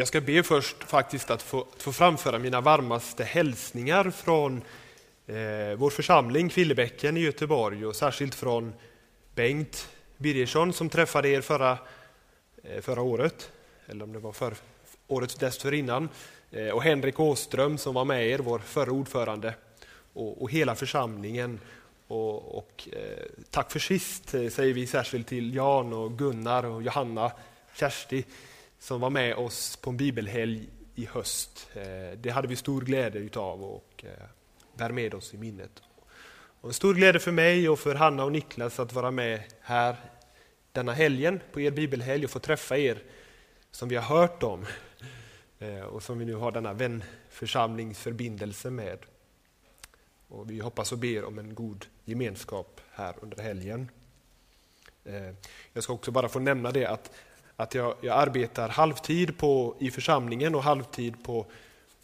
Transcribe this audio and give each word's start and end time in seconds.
Jag 0.00 0.08
ska 0.08 0.20
be 0.20 0.42
först 0.42 0.84
faktiskt 0.84 1.30
att 1.30 1.42
få, 1.42 1.66
få 1.76 1.92
framföra 1.92 2.38
mina 2.38 2.60
varmaste 2.60 3.24
hälsningar 3.24 4.10
från 4.10 4.62
eh, 5.26 5.76
vår 5.76 5.90
församling 5.90 6.48
Kvillebäcken 6.48 7.16
i 7.16 7.20
Göteborg 7.20 7.86
och 7.86 7.96
särskilt 7.96 8.34
från 8.34 8.72
Bengt 9.34 9.88
Birgersson 10.16 10.72
som 10.72 10.88
träffade 10.88 11.28
er 11.28 11.40
förra, 11.40 11.78
eh, 12.62 12.80
förra 12.80 13.02
året, 13.02 13.50
eller 13.86 14.04
om 14.04 14.12
det 14.12 14.18
var 14.18 14.32
för, 14.32 14.54
året 15.06 15.40
dessförinnan, 15.40 16.08
eh, 16.50 16.68
och 16.68 16.82
Henrik 16.82 17.20
Åström 17.20 17.78
som 17.78 17.94
var 17.94 18.04
med 18.04 18.26
er, 18.26 18.38
vår 18.38 18.58
förra 18.58 18.92
ordförande, 18.92 19.54
och, 20.12 20.42
och 20.42 20.50
hela 20.50 20.74
församlingen. 20.74 21.60
Och, 22.06 22.58
och 22.58 22.88
eh, 22.92 23.26
tack 23.50 23.72
för 23.72 23.78
sist 23.78 24.34
eh, 24.34 24.48
säger 24.48 24.74
vi 24.74 24.86
särskilt 24.86 25.26
till 25.26 25.54
Jan 25.54 25.92
och 25.92 26.18
Gunnar 26.18 26.64
och 26.64 26.82
Johanna, 26.82 27.32
Kersti 27.74 28.24
som 28.80 29.00
var 29.00 29.10
med 29.10 29.34
oss 29.34 29.76
på 29.76 29.90
en 29.90 29.96
bibelhelg 29.96 30.68
i 30.94 31.06
höst. 31.06 31.68
Eh, 31.74 32.18
det 32.18 32.30
hade 32.30 32.48
vi 32.48 32.56
stor 32.56 32.80
glädje 32.80 33.20
utav 33.20 33.64
och 33.64 34.04
eh, 34.04 34.26
bär 34.74 34.90
med 34.90 35.14
oss 35.14 35.34
i 35.34 35.36
minnet. 35.36 35.82
Och 36.60 36.68
en 36.68 36.74
stor 36.74 36.94
glädje 36.94 37.20
för 37.20 37.32
mig 37.32 37.68
och 37.68 37.78
för 37.78 37.94
Hanna 37.94 38.24
och 38.24 38.32
Niklas 38.32 38.80
att 38.80 38.92
vara 38.92 39.10
med 39.10 39.42
här 39.60 39.96
denna 40.72 40.92
helgen 40.92 41.40
på 41.52 41.60
er 41.60 41.70
bibelhelg 41.70 42.24
och 42.24 42.30
få 42.30 42.38
träffa 42.38 42.78
er 42.78 43.02
som 43.70 43.88
vi 43.88 43.96
har 43.96 44.18
hört 44.18 44.42
om 44.42 44.66
eh, 45.58 45.80
och 45.80 46.02
som 46.02 46.18
vi 46.18 46.24
nu 46.24 46.34
har 46.34 46.52
denna 46.52 46.72
vänförsamlingsförbindelse 46.72 48.70
med. 48.70 48.98
Och 50.28 50.50
vi 50.50 50.60
hoppas 50.60 50.92
och 50.92 50.98
ber 50.98 51.24
om 51.24 51.38
en 51.38 51.54
god 51.54 51.86
gemenskap 52.04 52.80
här 52.90 53.14
under 53.20 53.42
helgen. 53.42 53.90
Jag 55.72 55.84
ska 55.84 55.92
också 55.92 56.10
bara 56.10 56.28
få 56.28 56.38
nämna 56.38 56.70
det 56.70 56.86
att 56.86 57.10
att 57.60 57.74
jag, 57.74 57.94
jag 58.00 58.18
arbetar 58.18 58.68
halvtid 58.68 59.38
på, 59.38 59.76
i 59.78 59.90
församlingen 59.90 60.54
och 60.54 60.62
halvtid 60.62 61.24
på, 61.24 61.46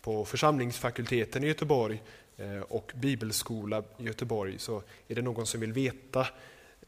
på 0.01 0.25
församlingsfakulteten 0.25 1.45
i 1.45 1.47
Göteborg 1.47 2.03
eh, 2.37 2.61
och 2.61 2.93
bibelskola 2.95 3.83
i 3.99 4.05
Göteborg. 4.05 4.59
Så 4.59 4.83
är 5.09 5.15
det 5.15 5.23
någon 5.23 5.47
som 5.47 5.61
vill 5.61 5.73
veta 5.73 6.27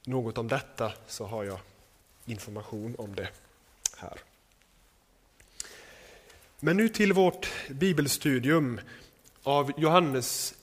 något 0.04 0.38
om 0.38 0.48
detta 0.48 0.92
så 1.06 1.26
har 1.26 1.44
jag 1.44 1.58
information 2.26 2.94
om 2.98 3.14
det 3.14 3.28
här. 3.96 4.20
Men 6.60 6.76
nu 6.76 6.88
till 6.88 7.12
vårt 7.12 7.50
bibelstudium 7.68 8.80
av 9.42 9.72
Johannes 9.76 10.54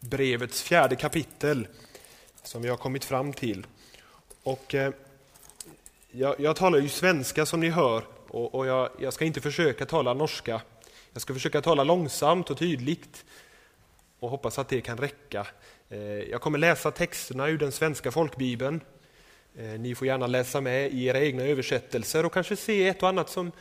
brevets 0.00 0.62
fjärde 0.62 0.96
kapitel 0.96 1.68
som 2.42 2.62
vi 2.62 2.68
har 2.68 2.76
kommit 2.76 3.04
fram 3.04 3.32
till. 3.32 3.66
Och 4.42 4.74
eh, 4.74 4.92
jag, 6.14 6.40
jag, 6.40 6.56
talar 6.56 6.78
ju 6.78 6.88
svenska 6.88 7.46
som 7.46 7.60
ni 7.60 7.68
hör 7.68 8.04
och, 8.28 8.54
och 8.54 8.66
jag, 8.66 8.90
jag, 8.98 9.12
ska 9.12 9.24
inte 9.24 9.40
försöka 9.40 9.86
tala 9.86 10.14
norska. 10.14 10.62
Jag 11.12 11.22
ska 11.22 11.34
försöka 11.34 11.60
tala 11.60 11.84
långsamt 11.84 12.50
och 12.50 12.58
tydligt 12.58 13.24
och 14.18 14.30
hoppas 14.30 14.58
att 14.58 14.68
det 14.68 14.80
kan 14.80 14.98
räcka. 14.98 15.46
Eh, 15.88 16.00
jag 16.00 16.40
kommer 16.40 16.58
läsa 16.58 16.90
texterna 16.90 17.48
ur 17.48 17.58
den 17.58 17.72
svenska 17.72 18.10
folkbibeln. 18.10 18.80
Eh, 19.56 19.64
ni 19.64 19.94
får 19.94 20.06
gärna 20.06 20.26
läsa 20.26 20.60
med 20.60 20.92
i 20.92 21.04
era 21.04 21.20
egna 21.20 21.42
översättelser 21.42 22.26
och 22.26 22.32
kanske 22.32 22.56
se 22.56 22.88
ett 22.88 23.02
och 23.02 23.08
annat 23.08 23.30
som 23.30 23.52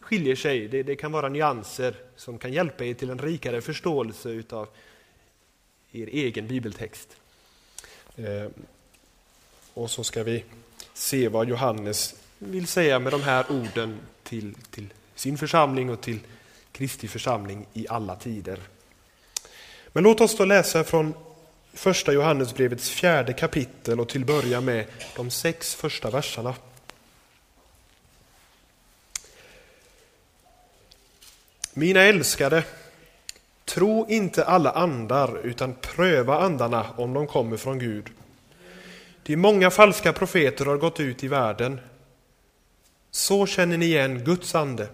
skiljer 0.00 0.36
sig. 0.36 0.68
Det, 0.68 0.82
det 0.82 0.96
kan 0.96 1.12
vara 1.12 1.28
nyanser 1.28 1.94
som 2.16 2.38
kan 2.38 2.52
hjälpa 2.52 2.84
er 2.84 2.94
till 2.94 3.10
en 3.10 3.18
rikare 3.18 3.60
förståelse 3.60 4.28
utav 4.28 4.68
er 5.92 6.06
egen 6.06 6.46
bibeltext. 6.46 7.16
Eh, 8.16 8.48
och 9.74 9.90
så 9.90 10.04
ska 10.04 10.22
vi 10.22 10.44
se 10.96 11.28
vad 11.28 11.48
Johannes 11.48 12.14
vill 12.38 12.66
säga 12.66 12.98
med 12.98 13.12
de 13.12 13.22
här 13.22 13.44
orden 13.50 13.98
till, 14.22 14.54
till 14.70 14.88
sin 15.14 15.38
församling 15.38 15.90
och 15.90 16.00
till 16.00 16.20
Kristi 16.72 17.08
församling 17.08 17.66
i 17.72 17.86
alla 17.88 18.16
tider. 18.16 18.60
Men 19.92 20.04
låt 20.04 20.20
oss 20.20 20.36
då 20.36 20.44
läsa 20.44 20.84
från 20.84 21.14
första 21.72 22.12
Johannesbrevets 22.12 22.90
fjärde 22.90 23.32
kapitel 23.32 24.00
och 24.00 24.08
till 24.08 24.24
börja 24.24 24.60
med 24.60 24.86
de 25.16 25.30
sex 25.30 25.74
första 25.74 26.10
verserna. 26.10 26.54
Mina 31.72 32.00
älskade, 32.00 32.64
tro 33.64 34.06
inte 34.08 34.44
alla 34.44 34.70
andar 34.70 35.46
utan 35.46 35.74
pröva 35.74 36.40
andarna 36.40 36.86
om 36.96 37.14
de 37.14 37.26
kommer 37.26 37.56
från 37.56 37.78
Gud. 37.78 38.10
Ty 39.26 39.36
många 39.36 39.70
falska 39.70 40.12
profeter 40.12 40.64
har 40.64 40.76
gått 40.76 41.00
ut 41.00 41.24
i 41.24 41.28
världen. 41.28 41.80
Så 43.10 43.46
känner 43.46 43.76
ni 43.76 43.86
igen 43.86 44.24
Guds 44.24 44.54
ande. 44.54 44.88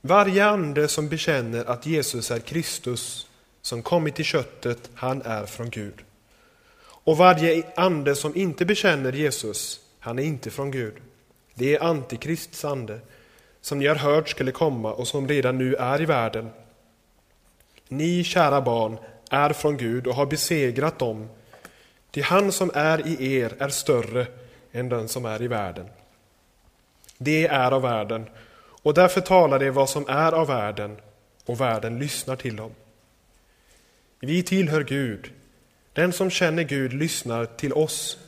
Varje 0.00 0.46
ande 0.46 0.88
som 0.88 1.08
bekänner 1.08 1.64
att 1.64 1.86
Jesus 1.86 2.30
är 2.30 2.38
Kristus, 2.38 3.26
som 3.62 3.82
kommit 3.82 4.20
i 4.20 4.24
köttet, 4.24 4.90
han 4.94 5.22
är 5.22 5.46
från 5.46 5.70
Gud. 5.70 5.94
Och 6.82 7.16
varje 7.16 7.62
ande 7.76 8.16
som 8.16 8.36
inte 8.36 8.64
bekänner 8.64 9.12
Jesus, 9.12 9.80
han 9.98 10.18
är 10.18 10.22
inte 10.22 10.50
från 10.50 10.70
Gud. 10.70 10.94
Det 11.54 11.76
är 11.76 11.82
Antikrists 11.82 12.64
ande, 12.64 13.00
som 13.60 13.78
ni 13.78 13.86
har 13.86 13.96
hört 13.96 14.28
skulle 14.28 14.52
komma 14.52 14.92
och 14.92 15.08
som 15.08 15.28
redan 15.28 15.58
nu 15.58 15.74
är 15.74 16.02
i 16.02 16.04
världen. 16.04 16.50
Ni, 17.88 18.24
kära 18.24 18.60
barn, 18.60 18.98
är 19.30 19.52
från 19.52 19.76
Gud 19.76 20.06
och 20.06 20.14
har 20.14 20.26
besegrat 20.26 20.98
dem 20.98 21.28
Ty 22.10 22.22
han 22.22 22.52
som 22.52 22.70
är 22.74 23.06
i 23.06 23.36
er 23.36 23.54
är 23.58 23.68
större 23.68 24.26
än 24.72 24.88
den 24.88 25.08
som 25.08 25.24
är 25.24 25.42
i 25.42 25.48
världen. 25.48 25.88
Det 27.18 27.46
är 27.46 27.70
av 27.70 27.82
världen, 27.82 28.26
och 28.82 28.94
därför 28.94 29.20
talar 29.20 29.58
det 29.58 29.70
vad 29.70 29.90
som 29.90 30.08
är 30.08 30.32
av 30.32 30.46
världen, 30.46 30.96
och 31.46 31.60
världen 31.60 31.98
lyssnar 31.98 32.36
till 32.36 32.56
dem. 32.56 32.70
Vi 34.20 34.42
tillhör 34.42 34.84
Gud. 34.84 35.32
Den 35.92 36.12
som 36.12 36.30
känner 36.30 36.62
Gud 36.62 36.92
lyssnar 36.92 37.46
till 37.46 37.72
oss. 37.72 38.18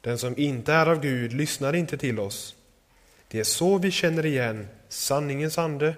Den 0.00 0.18
som 0.18 0.38
inte 0.38 0.72
är 0.72 0.86
av 0.86 1.00
Gud 1.00 1.32
lyssnar 1.32 1.74
inte 1.74 1.96
till 1.96 2.20
oss. 2.20 2.54
Det 3.28 3.40
är 3.40 3.44
så 3.44 3.78
vi 3.78 3.90
känner 3.90 4.26
igen 4.26 4.68
sanningens 4.88 5.58
ande 5.58 5.94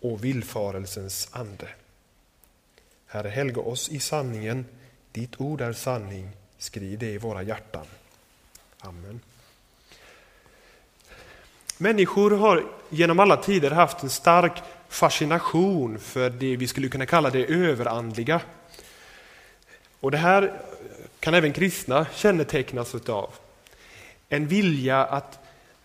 och 0.00 0.24
villfarelsens 0.24 1.28
ande. 1.32 1.68
Herre, 3.06 3.28
helga 3.28 3.60
oss 3.60 3.88
i 3.88 4.00
sanningen. 4.00 4.64
Ditt 5.12 5.40
ord 5.40 5.60
är 5.60 5.72
sanning. 5.72 6.30
Skriv 6.58 6.98
det 6.98 7.10
i 7.10 7.18
våra 7.18 7.42
hjärtan. 7.42 7.86
Amen. 8.80 9.20
Människor 11.78 12.30
har 12.30 12.64
genom 12.88 13.20
alla 13.20 13.36
tider 13.36 13.70
haft 13.70 14.02
en 14.02 14.10
stark 14.10 14.62
fascination 14.88 15.98
för 15.98 16.30
det 16.30 16.56
vi 16.56 16.66
skulle 16.66 16.88
kunna 16.88 17.06
kalla 17.06 17.30
det 17.30 17.44
överandliga. 17.44 18.40
Och 20.00 20.10
det 20.10 20.18
här 20.18 20.60
kan 21.20 21.34
även 21.34 21.52
kristna 21.52 22.06
kännetecknas 22.14 22.94
av. 22.94 23.30
En 24.28 24.46
vilja 24.46 25.04
att 25.04 25.38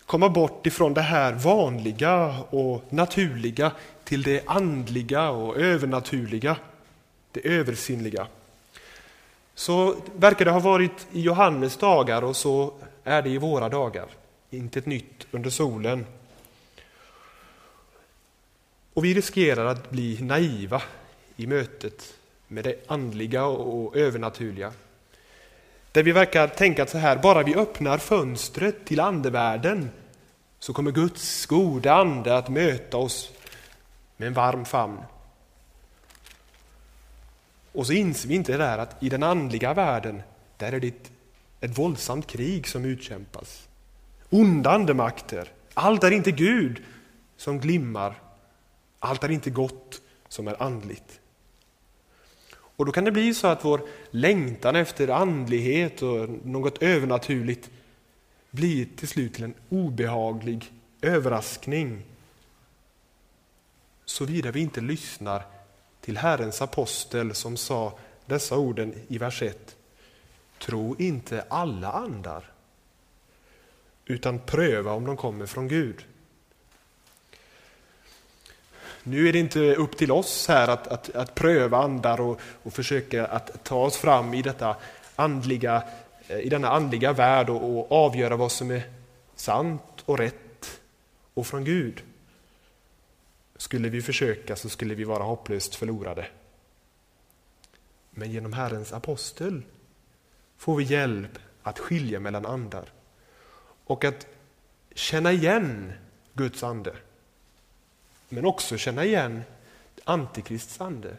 komma 0.06 0.28
bort 0.28 0.66
ifrån 0.66 0.94
det 0.94 1.00
här 1.00 1.32
vanliga 1.32 2.38
och 2.50 2.92
naturliga 2.92 3.72
till 4.04 4.22
det 4.22 4.42
andliga 4.46 5.30
och 5.30 5.56
övernaturliga, 5.56 6.56
det 7.32 7.48
översinnliga. 7.48 8.26
Så 9.58 9.96
verkar 10.16 10.44
det 10.44 10.50
ha 10.50 10.60
varit 10.60 11.06
i 11.12 11.20
Johannes 11.20 11.76
dagar 11.76 12.24
och 12.24 12.36
så 12.36 12.72
är 13.04 13.22
det 13.22 13.30
i 13.30 13.38
våra 13.38 13.68
dagar. 13.68 14.06
Inte 14.50 14.78
ett 14.78 14.86
nytt 14.86 15.26
under 15.30 15.50
solen. 15.50 16.06
Och 18.94 19.04
vi 19.04 19.14
riskerar 19.14 19.66
att 19.66 19.90
bli 19.90 20.22
naiva 20.22 20.82
i 21.36 21.46
mötet 21.46 22.14
med 22.48 22.64
det 22.64 22.84
andliga 22.86 23.44
och 23.44 23.96
övernaturliga. 23.96 24.72
Där 25.92 26.02
vi 26.02 26.12
verkar 26.12 26.48
tänka 26.48 26.86
så 26.86 26.98
här, 26.98 27.16
bara 27.16 27.42
vi 27.42 27.54
öppnar 27.54 27.98
fönstret 27.98 28.84
till 28.84 29.00
andevärlden 29.00 29.90
så 30.58 30.72
kommer 30.72 30.90
Guds 30.90 31.46
goda 31.46 31.94
ande 31.94 32.36
att 32.36 32.48
möta 32.48 32.96
oss 32.96 33.30
med 34.16 34.28
en 34.28 34.34
varm 34.34 34.64
famn. 34.64 34.98
Och 37.76 37.86
så 37.86 37.92
inser 37.92 38.28
vi 38.28 38.34
inte 38.34 38.52
det 38.52 38.58
där 38.58 38.78
att 38.78 39.02
i 39.02 39.08
den 39.08 39.22
andliga 39.22 39.74
världen, 39.74 40.22
där 40.56 40.72
är 40.72 40.80
det 40.80 40.88
ett, 40.88 41.10
ett 41.60 41.78
våldsamt 41.78 42.26
krig 42.26 42.68
som 42.68 42.84
utkämpas. 42.84 43.68
Onda 44.30 44.70
andemakter. 44.70 45.48
Allt 45.74 46.04
är 46.04 46.10
inte 46.10 46.32
Gud 46.32 46.82
som 47.36 47.60
glimmar. 47.60 48.14
Allt 48.98 49.24
är 49.24 49.30
inte 49.30 49.50
gott 49.50 50.00
som 50.28 50.48
är 50.48 50.62
andligt. 50.62 51.20
Och 52.52 52.86
då 52.86 52.92
kan 52.92 53.04
det 53.04 53.12
bli 53.12 53.34
så 53.34 53.46
att 53.46 53.64
vår 53.64 53.80
längtan 54.10 54.76
efter 54.76 55.08
andlighet 55.08 56.02
och 56.02 56.28
något 56.44 56.82
övernaturligt 56.82 57.70
blir 58.50 58.86
till 58.96 59.08
slut 59.08 59.34
till 59.34 59.44
en 59.44 59.54
obehaglig 59.68 60.72
överraskning. 61.02 62.02
Såvida 64.04 64.50
vi 64.50 64.60
inte 64.60 64.80
lyssnar 64.80 65.55
till 66.06 66.16
Herrens 66.16 66.62
apostel 66.62 67.34
som 67.34 67.56
sa 67.56 67.98
dessa 68.26 68.56
orden 68.56 68.94
i 69.08 69.18
vers 69.18 69.42
1. 69.42 69.76
Tro 70.58 70.96
inte 70.98 71.44
alla 71.48 71.92
andar, 71.92 72.50
utan 74.04 74.38
pröva 74.38 74.92
om 74.92 75.04
de 75.04 75.16
kommer 75.16 75.46
från 75.46 75.68
Gud. 75.68 76.04
Nu 79.02 79.28
är 79.28 79.32
det 79.32 79.38
inte 79.38 79.74
upp 79.74 79.96
till 79.96 80.12
oss 80.12 80.48
här 80.48 80.68
att, 80.68 80.86
att, 80.86 81.14
att 81.14 81.34
pröva 81.34 81.78
andar 81.78 82.20
och, 82.20 82.40
och 82.62 82.72
försöka 82.72 83.26
att 83.26 83.64
ta 83.64 83.84
oss 83.84 83.96
fram 83.96 84.34
i, 84.34 84.42
detta 84.42 84.76
andliga, 85.16 85.82
eh, 86.28 86.38
i 86.38 86.48
denna 86.48 86.68
andliga 86.68 87.12
värld 87.12 87.50
och, 87.50 87.78
och 87.78 88.06
avgöra 88.06 88.36
vad 88.36 88.52
som 88.52 88.70
är 88.70 88.82
sant 89.34 90.02
och 90.04 90.18
rätt 90.18 90.80
och 91.34 91.46
från 91.46 91.64
Gud. 91.64 92.02
Skulle 93.56 93.88
vi 93.88 94.02
försöka 94.02 94.56
så 94.56 94.68
skulle 94.68 94.94
vi 94.94 95.04
vara 95.04 95.22
hopplöst 95.22 95.74
förlorade. 95.74 96.28
Men 98.10 98.30
genom 98.32 98.52
Herrens 98.52 98.92
apostel 98.92 99.62
får 100.56 100.76
vi 100.76 100.84
hjälp 100.84 101.38
att 101.62 101.78
skilja 101.78 102.20
mellan 102.20 102.46
andar 102.46 102.92
och 103.84 104.04
att 104.04 104.26
känna 104.94 105.32
igen 105.32 105.92
Guds 106.34 106.62
ande. 106.62 106.96
Men 108.28 108.46
också 108.46 108.76
känna 108.76 109.04
igen 109.04 109.42
Antikrists 110.04 110.80
ande. 110.80 111.16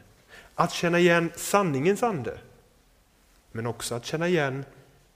Att 0.55 0.73
känna 0.73 0.99
igen 0.99 1.31
sanningens 1.35 2.03
ande. 2.03 2.39
Men 3.51 3.67
också 3.67 3.95
att 3.95 4.05
känna 4.05 4.27
igen 4.27 4.65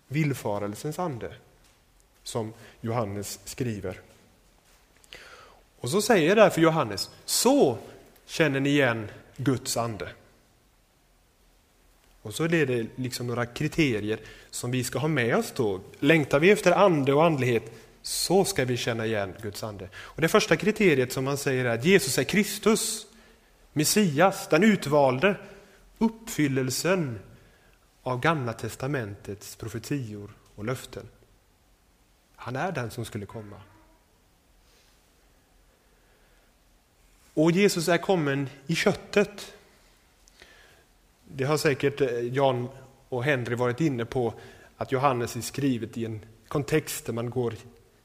villfarelsens 0.08 1.00
ande. 1.00 1.36
Som 2.24 2.54
Johannes 2.82 3.40
skriver. 3.46 4.02
Och 5.82 5.90
så 5.90 6.02
säger 6.02 6.36
därför 6.36 6.62
Johannes, 6.62 7.10
så 7.26 7.78
känner 8.26 8.60
ni 8.60 8.70
igen 8.70 9.08
Guds 9.38 9.78
ande. 9.78 10.10
Och 12.22 12.34
så 12.34 12.44
är 12.44 12.66
det 12.66 12.88
liksom 12.96 13.28
några 13.28 13.46
kriterier 13.46 14.20
som 14.50 14.72
vi 14.72 14.84
ska 14.84 15.00
ha 15.00 15.08
med 15.08 15.36
oss 15.36 15.54
då. 15.56 15.80
Längtar 16.00 16.40
vi 16.40 16.52
efter 16.52 16.72
ande 16.72 17.14
och 17.14 17.26
andlighet, 17.26 17.72
så 18.02 18.46
ska 18.46 18.66
vi 18.66 18.78
känna 18.78 19.06
igen 19.06 19.34
Guds 19.42 19.64
ande. 19.64 19.90
Och 19.96 20.22
Det 20.22 20.28
första 20.28 20.56
kriteriet 20.56 21.14
som 21.14 21.24
man 21.24 21.38
säger 21.38 21.66
är 21.66 21.70
att 21.70 21.86
Jesus 21.86 22.18
är 22.18 22.24
Kristus, 22.24 23.08
Messias, 23.74 24.48
den 24.48 24.64
utvalde, 24.64 25.36
uppfyllelsen 25.98 27.20
av 28.04 28.20
Gamla 28.20 28.54
testamentets 28.54 29.56
profetior 29.56 30.32
och 30.56 30.66
löften. 30.66 31.08
Han 32.36 32.56
är 32.56 32.72
den 32.72 32.92
som 32.92 33.06
skulle 33.06 33.26
komma. 33.26 33.62
Och 37.34 37.52
Jesus 37.52 37.88
är 37.88 37.98
kommen 37.98 38.50
i 38.68 38.76
köttet. 38.76 39.54
Det 41.28 41.44
har 41.44 41.58
säkert 41.58 42.02
eh, 42.02 42.20
Jan 42.20 42.70
och 43.10 43.24
Henry 43.24 43.56
varit 43.56 43.82
inne 43.82 44.06
på, 44.06 44.34
att 44.78 44.92
Johannes 44.92 45.36
är 45.36 45.42
skrivet 45.42 45.98
i 45.98 46.06
en 46.06 46.26
kontext 46.48 47.06
där 47.06 47.14
man 47.14 47.30
går 47.30 47.54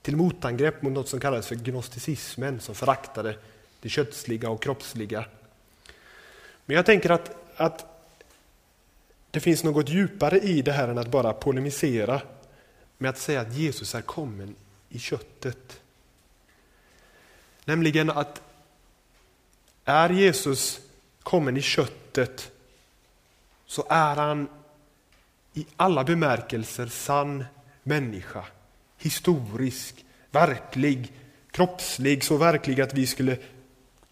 till 0.02 0.17
motangrepp 0.17 0.82
mot 0.82 0.93
något 0.93 1.08
som 1.08 1.20
kallas 1.20 1.46
för 1.46 1.55
gnosticismen, 1.55 2.61
som 2.61 2.75
föraktade 2.75 3.37
det 3.81 3.88
kötsliga 3.88 4.50
och 4.50 4.62
kroppsliga. 4.62 5.25
Men 6.67 6.76
jag 6.76 6.87
tänker 6.87 7.11
att, 7.11 7.37
att 7.56 7.87
det 9.31 9.40
finns 9.40 9.64
något 9.64 9.88
djupare 9.88 10.38
i 10.38 10.62
det 10.62 10.73
här 10.73 10.88
än 10.88 10.99
att 10.99 11.11
bara 11.11 11.32
polemisera 11.32 12.20
med 12.99 13.08
att 13.08 13.19
säga 13.19 13.40
att 13.40 13.55
Jesus 13.55 13.94
är 13.94 14.02
kommen 14.02 14.55
i 14.88 14.99
köttet. 14.99 15.81
Nämligen 17.64 18.11
att 18.11 18.43
är 19.87 20.11
Jesus 20.11 20.81
kommen 21.23 21.56
i 21.56 21.62
köttet 21.62 22.53
så 23.67 23.87
är 23.88 24.17
han 24.17 24.49
i 25.55 25.67
alla 25.77 26.05
bemärkelser 26.05 26.87
sann 26.87 27.44
människa. 27.83 28.44
Historisk, 28.99 30.05
verklig, 30.31 31.12
kroppslig, 31.50 32.25
så 32.25 32.37
verklig 32.37 32.81
att 32.81 32.94
vi 32.94 33.06
skulle 33.06 33.38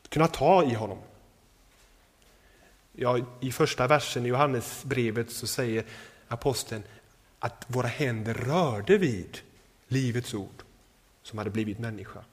kunna 0.09 0.27
ta 0.27 0.65
i 0.65 0.75
honom. 0.75 0.99
Ja, 2.93 3.19
I 3.41 3.53
första 3.53 3.87
versen 3.87 4.27
i 4.27 4.29
Johannesbrevet 4.29 5.31
så 5.31 5.47
säger 5.47 5.85
aposteln 6.29 6.83
att 7.39 7.65
våra 7.67 7.89
händer 7.89 8.35
rörde 8.35 8.99
vid 8.99 9.39
Livets 9.89 10.35
ord 10.35 10.63
som 11.23 11.39
hade 11.39 11.51
blivit 11.51 11.79
människa. 11.79 12.25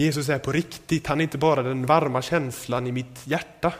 Jesus 0.00 0.28
är 0.28 0.38
på 0.38 0.52
riktigt, 0.52 1.06
han 1.06 1.20
är 1.20 1.22
inte 1.22 1.38
bara 1.38 1.62
den 1.62 1.86
varma 1.86 2.22
känslan 2.22 2.86
i 2.86 2.92
mitt 2.92 3.26
hjärta 3.26 3.72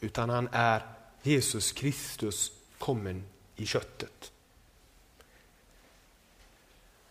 utan 0.00 0.30
han 0.30 0.48
är 0.52 0.82
Jesus 1.22 1.72
Kristus 1.72 2.52
kommen 2.78 3.24
i 3.56 3.66
köttet. 3.66 4.32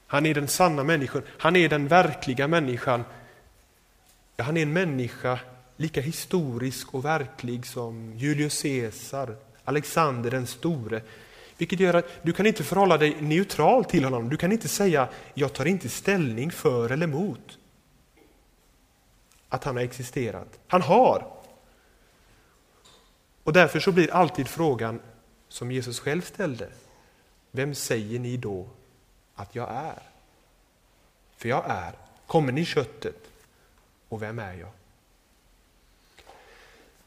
Han 0.07 0.25
är 0.25 0.33
den 0.33 0.47
sanna 0.47 0.83
människan, 0.83 1.23
han 1.37 1.55
är 1.55 1.69
den 1.69 1.87
verkliga 1.87 2.47
människan. 2.47 3.03
Ja, 4.35 4.43
han 4.43 4.57
är 4.57 4.61
en 4.61 4.73
människa 4.73 5.39
lika 5.77 6.01
historisk 6.01 6.93
och 6.93 7.05
verklig 7.05 7.65
som 7.65 8.13
Julius 8.17 8.61
Caesar, 8.61 9.35
Alexander 9.63 10.31
den 10.31 10.47
store. 10.47 11.01
Vilket 11.57 11.79
gör 11.79 11.93
att 11.93 12.23
du 12.23 12.33
kan 12.33 12.45
inte 12.45 12.63
förhålla 12.63 12.97
dig 12.97 13.21
neutral 13.21 13.85
till 13.85 14.03
honom. 14.03 14.29
Du 14.29 14.37
kan 14.37 14.51
inte 14.51 14.67
säga 14.67 15.07
jag 15.33 15.53
tar 15.53 15.65
inte 15.65 15.89
ställning 15.89 16.51
för 16.51 16.91
eller 16.91 17.07
emot 17.07 17.57
att 19.51 19.63
han 19.63 19.75
har 19.75 19.83
existerat. 19.83 20.59
Han 20.67 20.81
har. 20.81 21.31
Och 23.43 23.53
därför 23.53 23.79
så 23.79 23.91
blir 23.91 24.13
alltid 24.13 24.47
frågan 24.47 24.99
som 25.47 25.71
Jesus 25.71 25.99
själv 25.99 26.21
ställde. 26.21 26.69
Vem 27.51 27.75
säger 27.75 28.19
ni 28.19 28.37
då 28.37 28.69
att 29.35 29.55
jag 29.55 29.69
är? 29.69 30.01
För 31.37 31.49
jag 31.49 31.65
är, 31.67 31.93
kommer 32.27 32.51
ni 32.51 32.65
köttet 32.65 33.27
och 34.09 34.21
vem 34.21 34.39
är 34.39 34.53
jag? 34.53 34.69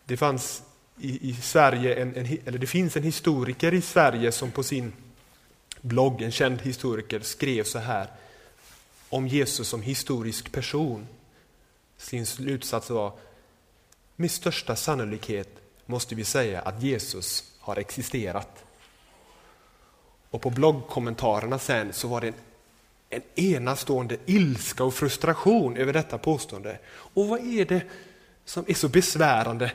Det 0.05 0.17
fanns 0.17 0.62
i, 0.99 1.31
i 1.31 1.35
Sverige, 1.35 1.94
en, 1.94 2.17
en, 2.17 2.38
eller 2.44 2.58
det 2.58 2.67
finns 2.67 2.97
en 2.97 3.02
historiker 3.02 3.75
i 3.75 3.82
Sverige 3.82 4.32
som 4.32 4.50
på 4.50 4.62
sin 4.62 4.93
blogg, 5.81 6.23
en 6.23 6.32
känd 6.32 6.61
historiker, 6.61 7.20
skrev 7.20 7.64
så 7.64 7.79
här 7.79 8.08
om 9.08 9.29
Jesus 9.29 9.69
som 9.69 9.82
historisk 9.82 10.52
person. 10.52 11.06
Sin 12.05 12.27
slutsats 12.27 12.91
var, 12.91 13.12
med 14.17 14.31
största 14.31 14.77
sannolikhet 14.77 15.49
måste 15.87 16.15
vi 16.15 16.25
säga 16.25 16.61
att 16.61 16.83
Jesus 16.83 17.53
har 17.61 17.77
existerat. 17.77 18.65
Och 20.31 20.43
på 20.43 20.51
bloggkommentarerna 20.51 21.59
sen 21.59 21.93
så 21.93 22.09
var 22.09 22.21
det 22.21 22.29
en, 22.29 22.35
en 23.11 23.23
enastående 23.35 24.17
ilska 24.27 24.85
och 24.85 24.95
frustration 24.95 25.77
över 25.77 25.93
detta 25.93 26.19
påstående. 26.19 26.78
Och 26.88 27.28
vad 27.28 27.40
är 27.40 27.64
det 27.64 27.83
som 28.45 28.64
är 28.69 28.75
så 28.75 28.88
besvärande 28.88 29.73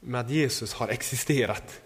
med 0.00 0.20
att 0.20 0.30
Jesus 0.30 0.72
har 0.72 0.88
existerat? 0.88 1.80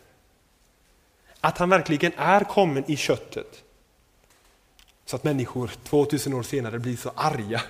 Att 1.41 1.59
han 1.59 1.71
verkligen 1.71 2.13
är 2.17 2.41
kommen 2.41 2.85
i 2.91 2.97
köttet. 2.97 3.65
Så 5.05 5.17
att 5.17 5.25
människor 5.25 5.71
2000 5.85 6.35
år 6.35 6.43
senare 6.43 6.79
blir 6.79 6.97
så 6.97 7.13
arga 7.17 7.63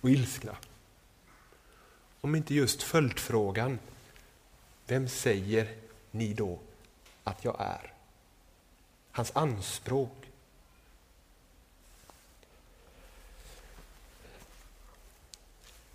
och 0.00 0.10
ilskna. 0.10 0.56
Om 2.24 2.34
inte 2.34 2.54
just 2.54 2.82
följdfrågan 2.82 3.78
vem 4.86 5.08
säger 5.08 5.76
ni 6.10 6.34
då 6.34 6.58
att 7.24 7.44
jag 7.44 7.56
är? 7.60 7.92
Hans 9.12 9.36
anspråk. 9.36 10.30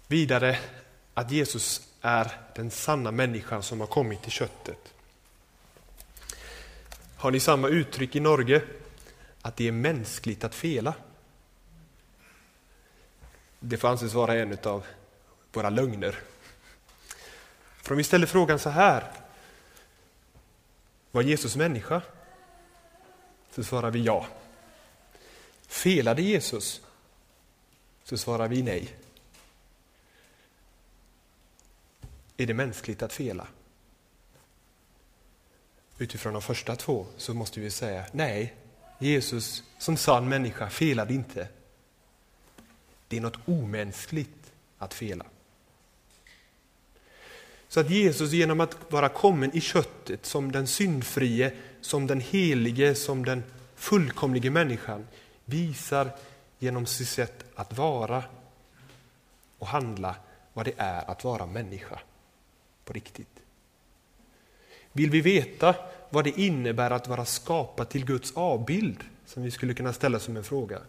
Vidare 0.08 0.60
att 1.14 1.32
Jesus 1.32 1.88
är 2.02 2.32
den 2.56 2.72
sanna 2.72 3.12
människan 3.12 3.64
som 3.64 3.80
har 3.80 3.88
kommit 3.88 4.22
till 4.22 4.32
köttet. 4.32 4.94
Har 7.18 7.32
ni 7.32 7.40
samma 7.40 7.68
uttryck 7.68 8.16
i 8.16 8.20
Norge? 8.20 8.62
Att 9.42 9.58
det 9.58 9.68
är 9.68 9.72
mänskligt 9.72 10.44
att 10.44 10.56
fela. 10.56 10.94
Det 13.60 13.78
får 13.78 13.88
anses 13.88 14.14
vara 14.14 14.36
en 14.36 14.58
av 14.64 14.86
våra 15.58 15.70
lögner 15.70 16.20
för 17.88 17.94
om 17.94 17.98
vi 17.98 18.04
ställer 18.04 18.28
frågan 18.28 18.60
så 18.60 18.70
här. 18.70 19.12
Var 21.12 21.22
Jesus 21.22 21.56
människa? 21.56 22.02
Så 23.52 23.64
svarar 23.64 23.92
vi 23.92 24.04
ja. 24.04 24.28
Felade 25.68 26.22
Jesus? 26.22 26.82
Så 28.04 28.18
svarar 28.18 28.48
vi 28.48 28.62
nej. 28.62 28.96
Är 32.38 32.46
det 32.46 32.54
mänskligt 32.54 33.02
att 33.02 33.14
fela? 33.14 33.48
Utifrån 35.98 36.34
de 36.34 36.42
första 36.42 36.76
två 36.76 37.06
så 37.18 37.34
måste 37.34 37.60
vi 37.60 37.72
säga 37.72 38.06
nej, 38.12 38.56
Jesus 39.00 39.64
som 39.78 39.98
sann 39.98 40.30
människa 40.30 40.70
felade 40.70 41.14
inte. 41.14 41.48
Det 43.08 43.18
är 43.18 43.22
något 43.22 43.48
omänskligt 43.48 44.52
att 44.78 44.94
fela. 44.94 45.26
Så 47.70 47.80
att 47.80 47.90
Jesus 47.90 48.32
genom 48.32 48.60
att 48.60 48.92
vara 48.92 49.10
kommen 49.10 49.56
i 49.58 49.62
köttet 49.62 50.26
som 50.26 50.52
den 50.52 50.68
syndfrie, 50.68 51.52
som 51.82 52.08
den 52.08 52.22
helige, 52.22 52.96
som 52.96 53.26
den 53.26 53.44
fullkomlige 53.76 54.50
människan 54.50 55.08
visar 55.46 56.10
genom 56.60 56.86
sitt 56.86 57.08
sätt 57.08 57.44
att 57.56 57.78
vara 57.78 58.24
och 59.58 59.68
handla 59.68 60.16
vad 60.54 60.66
det 60.66 60.74
är 60.78 61.12
att 61.12 61.24
vara 61.24 61.46
människa 61.46 62.00
på 62.86 62.94
riktigt. 62.94 63.40
Vill 64.92 65.10
vi 65.10 65.22
veta 65.22 65.76
vad 66.10 66.24
det 66.24 66.40
innebär 66.40 66.92
att 66.92 67.08
vara 67.08 67.26
skapad 67.26 67.90
till 67.90 68.06
Guds 68.06 68.32
avbild, 68.36 69.04
som 69.26 69.44
vi 69.44 69.52
skulle 69.52 69.74
kunna 69.74 69.94
ställa 69.94 70.20
som 70.20 70.38
en 70.38 70.44
fråga, 70.44 70.80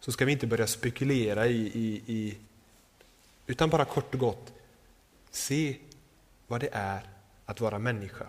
så 0.00 0.12
ska 0.12 0.24
vi 0.24 0.32
inte 0.32 0.46
börja 0.46 0.66
spekulera 0.66 1.46
i, 1.46 1.60
i, 1.66 2.02
i 2.06 2.36
utan 3.46 3.70
bara 3.70 3.84
kort 3.84 4.14
och 4.14 4.20
gott 4.20 4.52
se 5.30 5.76
vad 6.46 6.60
det 6.60 6.68
är 6.72 7.08
att 7.46 7.60
vara 7.60 7.78
människa. 7.78 8.26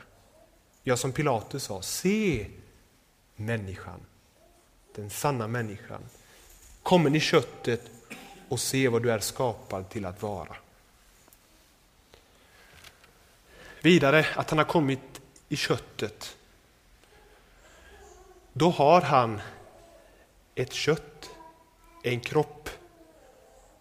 Ja, 0.84 0.98
som 0.98 1.12
Pilatus 1.12 1.64
sa, 1.64 1.82
se 1.82 2.48
människan, 3.36 4.00
den 4.96 5.10
sanna 5.10 5.48
människan, 5.48 6.02
kommen 6.84 7.16
i 7.16 7.20
köttet 7.20 7.82
och 8.50 8.60
se 8.60 8.88
vad 8.88 9.04
du 9.04 9.12
är 9.12 9.20
skapad 9.20 9.90
till 9.90 10.06
att 10.06 10.22
vara. 10.22 10.56
Vidare 13.82 14.28
att 14.36 14.50
han 14.50 14.58
har 14.58 14.66
kommit 14.66 15.22
i 15.50 15.56
köttet. 15.56 16.38
Då 18.54 18.70
har 18.70 19.02
han 19.02 19.42
ett 20.56 20.74
kött, 20.74 21.30
en 22.04 22.20
kropp 22.20 22.70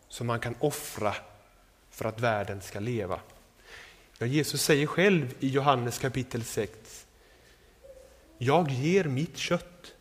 som 0.08 0.26
man 0.26 0.40
kan 0.40 0.54
offra 0.60 1.14
för 2.00 2.08
att 2.08 2.20
världen 2.20 2.62
ska 2.62 2.80
leva. 2.80 3.20
Ja, 4.18 4.26
Jesus 4.26 4.62
säger 4.62 4.86
själv 4.86 5.34
i 5.40 5.48
Johannes 5.48 5.98
kapitel 5.98 6.44
6. 6.44 7.06
Jag 8.38 8.70
ger 8.70 9.04
mitt 9.04 9.36
kött 9.36 9.94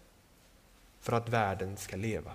för 1.01 1.13
att 1.13 1.29
världen 1.29 1.77
ska 1.77 1.95
leva. 1.95 2.33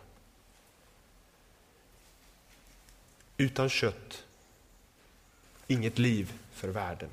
Utan 3.37 3.69
kött, 3.69 4.25
inget 5.67 5.99
liv 5.99 6.33
för 6.53 6.69
världen. 6.69 7.11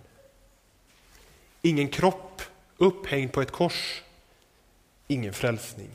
Ingen 1.61 1.87
kropp 1.87 2.41
upphängd 2.77 3.31
på 3.31 3.41
ett 3.41 3.51
kors, 3.51 4.01
ingen 5.07 5.33
frälsning. 5.33 5.89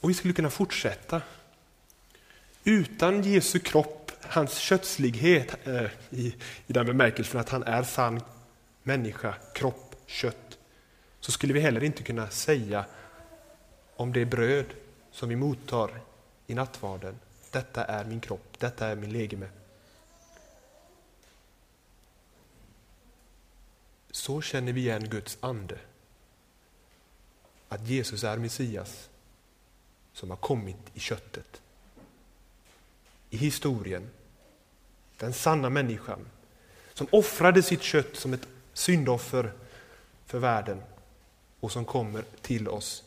Och 0.00 0.10
vi 0.10 0.14
skulle 0.14 0.34
kunna 0.34 0.50
fortsätta. 0.50 1.22
Utan 2.64 3.22
Jesu 3.22 3.58
kropp, 3.58 4.12
hans 4.20 4.58
kötslighet 4.58 5.66
eh, 5.66 5.90
i, 6.10 6.34
i 6.66 6.72
den 6.72 6.86
bemärkelsen 6.86 7.40
att 7.40 7.48
han 7.48 7.62
är 7.62 7.82
sann 7.82 8.20
människa, 8.82 9.34
kropp, 9.54 9.96
kött, 10.06 10.58
så 11.20 11.32
skulle 11.32 11.52
vi 11.52 11.60
heller 11.60 11.84
inte 11.84 12.02
kunna 12.02 12.30
säga 12.30 12.84
om 13.96 14.12
det 14.12 14.24
bröd 14.24 14.66
som 15.10 15.28
vi 15.28 15.36
mottar 15.36 16.00
i 16.46 16.54
nattvarden, 16.54 17.20
detta 17.50 17.84
är 17.84 18.04
min 18.04 18.20
kropp, 18.20 18.58
detta 18.58 18.86
är 18.86 18.96
min 18.96 19.12
legeme. 19.12 19.48
Så 24.10 24.40
känner 24.40 24.72
vi 24.72 24.80
igen 24.80 25.08
Guds 25.08 25.38
ande. 25.40 25.78
Att 27.68 27.88
Jesus 27.88 28.24
är 28.24 28.36
Messias 28.36 29.08
som 30.12 30.30
har 30.30 30.36
kommit 30.36 30.76
i 30.94 31.00
köttet. 31.00 31.60
I 33.34 33.36
historien. 33.36 34.10
Den 35.16 35.32
sanna 35.32 35.70
människan 35.70 36.26
som 36.92 37.06
offrade 37.10 37.62
sitt 37.62 37.82
kött 37.82 38.16
som 38.16 38.32
ett 38.32 38.48
syndoffer 38.72 39.52
för 40.26 40.38
världen 40.38 40.82
och 41.60 41.72
som 41.72 41.84
kommer 41.84 42.24
till 42.40 42.68
oss. 42.68 43.04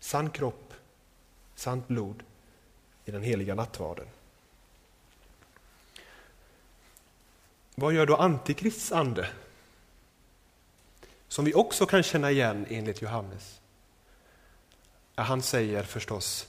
Sann 0.00 0.30
kropp, 0.30 0.72
sant 1.54 1.88
blod 1.88 2.22
i 3.04 3.10
den 3.10 3.22
heliga 3.22 3.54
nattvarden. 3.54 4.06
Vad 7.74 7.94
gör 7.94 8.06
då 8.06 8.16
Antikrists 8.16 8.92
ande? 8.92 9.30
som 11.28 11.44
vi 11.44 11.54
också 11.54 11.86
kan 11.86 12.02
känna 12.02 12.30
igen 12.30 12.66
enligt 12.70 13.02
Johannes. 13.02 13.60
Han 15.14 15.42
säger 15.42 15.82
förstås 15.82 16.48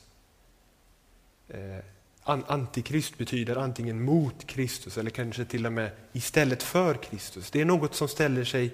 eh, 1.48 1.80
Antikrist 2.27 3.17
betyder 3.17 3.55
antingen 3.55 4.01
mot 4.01 4.48
Kristus 4.48 4.98
eller 4.98 5.10
kanske 5.10 5.46
till 5.46 5.65
och 5.65 5.74
med 5.74 5.91
istället 6.13 6.63
för 6.63 6.93
Kristus. 6.93 7.51
Det 7.51 7.62
är 7.62 7.65
något 7.65 7.96
som 7.96 8.07
ställer 8.07 8.43
sig 8.43 8.72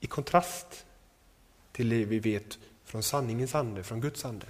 i 0.00 0.06
kontrast 0.06 0.84
till 1.72 1.88
det 1.88 2.04
vi 2.04 2.18
vet 2.18 2.58
från 2.84 3.02
sanningens 3.02 3.54
ande, 3.54 3.82
från 3.82 4.00
Guds 4.00 4.24
ande. 4.24 4.46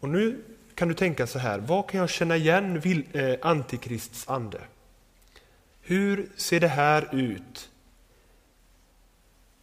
Och 0.00 0.08
nu 0.08 0.42
kan 0.74 0.88
du 0.88 0.94
tänka 0.94 1.26
så 1.26 1.38
här, 1.38 1.58
vad 1.58 1.88
kan 1.88 2.00
jag 2.00 2.10
känna 2.10 2.36
igen 2.36 2.82
eh, 3.12 3.34
Antikrists 3.42 4.28
ande? 4.28 4.60
Hur 5.80 6.28
ser 6.36 6.60
det 6.60 6.68
här 6.68 7.14
ut 7.14 7.70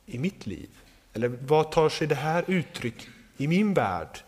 i 0.05 0.19
mitt 0.19 0.48
liv? 0.48 0.69
Eller 1.13 1.27
vad 1.27 1.72
tar 1.72 1.89
sig 1.89 2.08
det 2.08 2.15
här 2.15 2.43
uttryck 2.48 3.10
i 3.38 3.48
min 3.48 3.74
värld? 3.74 4.19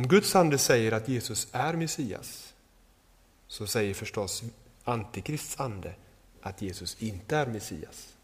Om 0.00 0.08
Guds 0.08 0.36
ande 0.36 0.58
säger 0.58 0.92
att 0.92 1.08
Jesus 1.08 1.48
är 1.52 1.74
Messias 1.74 2.54
så 3.46 3.66
säger 3.66 3.94
förstås 3.94 4.42
Antikrists 4.84 5.60
ande 5.60 5.94
att 6.40 6.62
Jesus 6.62 7.02
inte 7.02 7.36
är 7.36 7.46
Messias. 7.46 8.16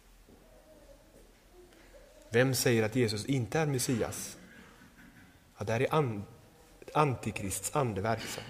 Vem 2.31 2.55
säger 2.55 2.83
att 2.83 2.97
Jesus 2.97 3.25
inte 3.25 3.59
är 3.59 3.67
Messias? 3.67 4.37
Ja, 5.59 5.65
där 5.65 5.81
är 5.81 6.23
Antikrists 6.95 7.77
ande 7.77 8.01
verksam. 8.01 8.45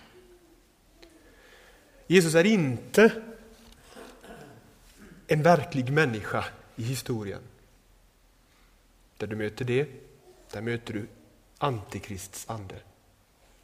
Jesus 2.06 2.34
är 2.34 2.44
inte 2.44 3.22
en 5.26 5.42
verklig 5.42 5.92
människa 5.92 6.44
i 6.76 6.82
historien. 6.82 7.42
Där 9.16 9.26
du 9.26 9.36
möter 9.36 9.64
det, 9.64 9.88
där 10.50 10.60
möter 10.60 10.94
du 10.94 11.06
Antikrists 11.58 12.50
ande. 12.50 12.80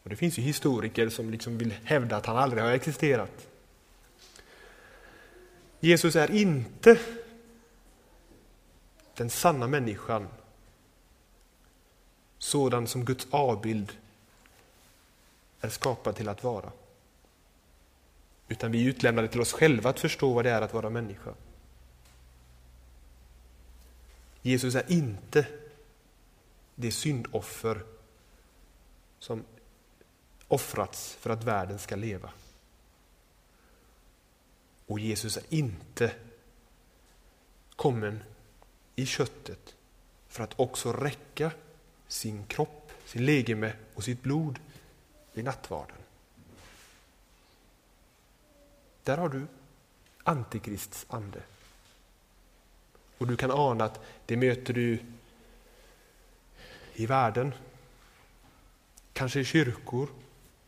Och 0.02 0.10
Det 0.10 0.16
finns 0.16 0.38
ju 0.38 0.42
historiker 0.42 1.08
som 1.08 1.30
liksom 1.30 1.58
vill 1.58 1.74
hävda 1.84 2.16
att 2.16 2.26
han 2.26 2.36
aldrig 2.36 2.62
har 2.62 2.70
existerat. 2.70 3.48
Jesus 5.80 6.16
är 6.16 6.30
inte 6.30 6.98
den 9.14 9.30
sanna 9.30 9.66
människan 9.66 10.28
sådan 12.38 12.86
som 12.86 13.04
Guds 13.04 13.26
avbild 13.30 13.92
är 15.60 15.68
skapad 15.68 16.16
till 16.16 16.28
att 16.28 16.44
vara. 16.44 16.72
Utan 18.48 18.72
vi 18.72 18.84
är 18.84 18.88
utlämnade 18.88 19.28
till 19.28 19.40
oss 19.40 19.52
själva 19.52 19.90
att 19.90 20.00
förstå 20.00 20.34
vad 20.34 20.44
det 20.44 20.50
är 20.50 20.62
att 20.62 20.74
vara 20.74 20.90
människa. 20.90 21.34
Jesus 24.42 24.74
är 24.74 24.92
inte 24.92 25.46
det 26.74 26.92
syndoffer 26.92 27.82
som 29.18 29.44
offrats 30.52 31.14
för 31.14 31.30
att 31.30 31.44
världen 31.44 31.78
ska 31.78 31.96
leva. 31.96 32.30
Och 34.86 35.00
Jesus 35.00 35.36
är 35.36 35.42
inte 35.48 36.14
kommen 37.76 38.22
i 38.96 39.06
köttet 39.06 39.74
för 40.28 40.44
att 40.44 40.60
också 40.60 40.92
räcka 40.92 41.52
sin 42.08 42.46
kropp, 42.46 42.92
sin 43.04 43.24
legeme 43.24 43.72
och 43.94 44.04
sitt 44.04 44.22
blod 44.22 44.58
vid 45.32 45.44
nattvarden. 45.44 45.96
Där 49.02 49.16
har 49.16 49.28
du 49.28 49.46
Antikrists 50.22 51.06
ande. 51.08 51.42
Och 53.18 53.26
du 53.26 53.36
kan 53.36 53.50
ana 53.50 53.84
att 53.84 54.00
det 54.26 54.36
möter 54.36 54.74
du 54.74 54.98
i 56.94 57.06
världen. 57.06 57.54
Kanske 59.12 59.40
i 59.40 59.44
kyrkor, 59.44 60.08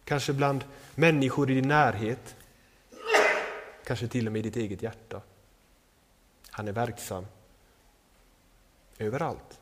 kanske 0.05 0.33
bland 0.33 0.65
människor 0.95 1.51
i 1.51 1.55
din 1.55 1.69
närhet. 1.69 2.37
Kanske 3.85 4.09
till 4.09 4.27
och 4.27 4.33
med 4.33 4.47
i 4.47 4.51
ditt 4.51 4.57
eget 4.57 4.83
hjärta. 4.83 5.21
Han 6.51 6.69
är 6.69 6.73
verksam 6.73 7.27
överallt. 8.99 9.61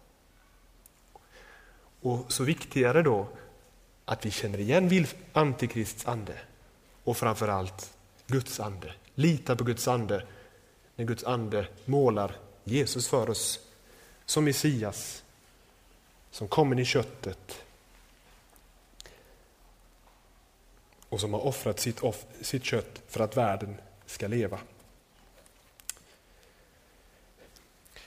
Och 2.01 2.33
så 2.33 2.45
viktigare 2.45 3.03
då 3.03 3.29
att 4.05 4.27
vi 4.27 4.31
känner 4.31 4.59
igen 4.59 5.07
Antikrists 5.33 6.07
ande 6.07 6.39
och 7.05 7.17
framförallt 7.17 7.97
Guds 8.27 8.61
ande. 8.61 8.95
Lita 9.15 9.57
på 9.57 9.65
Guds 9.65 9.89
ande 9.89 10.27
när 10.97 11.05
Guds 11.05 11.25
ande 11.25 11.69
målar 11.85 12.37
Jesus 12.65 13.09
för 13.09 13.31
oss 13.31 13.61
som 14.25 14.45
Messias 14.45 15.25
som 16.31 16.49
kommer 16.49 16.81
i 16.81 16.85
köttet 16.85 17.65
och 21.12 21.21
som 21.21 21.33
har 21.33 21.47
offrat 21.47 21.81
sitt, 21.81 22.00
off 22.00 22.25
sitt 22.40 22.64
kött 22.64 23.02
för 23.09 23.25
att 23.25 23.37
världen 23.37 23.76
ska 24.07 24.28
leva. 24.28 24.59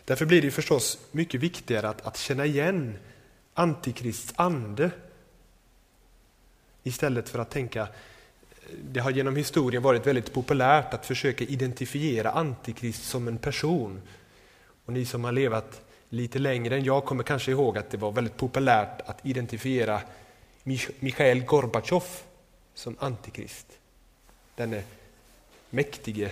Därför 0.05 0.25
blir 0.25 0.41
det 0.41 0.51
förstås 0.51 0.97
mycket 1.11 1.41
viktigare 1.41 1.89
att, 1.89 2.01
att 2.01 2.17
känna 2.17 2.45
igen 2.45 2.97
antikrists 3.53 4.33
ande 4.35 4.91
istället 6.83 7.29
för 7.29 7.39
att 7.39 7.51
tänka 7.51 7.87
det 8.83 8.99
har 8.99 9.11
genom 9.11 9.35
historien 9.35 9.83
varit 9.83 10.07
väldigt 10.07 10.33
populärt 10.33 10.93
att 10.93 11.05
försöka 11.05 11.43
identifiera 11.43 12.31
Antikrist 12.31 13.03
som 13.03 13.27
en 13.27 13.37
person. 13.37 14.01
Och 14.85 14.93
ni 14.93 15.05
som 15.05 15.23
har 15.23 15.31
levat 15.31 15.81
lite 16.09 16.39
längre 16.39 16.75
än 16.75 16.83
jag 16.83 17.05
kommer 17.05 17.23
kanske 17.23 17.51
ihåg 17.51 17.77
att 17.77 17.89
det 17.89 17.97
var 17.97 18.11
väldigt 18.11 18.37
populärt 18.37 19.01
att 19.05 19.25
identifiera 19.25 20.01
Mikhail 20.99 21.45
Gorbatjov 21.45 22.03
som 22.75 22.95
Antikrist. 22.99 23.79
Denne 24.55 24.83
mäktige 25.69 26.31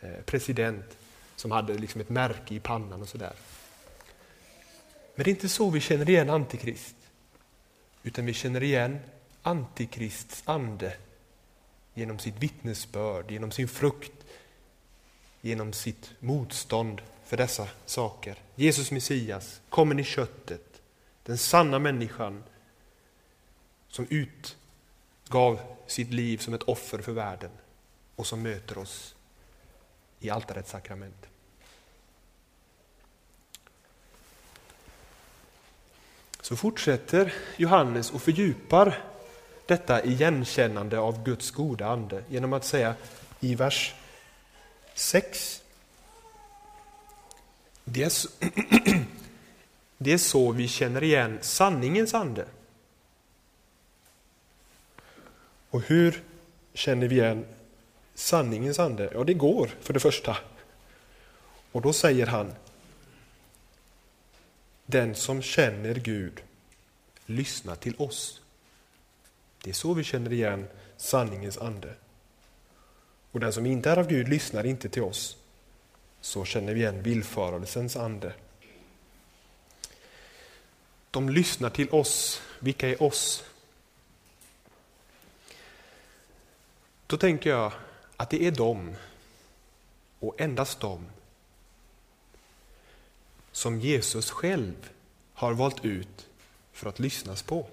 eh, 0.00 0.20
president 0.24 0.96
som 1.36 1.50
hade 1.50 1.74
liksom 1.74 2.00
ett 2.00 2.08
märke 2.08 2.54
i 2.54 2.60
pannan 2.60 3.02
och 3.02 3.08
sådär. 3.08 3.32
Men 5.14 5.24
det 5.24 5.30
är 5.30 5.32
inte 5.32 5.48
så 5.48 5.70
vi 5.70 5.80
känner 5.80 6.10
igen 6.10 6.30
Antikrist, 6.30 6.96
utan 8.02 8.26
vi 8.26 8.34
känner 8.34 8.62
igen 8.62 8.98
Antikrists 9.42 10.42
ande 10.44 10.96
genom 11.94 12.18
sitt 12.18 12.38
vittnesbörd, 12.38 13.30
genom 13.30 13.50
sin 13.50 13.68
frukt, 13.68 14.12
genom 15.40 15.72
sitt 15.72 16.10
motstånd 16.18 17.02
för 17.24 17.36
dessa 17.36 17.68
saker. 17.86 18.36
Jesus 18.54 18.90
Messias, 18.90 19.60
kommen 19.68 19.98
i 19.98 20.04
köttet, 20.04 20.80
den 21.22 21.38
sanna 21.38 21.78
människan 21.78 22.42
som 23.88 24.06
gav 25.30 25.60
sitt 25.86 26.12
liv 26.12 26.38
som 26.38 26.54
ett 26.54 26.62
offer 26.62 26.98
för 26.98 27.12
världen 27.12 27.50
och 28.16 28.26
som 28.26 28.42
möter 28.42 28.78
oss 28.78 29.14
i 30.20 30.30
altarets 30.30 30.70
sakrament. 30.70 31.26
Så 36.40 36.56
fortsätter 36.56 37.34
Johannes 37.56 38.10
och 38.10 38.22
fördjupar 38.22 38.98
detta 39.66 40.04
igenkännande 40.04 40.98
av 40.98 41.24
Guds 41.24 41.50
goda 41.50 41.86
ande 41.86 42.24
genom 42.28 42.52
att 42.52 42.64
säga 42.64 42.94
i 43.40 43.54
vers 43.54 43.94
6. 44.94 45.62
Det 47.84 48.02
är, 48.02 48.08
så, 48.08 48.28
det 49.98 50.12
är 50.12 50.18
så 50.18 50.52
vi 50.52 50.68
känner 50.68 51.02
igen 51.02 51.38
sanningens 51.40 52.14
ande. 52.14 52.46
Och 55.70 55.82
hur 55.82 56.22
känner 56.74 57.08
vi 57.08 57.14
igen 57.14 57.46
sanningens 58.14 58.78
ande? 58.78 59.10
Ja, 59.14 59.24
det 59.24 59.34
går 59.34 59.70
för 59.80 59.92
det 59.92 60.00
första. 60.00 60.36
Och 61.72 61.82
då 61.82 61.92
säger 61.92 62.26
han 62.26 62.54
Den 64.86 65.14
som 65.14 65.42
känner 65.42 65.94
Gud 65.94 66.42
lyssna 67.26 67.76
till 67.76 67.94
oss. 67.98 68.40
Det 69.62 69.70
är 69.70 69.74
så 69.74 69.94
vi 69.94 70.04
känner 70.04 70.32
igen 70.32 70.68
sanningens 70.96 71.58
ande. 71.58 71.94
Och 73.32 73.40
den 73.40 73.52
som 73.52 73.66
inte 73.66 73.90
är 73.90 73.96
av 73.96 74.08
Gud 74.08 74.28
lyssnar 74.28 74.66
inte 74.66 74.88
till 74.88 75.02
oss. 75.02 75.36
Så 76.20 76.44
känner 76.44 76.74
vi 76.74 76.80
igen 76.80 77.02
villfarelsens 77.02 77.96
ande. 77.96 78.32
De 81.10 81.28
lyssnar 81.28 81.70
till 81.70 81.90
oss. 81.90 82.42
Vilka 82.58 82.88
är 82.88 83.02
oss? 83.02 83.44
Då 87.10 87.16
tänker 87.16 87.50
jag 87.50 87.72
att 88.16 88.30
det 88.30 88.46
är 88.46 88.50
de, 88.50 88.94
och 90.18 90.40
endast 90.40 90.80
de, 90.80 91.06
som 93.52 93.80
Jesus 93.80 94.30
själv 94.30 94.90
har 95.34 95.52
valt 95.52 95.84
ut 95.84 96.28
för 96.72 96.88
att 96.88 96.98
lyssnas 96.98 97.42
på. 97.42 97.66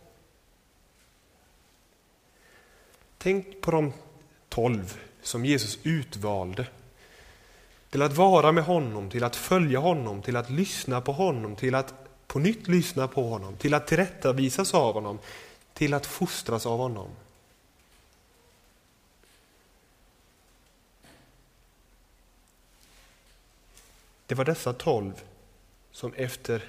Tänk 3.17 3.61
på 3.61 3.71
de 3.71 3.93
tolv 4.49 5.01
som 5.21 5.45
Jesus 5.45 5.79
utvalde 5.83 6.67
till 7.89 8.01
att 8.01 8.13
vara 8.13 8.51
med 8.51 8.63
honom, 8.63 9.09
till 9.09 9.23
att 9.23 9.35
följa 9.35 9.79
honom, 9.79 10.21
till 10.21 10.35
att 10.35 10.49
lyssna 10.49 11.01
på 11.01 11.11
honom, 11.11 11.55
till 11.55 11.75
att 11.75 11.93
på 12.27 12.39
nytt 12.39 12.67
lyssna 12.67 13.07
på 13.07 13.29
honom, 13.29 13.57
till 13.57 13.73
att 13.73 13.87
tillrättavisas 13.87 14.73
av 14.73 14.93
honom, 14.93 15.19
till 15.73 15.93
att 15.93 16.05
fostras 16.05 16.65
av 16.65 16.77
honom. 16.77 17.09
Det 24.27 24.35
var 24.35 24.45
dessa 24.45 24.73
tolv 24.73 25.23
som 25.91 26.13
efter 26.13 26.63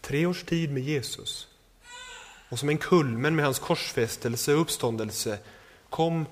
tre 0.00 0.26
års 0.26 0.42
tid 0.42 0.72
med 0.72 0.82
Jesus 0.82 1.48
och 2.48 2.58
som 2.58 2.68
en 2.68 2.78
kulmen 2.78 3.36
med 3.36 3.44
hans 3.44 3.58
korsfästelse 3.58 4.54
och 4.54 4.60
uppståndelse 4.60 5.38
kom 5.90 6.26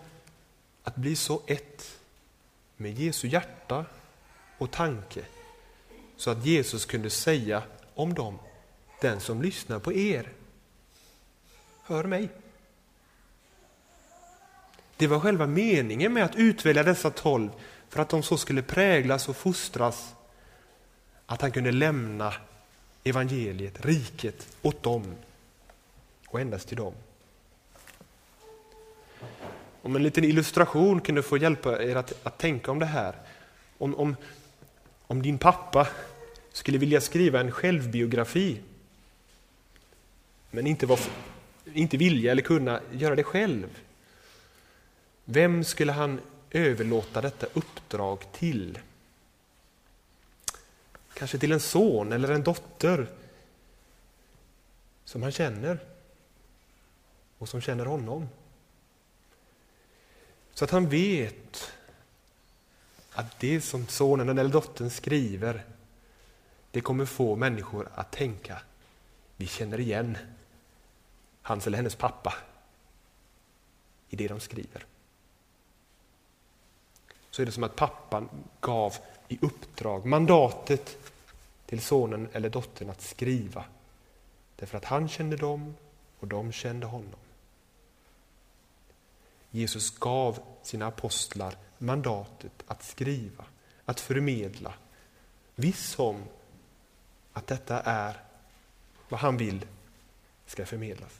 att 0.84 0.96
bli 0.96 1.16
så 1.16 1.42
ett 1.46 1.98
med 2.76 2.98
Jesu 2.98 3.28
hjärta 3.28 3.84
och 4.58 4.70
tanke 4.70 5.20
så 6.16 6.30
att 6.30 6.46
Jesus 6.46 6.84
kunde 6.84 7.10
säga 7.10 7.62
om 7.94 8.14
dem, 8.14 8.38
den 9.00 9.20
som 9.20 9.42
lyssnar 9.42 9.78
på 9.78 9.92
er, 9.92 10.32
hör 11.82 12.04
mig. 12.04 12.28
Det 14.96 15.06
var 15.06 15.20
själva 15.20 15.46
meningen 15.46 16.12
med 16.12 16.24
att 16.24 16.36
utvälja 16.36 16.82
dessa 16.82 17.10
tolv 17.10 17.50
för 17.88 18.02
att 18.02 18.08
de 18.08 18.22
så 18.22 18.36
skulle 18.36 18.62
präglas 18.62 19.28
och 19.28 19.36
fostras 19.36 20.14
att 21.30 21.42
han 21.42 21.52
kunde 21.52 21.72
lämna 21.72 22.34
evangeliet, 23.04 23.84
riket, 23.86 24.56
åt 24.62 24.82
dem 24.82 25.14
och 26.28 26.40
endast 26.40 26.68
till 26.68 26.76
dem. 26.76 26.92
Om 29.82 29.96
en 29.96 30.02
liten 30.02 30.24
illustration 30.24 31.00
kunde 31.00 31.22
få 31.22 31.36
hjälpa 31.36 31.82
er 31.82 31.96
att, 31.96 32.26
att 32.26 32.38
tänka 32.38 32.70
om 32.70 32.78
det 32.78 32.86
här. 32.86 33.14
Om, 33.78 33.94
om, 33.94 34.16
om 35.06 35.22
din 35.22 35.38
pappa 35.38 35.88
skulle 36.52 36.78
vilja 36.78 37.00
skriva 37.00 37.40
en 37.40 37.52
självbiografi 37.52 38.60
men 40.50 40.66
inte, 40.66 40.86
var, 40.86 41.00
inte 41.74 41.96
vilja 41.96 42.32
eller 42.32 42.42
kunna 42.42 42.80
göra 42.92 43.14
det 43.14 43.24
själv. 43.24 43.80
Vem 45.24 45.64
skulle 45.64 45.92
han 45.92 46.20
överlåta 46.50 47.20
detta 47.20 47.46
uppdrag 47.54 48.32
till? 48.32 48.78
Kanske 51.18 51.38
till 51.38 51.52
en 51.52 51.60
son 51.60 52.12
eller 52.12 52.28
en 52.28 52.42
dotter 52.42 53.08
som 55.04 55.22
han 55.22 55.32
känner 55.32 55.78
och 57.38 57.48
som 57.48 57.60
känner 57.60 57.86
honom. 57.86 58.28
Så 60.54 60.64
att 60.64 60.70
han 60.70 60.88
vet 60.88 61.72
att 63.12 63.40
det 63.40 63.60
som 63.60 63.86
sonen 63.86 64.38
eller 64.38 64.48
dottern 64.48 64.90
skriver, 64.90 65.64
det 66.70 66.80
kommer 66.80 67.04
få 67.04 67.36
människor 67.36 67.88
att 67.94 68.12
tänka, 68.12 68.62
vi 69.36 69.46
känner 69.46 69.80
igen 69.80 70.18
hans 71.42 71.66
eller 71.66 71.76
hennes 71.76 71.94
pappa 71.94 72.34
i 74.08 74.16
det 74.16 74.28
de 74.28 74.40
skriver. 74.40 74.86
Så 77.30 77.42
är 77.42 77.46
det 77.46 77.52
som 77.52 77.64
att 77.64 77.76
pappan 77.76 78.28
gav 78.60 78.96
i 79.28 79.38
uppdrag, 79.42 80.06
mandatet 80.06 80.98
till 81.66 81.80
sonen 81.80 82.28
eller 82.32 82.50
dottern 82.50 82.90
att 82.90 83.00
skriva. 83.00 83.64
Därför 84.56 84.76
att 84.76 84.84
han 84.84 85.08
kände 85.08 85.36
dem 85.36 85.74
och 86.18 86.28
de 86.28 86.52
kände 86.52 86.86
honom. 86.86 87.20
Jesus 89.50 89.90
gav 89.98 90.38
sina 90.62 90.86
apostlar 90.86 91.56
mandatet 91.78 92.52
att 92.66 92.84
skriva, 92.84 93.44
att 93.84 94.00
förmedla. 94.00 94.74
Viss 95.54 95.98
om 95.98 96.22
att 97.32 97.46
detta 97.46 97.80
är 97.80 98.16
vad 99.08 99.20
han 99.20 99.36
vill 99.36 99.66
ska 100.46 100.66
förmedlas. 100.66 101.12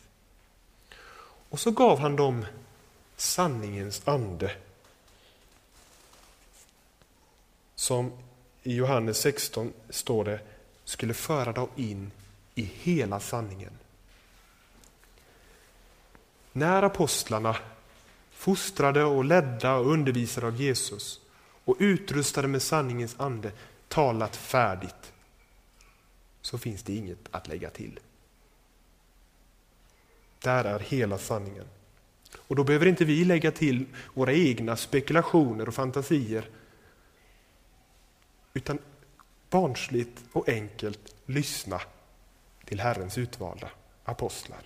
Och 1.51 1.61
så 1.61 1.71
gav 1.71 1.99
han 1.99 2.17
dem 2.17 2.47
sanningens 3.17 4.09
ande. 4.09 4.57
Som 7.79 8.13
i 8.63 8.75
Johannes 8.75 9.19
16 9.19 9.73
står 9.91 10.25
det, 10.25 10.41
skulle 10.85 11.15
föra 11.15 11.53
dem 11.53 11.69
in 11.77 12.11
i 12.55 12.63
hela 12.63 13.21
sanningen. 13.21 13.73
När 16.53 16.83
apostlarna 16.83 17.57
fostrade 18.31 19.05
och 19.05 19.25
ledda 19.25 19.75
och 19.75 19.93
undervisade 19.93 20.47
av 20.47 20.57
Jesus 20.57 21.21
och 21.65 21.77
utrustade 21.79 22.49
med 22.49 22.63
sanningens 22.63 23.15
ande 23.19 23.53
talat 23.89 24.37
färdigt, 24.37 25.13
så 26.41 26.59
finns 26.59 26.83
det 26.83 26.95
inget 26.95 27.29
att 27.31 27.49
lägga 27.49 27.71
till. 27.71 28.01
Där 30.39 30.65
är 30.65 30.79
hela 30.79 31.19
sanningen. 31.19 31.67
Och 32.37 32.57
då 32.57 32.65
behöver 32.65 32.87
inte 32.87 33.05
vi 33.05 33.25
lägga 33.25 33.51
till 33.51 33.87
våra 34.15 34.33
egna 34.33 34.77
spekulationer 34.77 35.69
och 35.69 35.75
fantasier, 35.75 36.49
utan 38.59 38.79
barnsligt 39.51 40.25
och 40.33 40.49
enkelt 40.49 41.15
lyssna 41.27 41.81
till 42.65 42.81
Herrens 42.81 43.19
utvalda 43.19 43.71
apostlar. 44.05 44.63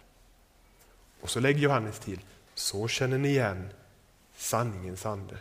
Och 1.21 1.31
så 1.31 1.41
lägger 1.41 1.61
Johannes 1.61 1.99
till, 1.99 2.21
så 2.55 2.89
känner 2.89 3.19
ni 3.19 3.29
igen 3.29 3.69
sanningens 4.37 5.07
ande. 5.07 5.37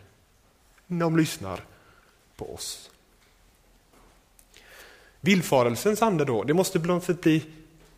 De 0.87 1.17
lyssnar 1.17 1.63
på 2.35 2.53
oss. 2.53 2.91
Villfarelsens 5.21 6.01
ande 6.01 6.25
då, 6.25 6.43
det 6.43 6.53
måste 6.53 6.79
på 6.79 6.87
något 6.87 7.03
sätt 7.03 7.21
bli 7.21 7.45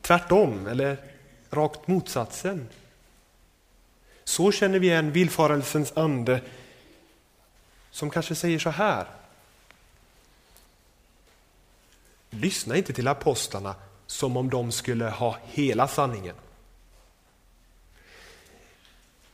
tvärtom 0.01 0.67
eller 0.67 0.97
rakt 1.49 1.87
motsatsen. 1.87 2.67
Så 4.23 4.51
känner 4.51 4.79
vi 4.79 4.87
igen 4.87 5.11
villfarelsens 5.11 5.97
ande 5.97 6.41
som 7.91 8.09
kanske 8.09 8.35
säger 8.35 8.59
så 8.59 8.69
här. 8.69 9.07
Lyssna 12.39 12.77
inte 12.77 12.93
till 12.93 13.07
apostlarna 13.07 13.75
som 14.05 14.37
om 14.37 14.49
de 14.49 14.71
skulle 14.71 15.05
ha 15.05 15.37
hela 15.45 15.87
sanningen. 15.87 16.35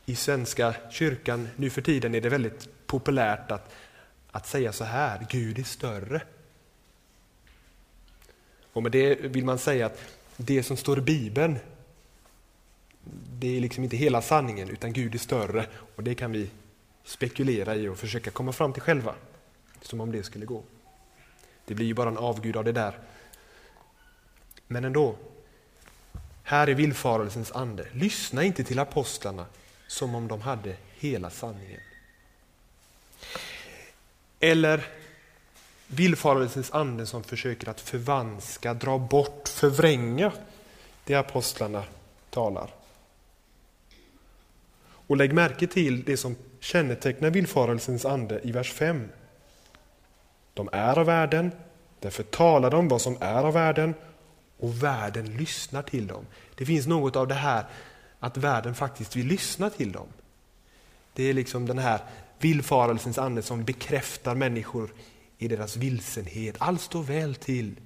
I 0.06 0.14
Svenska 0.14 0.74
kyrkan 0.90 1.48
nu 1.56 1.70
för 1.70 1.82
tiden 1.82 2.14
är 2.14 2.20
det 2.20 2.28
väldigt 2.28 2.86
populärt 2.86 3.50
att, 3.50 3.72
att 4.30 4.46
säga 4.46 4.72
så 4.72 4.84
här, 4.84 5.26
Gud 5.30 5.58
är 5.58 5.62
större. 5.62 6.22
Och 8.72 8.82
med 8.82 8.92
det 8.92 9.14
vill 9.14 9.44
man 9.44 9.58
säga 9.58 9.86
att 9.86 10.00
det 10.36 10.62
som 10.62 10.76
står 10.76 10.98
i 10.98 11.02
Bibeln, 11.02 11.58
det 13.38 13.56
är 13.56 13.60
liksom 13.60 13.84
inte 13.84 13.96
hela 13.96 14.22
sanningen, 14.22 14.70
utan 14.70 14.92
Gud 14.92 15.14
är 15.14 15.18
större. 15.18 15.66
Och 15.96 16.02
det 16.02 16.14
kan 16.14 16.32
vi 16.32 16.50
spekulera 17.04 17.76
i 17.76 17.88
och 17.88 17.98
försöka 17.98 18.30
komma 18.30 18.52
fram 18.52 18.72
till 18.72 18.82
själva, 18.82 19.14
som 19.82 20.00
om 20.00 20.12
det 20.12 20.22
skulle 20.22 20.46
gå. 20.46 20.62
Det 21.70 21.74
blir 21.74 21.86
ju 21.86 21.94
bara 21.94 22.08
en 22.08 22.18
avgud 22.18 22.56
av 22.56 22.64
det 22.64 22.72
där. 22.72 22.98
Men 24.66 24.84
ändå, 24.84 25.16
här 26.42 26.66
är 26.66 26.74
villfarelsens 26.74 27.52
ande. 27.52 27.86
Lyssna 27.92 28.44
inte 28.44 28.64
till 28.64 28.78
apostlarna 28.78 29.46
som 29.86 30.14
om 30.14 30.28
de 30.28 30.40
hade 30.40 30.76
hela 30.98 31.30
sanningen. 31.30 31.80
Eller 34.40 34.86
villfarelsens 35.86 36.70
ande 36.70 37.06
som 37.06 37.24
försöker 37.24 37.68
att 37.68 37.80
förvanska, 37.80 38.74
dra 38.74 38.98
bort, 38.98 39.48
förvränga 39.48 40.32
det 41.04 41.14
apostlarna 41.14 41.84
talar. 42.30 42.74
Och 44.82 45.16
lägg 45.16 45.32
märke 45.32 45.66
till 45.66 46.04
det 46.04 46.16
som 46.16 46.36
kännetecknar 46.60 47.30
villfarelsens 47.30 48.04
ande 48.04 48.40
i 48.44 48.52
vers 48.52 48.72
5. 48.72 49.08
De 50.54 50.68
är 50.72 50.98
av 50.98 51.06
världen, 51.06 51.52
därför 52.00 52.22
talar 52.22 52.70
de 52.70 52.88
vad 52.88 53.02
som 53.02 53.16
är 53.20 53.44
av 53.44 53.54
världen 53.54 53.94
och 54.58 54.82
världen 54.82 55.36
lyssnar 55.36 55.82
till 55.82 56.06
dem. 56.06 56.26
Det 56.54 56.66
finns 56.66 56.86
något 56.86 57.16
av 57.16 57.28
det 57.28 57.34
här 57.34 57.64
att 58.18 58.36
världen 58.36 58.74
faktiskt 58.74 59.16
vill 59.16 59.26
lyssna 59.26 59.70
till 59.70 59.92
dem. 59.92 60.06
Det 61.12 61.24
är 61.24 61.34
liksom 61.34 61.66
den 61.66 61.78
här 61.78 62.00
villfarelsens 62.38 63.18
ande 63.18 63.42
som 63.42 63.64
bekräftar 63.64 64.34
människor 64.34 64.92
i 65.38 65.48
deras 65.48 65.76
vilsenhet. 65.76 66.56
Allt 66.58 66.80
står 66.80 67.02
väl 67.02 67.34
till. 67.34 67.76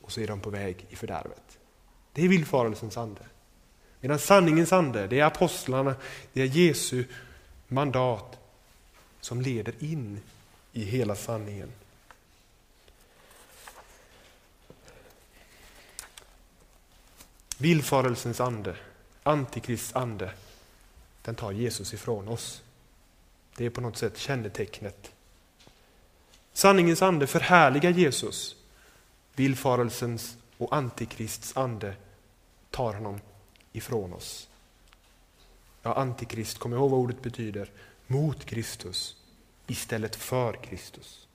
Och 0.00 0.12
så 0.12 0.20
är 0.20 0.26
de 0.26 0.40
på 0.40 0.50
väg 0.50 0.86
i 0.88 0.96
fördärvet. 0.96 1.58
Det 2.12 2.24
är 2.24 2.28
villfarelsens 2.28 2.96
ande. 2.96 3.20
Medan 4.00 4.18
sanningens 4.18 4.72
ande, 4.72 5.06
det 5.06 5.20
är 5.20 5.24
apostlarna, 5.24 5.94
det 6.32 6.42
är 6.42 6.46
Jesu 6.46 7.04
mandat 7.68 8.38
som 9.20 9.40
leder 9.40 9.74
in 9.78 10.20
i 10.78 10.84
hela 10.84 11.14
sanningen. 11.14 11.72
Villfarelsens 17.58 18.40
ande, 18.40 18.76
antikrists 19.22 19.96
ande, 19.96 20.32
den 21.22 21.34
tar 21.34 21.52
Jesus 21.52 21.94
ifrån 21.94 22.28
oss. 22.28 22.62
Det 23.56 23.66
är 23.66 23.70
på 23.70 23.80
något 23.80 23.96
sätt 23.96 24.18
kännetecknet. 24.18 25.12
Sanningens 26.52 27.02
ande 27.02 27.26
förhärligar 27.26 27.90
Jesus. 27.90 28.56
Villfarelsens 29.34 30.36
och 30.58 30.76
antikrists 30.76 31.56
ande 31.56 31.94
tar 32.70 32.94
honom 32.94 33.20
ifrån 33.72 34.12
oss. 34.12 34.48
Ja, 35.82 35.94
antikrist, 35.94 36.58
kom 36.58 36.72
ihåg 36.72 36.90
vad 36.90 37.00
ordet 37.00 37.22
betyder. 37.22 37.70
Mot 38.06 38.44
Kristus 38.44 39.16
istället 39.68 40.16
för 40.16 40.52
Kristus. 40.52 41.26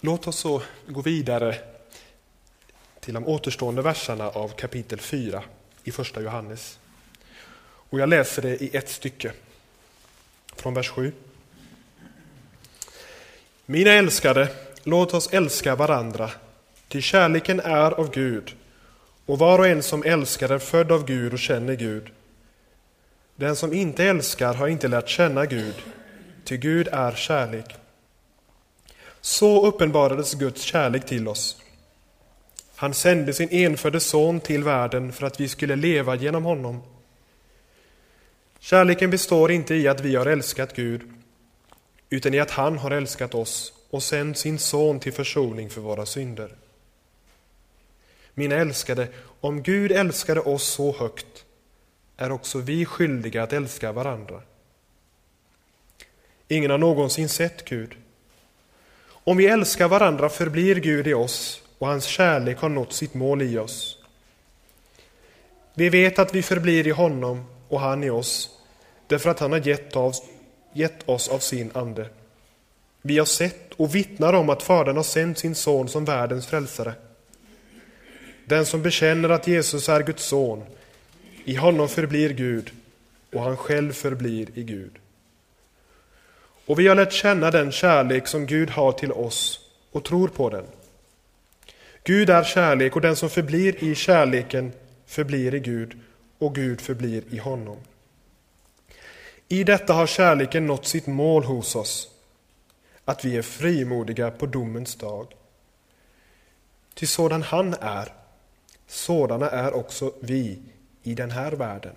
Låt 0.00 0.26
oss 0.26 0.38
så 0.38 0.62
gå 0.86 1.00
vidare 1.00 1.58
till 3.00 3.14
de 3.14 3.26
återstående 3.26 3.82
verserna 3.82 4.28
av 4.28 4.48
kapitel 4.48 5.00
4 5.00 5.42
i 5.84 5.92
första 5.92 6.20
Johannes. 6.20 6.78
Och 7.64 8.00
jag 8.00 8.08
läser 8.08 8.42
det 8.42 8.62
i 8.62 8.76
ett 8.76 8.88
stycke, 8.88 9.32
från 10.56 10.74
vers 10.74 10.90
7. 10.90 11.12
Mina 13.66 13.90
älskade, 13.90 14.48
låt 14.82 15.14
oss 15.14 15.32
älska 15.32 15.76
varandra, 15.76 16.30
ty 16.88 17.02
kärleken 17.02 17.60
är 17.60 17.90
av 17.90 18.10
Gud, 18.10 18.56
och 19.26 19.38
var 19.38 19.58
och 19.58 19.66
en 19.66 19.82
som 19.82 20.02
älskar 20.02 20.48
är 20.48 20.58
född 20.58 20.92
av 20.92 21.06
Gud 21.06 21.32
och 21.32 21.38
känner 21.38 21.74
Gud. 21.74 22.10
Den 23.36 23.56
som 23.56 23.72
inte 23.72 24.04
älskar 24.04 24.54
har 24.54 24.68
inte 24.68 24.88
lärt 24.88 25.08
känna 25.08 25.46
Gud, 25.46 25.74
ty 26.44 26.56
Gud 26.56 26.88
är 26.92 27.12
kärlek. 27.12 27.76
Så 29.20 29.66
uppenbarades 29.66 30.34
Guds 30.34 30.62
kärlek 30.62 31.06
till 31.06 31.28
oss. 31.28 31.56
Han 32.76 32.94
sände 32.94 33.32
sin 33.32 33.48
enfödde 33.50 34.00
son 34.00 34.40
till 34.40 34.64
världen 34.64 35.12
för 35.12 35.26
att 35.26 35.40
vi 35.40 35.48
skulle 35.48 35.76
leva 35.76 36.14
genom 36.14 36.44
honom. 36.44 36.82
Kärleken 38.58 39.10
består 39.10 39.50
inte 39.50 39.74
i 39.74 39.88
att 39.88 40.00
vi 40.00 40.16
har 40.16 40.26
älskat 40.26 40.76
Gud, 40.76 41.02
utan 42.10 42.34
i 42.34 42.40
att 42.40 42.50
han 42.50 42.78
har 42.78 42.90
älskat 42.90 43.34
oss 43.34 43.72
och 43.90 44.02
sänt 44.02 44.38
sin 44.38 44.58
son 44.58 45.00
till 45.00 45.12
försoning 45.12 45.70
för 45.70 45.80
våra 45.80 46.06
synder. 46.06 46.54
Mina 48.34 48.54
älskade, 48.54 49.08
om 49.40 49.62
Gud 49.62 49.92
älskade 49.92 50.40
oss 50.40 50.64
så 50.64 50.96
högt 50.96 51.33
är 52.16 52.32
också 52.32 52.58
vi 52.58 52.84
skyldiga 52.84 53.42
att 53.42 53.52
älska 53.52 53.92
varandra. 53.92 54.42
Ingen 56.48 56.70
har 56.70 56.78
någonsin 56.78 57.28
sett 57.28 57.64
Gud. 57.64 57.94
Om 59.06 59.36
vi 59.36 59.46
älskar 59.46 59.88
varandra 59.88 60.28
förblir 60.28 60.76
Gud 60.76 61.06
i 61.06 61.14
oss 61.14 61.62
och 61.78 61.86
hans 61.86 62.04
kärlek 62.04 62.58
har 62.58 62.68
nått 62.68 62.92
sitt 62.92 63.14
mål 63.14 63.42
i 63.42 63.58
oss. 63.58 63.98
Vi 65.74 65.88
vet 65.88 66.18
att 66.18 66.34
vi 66.34 66.42
förblir 66.42 66.86
i 66.86 66.90
honom 66.90 67.44
och 67.68 67.80
han 67.80 68.04
i 68.04 68.10
oss 68.10 68.50
därför 69.06 69.30
att 69.30 69.40
han 69.40 69.52
har 69.52 69.66
gett, 69.66 69.96
av, 69.96 70.14
gett 70.72 71.08
oss 71.08 71.28
av 71.28 71.38
sin 71.38 71.70
ande. 71.74 72.08
Vi 73.02 73.18
har 73.18 73.26
sett 73.26 73.72
och 73.76 73.94
vittnar 73.94 74.32
om 74.32 74.50
att 74.50 74.62
Fadern 74.62 74.96
har 74.96 75.02
sänt 75.02 75.38
sin 75.38 75.54
son 75.54 75.88
som 75.88 76.04
världens 76.04 76.46
frälsare. 76.46 76.94
Den 78.44 78.66
som 78.66 78.82
bekänner 78.82 79.28
att 79.28 79.46
Jesus 79.46 79.88
är 79.88 80.02
Guds 80.02 80.24
son, 80.24 80.64
i 81.44 81.54
honom 81.54 81.88
förblir 81.88 82.30
Gud 82.30 82.70
och 83.32 83.42
han 83.42 83.56
själv 83.56 83.92
förblir 83.92 84.58
i 84.58 84.62
Gud. 84.62 84.98
Och 86.66 86.78
vi 86.78 86.88
har 86.88 86.94
lärt 86.94 87.12
känna 87.12 87.50
den 87.50 87.72
kärlek 87.72 88.26
som 88.26 88.46
Gud 88.46 88.70
har 88.70 88.92
till 88.92 89.12
oss 89.12 89.60
och 89.92 90.04
tror 90.04 90.28
på 90.28 90.50
den. 90.50 90.64
Gud 92.04 92.30
är 92.30 92.44
kärlek 92.44 92.96
och 92.96 93.02
den 93.02 93.16
som 93.16 93.30
förblir 93.30 93.84
i 93.84 93.94
kärleken 93.94 94.72
förblir 95.06 95.54
i 95.54 95.60
Gud 95.60 95.98
och 96.38 96.54
Gud 96.54 96.80
förblir 96.80 97.22
i 97.30 97.38
honom. 97.38 97.76
I 99.48 99.64
detta 99.64 99.92
har 99.92 100.06
kärleken 100.06 100.66
nått 100.66 100.86
sitt 100.86 101.06
mål 101.06 101.44
hos 101.44 101.76
oss, 101.76 102.08
att 103.04 103.24
vi 103.24 103.36
är 103.36 103.42
frimodiga 103.42 104.30
på 104.30 104.46
domens 104.46 104.94
dag. 104.94 105.34
Ty 106.94 107.06
sådan 107.06 107.42
han 107.42 107.74
är, 107.80 108.12
sådana 108.86 109.50
är 109.50 109.72
också 109.72 110.12
vi 110.20 110.58
i 111.04 111.14
den 111.14 111.30
här 111.30 111.52
världen. 111.52 111.94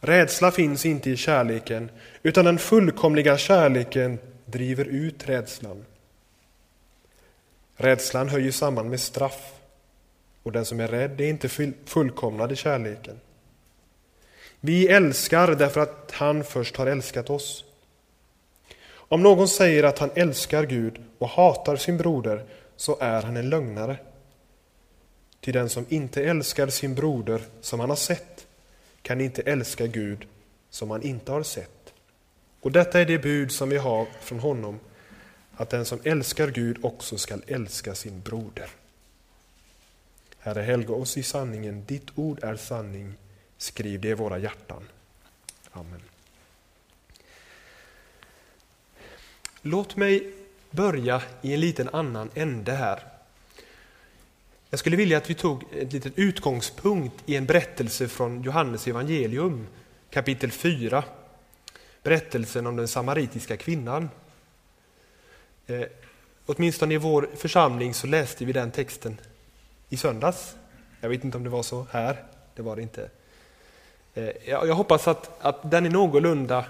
Rädsla 0.00 0.50
finns 0.50 0.86
inte 0.86 1.10
i 1.10 1.16
kärleken, 1.16 1.90
utan 2.22 2.44
den 2.44 2.58
fullkomliga 2.58 3.38
kärleken 3.38 4.18
driver 4.44 4.84
ut 4.84 5.28
rädslan. 5.28 5.84
Rädslan 7.76 8.28
hör 8.28 8.38
ju 8.38 8.52
samman 8.52 8.88
med 8.88 9.00
straff, 9.00 9.52
och 10.42 10.52
den 10.52 10.64
som 10.64 10.80
är 10.80 10.88
rädd 10.88 11.20
är 11.20 11.28
inte 11.28 11.48
fullkomnad 11.84 12.52
i 12.52 12.56
kärleken. 12.56 13.20
Vi 14.60 14.88
älskar 14.88 15.54
därför 15.54 15.80
att 15.80 16.10
han 16.12 16.44
först 16.44 16.76
har 16.76 16.86
älskat 16.86 17.30
oss. 17.30 17.64
Om 18.86 19.22
någon 19.22 19.48
säger 19.48 19.84
att 19.84 19.98
han 19.98 20.10
älskar 20.14 20.64
Gud 20.64 21.04
och 21.18 21.28
hatar 21.28 21.76
sin 21.76 21.96
broder, 21.96 22.44
så 22.76 22.98
är 23.00 23.22
han 23.22 23.36
en 23.36 23.50
lögnare. 23.50 23.96
Ty 25.44 25.52
den 25.52 25.68
som 25.68 25.86
inte 25.88 26.24
älskar 26.24 26.66
sin 26.66 26.94
broder 26.94 27.42
som 27.60 27.80
han 27.80 27.88
har 27.88 27.96
sett 27.96 28.46
kan 29.02 29.20
inte 29.20 29.42
älska 29.42 29.86
Gud 29.86 30.26
som 30.70 30.90
han 30.90 31.02
inte 31.02 31.32
har 31.32 31.42
sett. 31.42 31.92
Och 32.60 32.72
detta 32.72 33.00
är 33.00 33.04
det 33.04 33.18
bud 33.18 33.52
som 33.52 33.68
vi 33.68 33.76
har 33.76 34.06
från 34.20 34.38
honom, 34.38 34.80
att 35.56 35.70
den 35.70 35.84
som 35.84 35.98
älskar 36.04 36.48
Gud 36.48 36.78
också 36.82 37.18
skall 37.18 37.42
älska 37.46 37.94
sin 37.94 38.20
broder. 38.20 38.70
Herre, 40.38 40.62
helga 40.62 40.94
oss 40.94 41.16
i 41.16 41.22
sanningen. 41.22 41.84
Ditt 41.86 42.18
ord 42.18 42.44
är 42.44 42.56
sanning. 42.56 43.14
Skriv 43.58 44.00
det 44.00 44.08
i 44.08 44.14
våra 44.14 44.38
hjärtan. 44.38 44.88
Amen. 45.72 46.02
Låt 49.62 49.96
mig 49.96 50.32
börja 50.70 51.22
i 51.42 51.54
en 51.54 51.60
liten 51.60 51.88
annan 51.88 52.30
ände 52.34 52.72
här. 52.72 53.13
Jag 54.74 54.78
skulle 54.78 54.96
vilja 54.96 55.18
att 55.18 55.30
vi 55.30 55.34
tog 55.34 55.64
en 55.72 55.88
liten 55.88 56.12
utgångspunkt 56.16 57.14
i 57.26 57.36
en 57.36 57.46
berättelse 57.46 58.08
från 58.08 58.42
Johannes 58.42 58.86
evangelium 58.86 59.66
kapitel 60.10 60.50
4. 60.50 61.04
Berättelsen 62.02 62.66
om 62.66 62.76
den 62.76 62.88
samaritiska 62.88 63.56
kvinnan. 63.56 64.10
Eh, 65.66 65.82
åtminstone 66.46 66.94
i 66.94 66.96
vår 66.96 67.28
församling 67.36 67.94
så 67.94 68.06
läste 68.06 68.44
vi 68.44 68.52
den 68.52 68.70
texten 68.70 69.20
i 69.88 69.96
söndags. 69.96 70.56
Jag 71.00 71.08
vet 71.08 71.24
inte 71.24 71.36
om 71.36 71.44
det 71.44 71.50
var 71.50 71.62
så 71.62 71.86
här, 71.90 72.24
det 72.54 72.62
var 72.62 72.76
det 72.76 72.82
inte. 72.82 73.10
Eh, 74.14 74.30
jag 74.46 74.74
hoppas 74.74 75.08
att, 75.08 75.44
att 75.44 75.70
den 75.70 75.86
är 75.86 75.90
någorlunda 75.90 76.64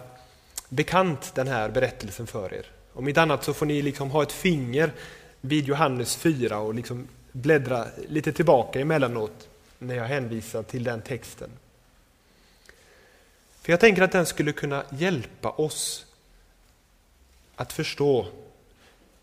bekant, 0.69 1.35
den 1.35 1.49
här 1.49 1.69
berättelsen 1.69 2.27
för 2.27 2.55
er. 2.55 2.67
Om 2.93 3.09
inte 3.09 3.23
annat 3.23 3.45
så 3.45 3.55
får 3.55 3.67
ni 3.67 3.83
liksom 3.83 4.11
ha 4.11 4.23
ett 4.23 4.33
finger 4.33 4.93
vid 5.40 5.64
Johannes 5.64 6.17
4 6.17 6.59
och 6.59 6.75
liksom 6.75 7.09
bläddra 7.35 7.87
lite 8.09 8.33
tillbaka 8.33 8.81
emellanåt 8.81 9.49
när 9.79 9.94
jag 9.94 10.05
hänvisar 10.05 10.62
till 10.62 10.85
den 10.85 11.03
texten. 11.03 11.51
För 13.61 13.73
jag 13.73 13.81
tänker 13.81 14.03
att 14.03 14.12
den 14.12 14.27
skulle 14.27 14.53
kunna 14.53 14.85
hjälpa 14.90 15.51
oss 15.51 16.07
att 17.57 17.73
förstå 17.73 18.27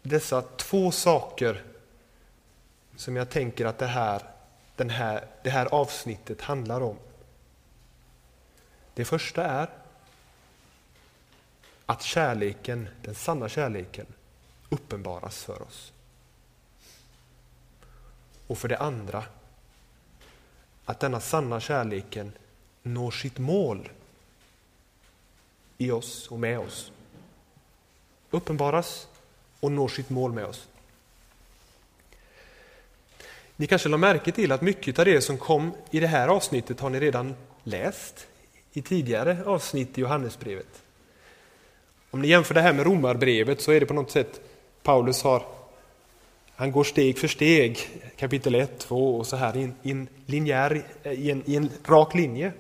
dessa 0.01 0.41
två 0.41 0.91
saker 0.91 1.63
som 2.95 3.15
jag 3.15 3.29
tänker 3.29 3.65
att 3.65 3.77
det 3.77 3.87
här, 3.87 4.21
den 4.75 4.89
här, 4.89 5.25
det 5.43 5.49
här 5.49 5.65
avsnittet 5.65 6.41
handlar 6.41 6.81
om. 6.81 6.97
Det 8.93 9.05
första 9.05 9.43
är 9.43 9.69
att 11.85 12.01
kärleken, 12.01 12.87
den 13.01 13.15
sanna 13.15 13.49
kärleken, 13.49 14.05
uppenbaras 14.69 15.43
för 15.43 15.61
oss. 15.61 15.91
Och 18.51 18.57
för 18.57 18.67
det 18.67 18.77
andra, 18.77 19.23
att 20.85 20.99
denna 20.99 21.19
sanna 21.19 21.59
kärleken 21.59 22.31
når 22.83 23.11
sitt 23.11 23.37
mål 23.37 23.89
i 25.77 25.91
oss 25.91 26.27
och 26.27 26.39
med 26.39 26.59
oss. 26.59 26.91
Uppenbaras 28.31 29.07
och 29.59 29.71
når 29.71 29.87
sitt 29.87 30.09
mål 30.09 30.33
med 30.33 30.45
oss. 30.45 30.67
Ni 33.55 33.67
kanske 33.67 33.89
lade 33.89 34.01
märke 34.01 34.31
till 34.31 34.51
att 34.51 34.61
mycket 34.61 34.99
av 34.99 35.05
det 35.05 35.21
som 35.21 35.37
kom 35.37 35.71
i 35.91 35.99
det 35.99 36.07
här 36.07 36.27
avsnittet 36.27 36.79
har 36.79 36.89
ni 36.89 36.99
redan 36.99 37.35
läst 37.63 38.27
i 38.73 38.81
tidigare 38.81 39.43
avsnitt 39.45 39.97
i 39.97 40.01
Johannesbrevet. 40.01 40.83
Om 42.09 42.21
ni 42.21 42.27
jämför 42.27 42.53
det 42.53 42.61
här 42.61 42.73
med 42.73 42.85
Romarbrevet 42.85 43.61
så 43.61 43.71
är 43.71 43.79
det 43.79 43.85
på 43.85 43.93
något 43.93 44.11
sätt 44.11 44.41
Paulus 44.83 45.23
har 45.23 45.60
han 46.61 46.71
går 46.71 46.83
steg 46.83 47.17
för 47.17 47.27
steg, 47.27 47.79
kapitel 48.17 48.55
1, 48.55 48.79
2 48.79 49.17
och 49.17 49.27
så 49.27 49.35
här 49.35 49.57
i 49.57 49.63
en, 49.63 49.75
i 49.83 49.91
en 49.91 50.07
linjär, 50.25 50.83
eh, 51.03 51.11
i 51.11 51.31
en, 51.31 51.43
i 51.45 51.55
en 51.55 51.69
rak 51.85 52.15
linje. 52.15 52.53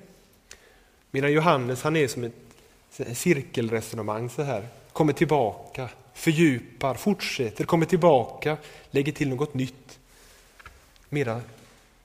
Medan 1.11 1.31
Johannes 1.31 1.81
han 1.81 1.95
är 1.95 2.07
som 2.07 2.23
ett 2.23 3.17
cirkelresonemang 3.17 4.29
så 4.29 4.43
här, 4.43 4.67
kommer 4.93 5.13
tillbaka, 5.13 5.89
fördjupar, 6.13 6.95
fortsätter, 6.95 7.63
kommer 7.63 7.85
tillbaka, 7.85 8.57
lägger 8.91 9.11
till 9.11 9.29
något 9.29 9.53
nytt. 9.53 9.99
Mera 11.09 11.41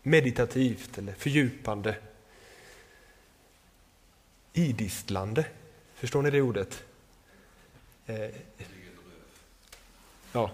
meditativt 0.03 0.99
eller 0.99 1.13
fördjupande. 1.13 1.97
Idistlande, 4.53 5.45
förstår 5.95 6.23
ni 6.23 6.31
det 6.31 6.41
ordet? 6.41 6.83
Eh, 8.07 8.31
ja. 10.33 10.51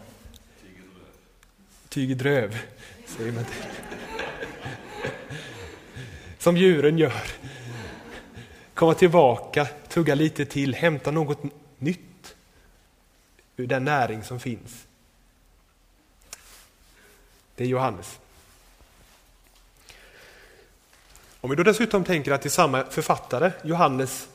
Tygedröv, 1.92 2.58
säger 3.06 3.32
man 3.32 3.44
till. 3.44 3.54
Som 6.38 6.56
djuren 6.56 6.98
gör. 6.98 7.22
Komma 8.74 8.94
tillbaka, 8.94 9.68
tugga 9.88 10.14
lite 10.14 10.44
till, 10.44 10.74
hämta 10.74 11.10
något 11.10 11.38
nytt 11.78 12.34
ur 13.56 13.66
den 13.66 13.84
näring 13.84 14.24
som 14.24 14.40
finns. 14.40 14.86
Det 17.56 17.64
är 17.64 17.68
Johannes. 17.68 18.18
Om 21.40 21.50
vi 21.50 21.56
då 21.56 21.62
dessutom 21.62 22.04
tänker 22.04 22.32
att 22.32 22.42
det 22.42 22.48
är 22.48 22.50
samma 22.50 22.84
författare, 22.84 23.52
Johannes, 23.64 24.28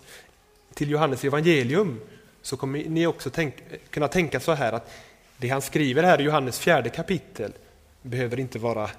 till 0.74 0.90
Johannes 0.90 1.24
evangelium, 1.24 2.02
så 2.42 2.58
kommer 2.58 2.84
ni 2.84 3.08
också 3.08 3.30
tänk, 3.30 3.56
kunna 3.90 4.08
tänka 4.08 4.40
så 4.40 4.54
här 4.54 4.74
att 4.74 4.92
det 5.38 5.50
han 5.50 5.62
skriver 5.62 6.04
här 6.04 6.22
i 6.22 6.24
Johannes 6.24 6.60
fjärde 6.60 6.90
kapitel 6.90 7.54
behöver 8.02 8.40
inte 8.40 8.60
vara 8.60 8.90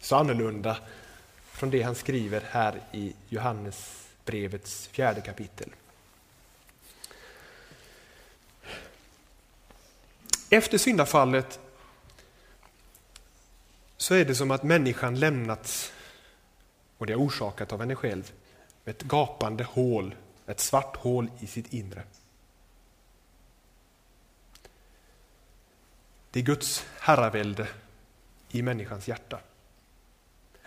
så 0.00 0.16
annorlunda 0.16 0.76
från 1.52 1.70
det 1.70 1.82
han 1.82 1.94
skriver 1.94 2.42
här 2.50 2.80
i 2.92 3.12
Johannes 3.28 4.06
brevets 4.24 4.86
fjärde 4.86 5.20
kapitel. 5.20 5.70
Efter 10.50 10.78
syndafallet 10.78 11.60
så 13.96 14.14
är 14.14 14.24
det 14.24 14.34
som 14.34 14.50
att 14.50 14.62
människan 14.62 15.20
lämnats, 15.20 15.92
och 16.98 17.06
det 17.06 17.12
är 17.12 17.20
orsakat 17.20 17.72
av 17.72 17.80
henne 17.80 17.94
själv, 17.94 18.32
med 18.84 18.94
ett 18.94 19.02
gapande 19.02 19.64
hål, 19.64 20.14
ett 20.46 20.60
svart 20.60 20.96
hål 20.96 21.30
i 21.40 21.46
sitt 21.46 21.72
inre. 21.72 22.02
Det 26.30 26.40
är 26.40 26.44
Guds 26.44 26.86
herravälde 27.00 27.68
i 28.50 28.62
människans 28.62 29.08
hjärta. 29.08 29.40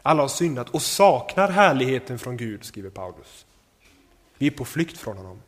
Alla 0.02 0.22
har 0.22 0.28
syndat 0.28 0.70
och 0.70 0.82
saknar 0.82 1.50
härligheten 1.50 2.20
från 2.20 2.38
Gud, 2.38 2.64
skriver 2.64 2.90
Paulus. 2.90 3.46
Vi 4.38 4.48
är 4.48 4.52
på 4.52 4.66
flykt 4.66 4.98
från 4.98 5.18
honom. 5.18 5.42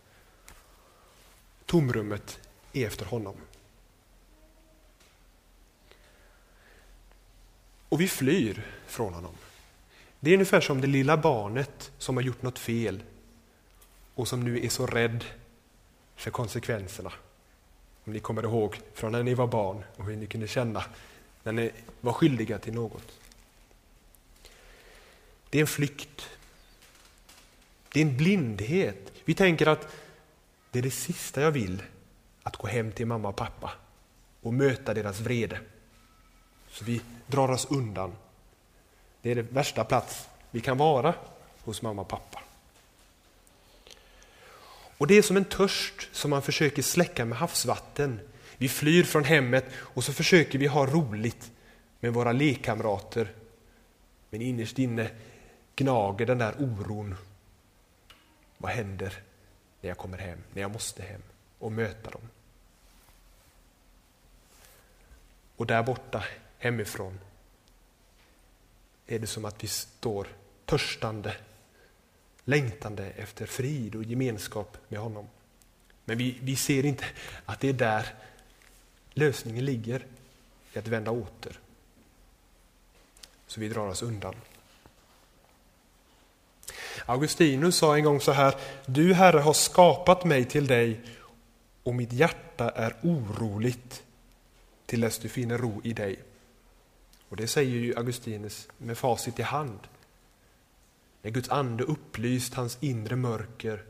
Tomrummet 1.65 2.39
är 2.73 2.87
efter 2.87 3.05
honom. 3.05 3.35
Och 7.89 8.01
vi 8.01 8.07
flyr 8.07 8.67
från 8.87 9.13
honom. 9.13 9.35
Det 10.19 10.29
är 10.29 10.33
ungefär 10.33 10.61
som 10.61 10.81
det 10.81 10.87
lilla 10.87 11.17
barnet 11.17 11.91
som 11.97 12.17
har 12.17 12.23
gjort 12.23 12.41
något 12.41 12.59
fel 12.59 13.03
och 14.15 14.27
som 14.27 14.43
nu 14.43 14.65
är 14.65 14.69
så 14.69 14.87
rädd 14.87 15.25
för 16.15 16.31
konsekvenserna. 16.31 17.11
Om 18.05 18.13
ni 18.13 18.19
kommer 18.19 18.43
ihåg 18.43 18.81
från 18.93 19.11
när 19.11 19.23
ni 19.23 19.33
var 19.33 19.47
barn 19.47 19.83
och 19.97 20.05
hur 20.05 20.15
ni 20.15 20.27
kunde 20.27 20.47
känna 20.47 20.83
när 21.43 21.51
ni 21.51 21.71
var 22.01 22.13
skyldiga 22.13 22.59
till 22.59 22.73
något. 22.73 23.19
Det 25.49 25.57
är 25.57 25.61
en 25.61 25.67
flykt. 25.67 26.29
Det 27.93 28.01
är 28.01 28.05
en 28.05 28.17
blindhet. 28.17 29.11
Vi 29.25 29.33
tänker 29.33 29.67
att 29.67 29.87
det 30.71 30.79
är 30.79 30.83
det 30.83 30.91
sista 30.91 31.41
jag 31.41 31.51
vill, 31.51 31.83
att 32.43 32.57
gå 32.57 32.67
hem 32.67 32.91
till 32.91 33.05
mamma 33.05 33.29
och 33.29 33.35
pappa 33.35 33.71
och 34.41 34.53
möta 34.53 34.93
deras 34.93 35.19
vrede. 35.19 35.59
Så 36.69 36.85
vi 36.85 37.01
drar 37.27 37.51
oss 37.51 37.67
undan. 37.69 38.15
Det 39.21 39.31
är 39.31 39.35
den 39.35 39.47
värsta 39.51 39.83
plats 39.83 40.27
vi 40.51 40.61
kan 40.61 40.77
vara 40.77 41.13
hos 41.63 41.81
mamma 41.81 42.01
och 42.01 42.07
pappa. 42.07 42.41
Och 45.03 45.07
det 45.07 45.17
är 45.17 45.21
som 45.21 45.37
en 45.37 45.45
törst 45.45 46.09
som 46.11 46.29
man 46.29 46.41
försöker 46.41 46.81
släcka 46.81 47.25
med 47.25 47.37
havsvatten. 47.37 48.19
Vi 48.57 48.69
flyr 48.69 49.03
från 49.03 49.23
hemmet 49.23 49.65
och 49.75 50.03
så 50.03 50.13
försöker 50.13 50.59
vi 50.59 50.67
ha 50.67 50.85
roligt 50.85 51.51
med 51.99 52.13
våra 52.13 52.31
lekkamrater. 52.31 53.33
Men 54.29 54.41
innerst 54.41 54.79
inne 54.79 55.09
gnager 55.75 56.25
den 56.25 56.37
där 56.37 56.55
oron. 56.59 57.15
Vad 58.57 58.71
händer 58.71 59.23
när 59.81 59.89
jag 59.89 59.97
kommer 59.97 60.17
hem, 60.17 60.43
när 60.53 60.61
jag 60.61 60.71
måste 60.71 61.03
hem 61.03 61.21
och 61.59 61.71
möta 61.71 62.09
dem? 62.09 62.29
Och 65.55 65.65
där 65.65 65.83
borta 65.83 66.23
hemifrån 66.57 67.19
är 69.07 69.19
det 69.19 69.27
som 69.27 69.45
att 69.45 69.63
vi 69.63 69.67
står 69.67 70.27
törstande 70.65 71.35
längtande 72.45 73.05
efter 73.05 73.45
frid 73.45 73.95
och 73.95 74.03
gemenskap 74.03 74.77
med 74.87 74.99
honom. 74.99 75.27
Men 76.05 76.17
vi, 76.17 76.37
vi 76.41 76.55
ser 76.55 76.85
inte 76.85 77.05
att 77.45 77.59
det 77.59 77.69
är 77.69 77.73
där 77.73 78.15
lösningen 79.13 79.65
ligger, 79.65 80.05
i 80.73 80.79
att 80.79 80.87
vända 80.87 81.11
åter. 81.11 81.59
Så 83.47 83.59
vi 83.59 83.69
drar 83.69 83.87
oss 83.87 84.01
undan. 84.01 84.35
Augustinus 87.05 87.75
sa 87.75 87.95
en 87.95 88.03
gång 88.03 88.21
så 88.21 88.31
här, 88.31 88.55
du 88.85 89.13
Herre 89.13 89.39
har 89.39 89.53
skapat 89.53 90.25
mig 90.25 90.45
till 90.45 90.67
dig 90.67 91.01
och 91.83 91.95
mitt 91.95 92.13
hjärta 92.13 92.69
är 92.69 92.95
oroligt 93.03 94.03
till 94.85 95.01
dess 95.01 95.19
du 95.19 95.29
finner 95.29 95.57
ro 95.57 95.81
i 95.83 95.93
dig. 95.93 96.19
Och 97.29 97.35
det 97.35 97.47
säger 97.47 97.77
ju 97.77 97.95
Augustinus 97.97 98.67
med 98.77 98.97
facit 98.97 99.39
i 99.39 99.41
hand. 99.41 99.79
När 101.23 101.31
Guds 101.31 101.49
ande 101.49 101.83
upplyst 101.83 102.53
hans 102.53 102.77
inre 102.81 103.15
mörker, 103.15 103.85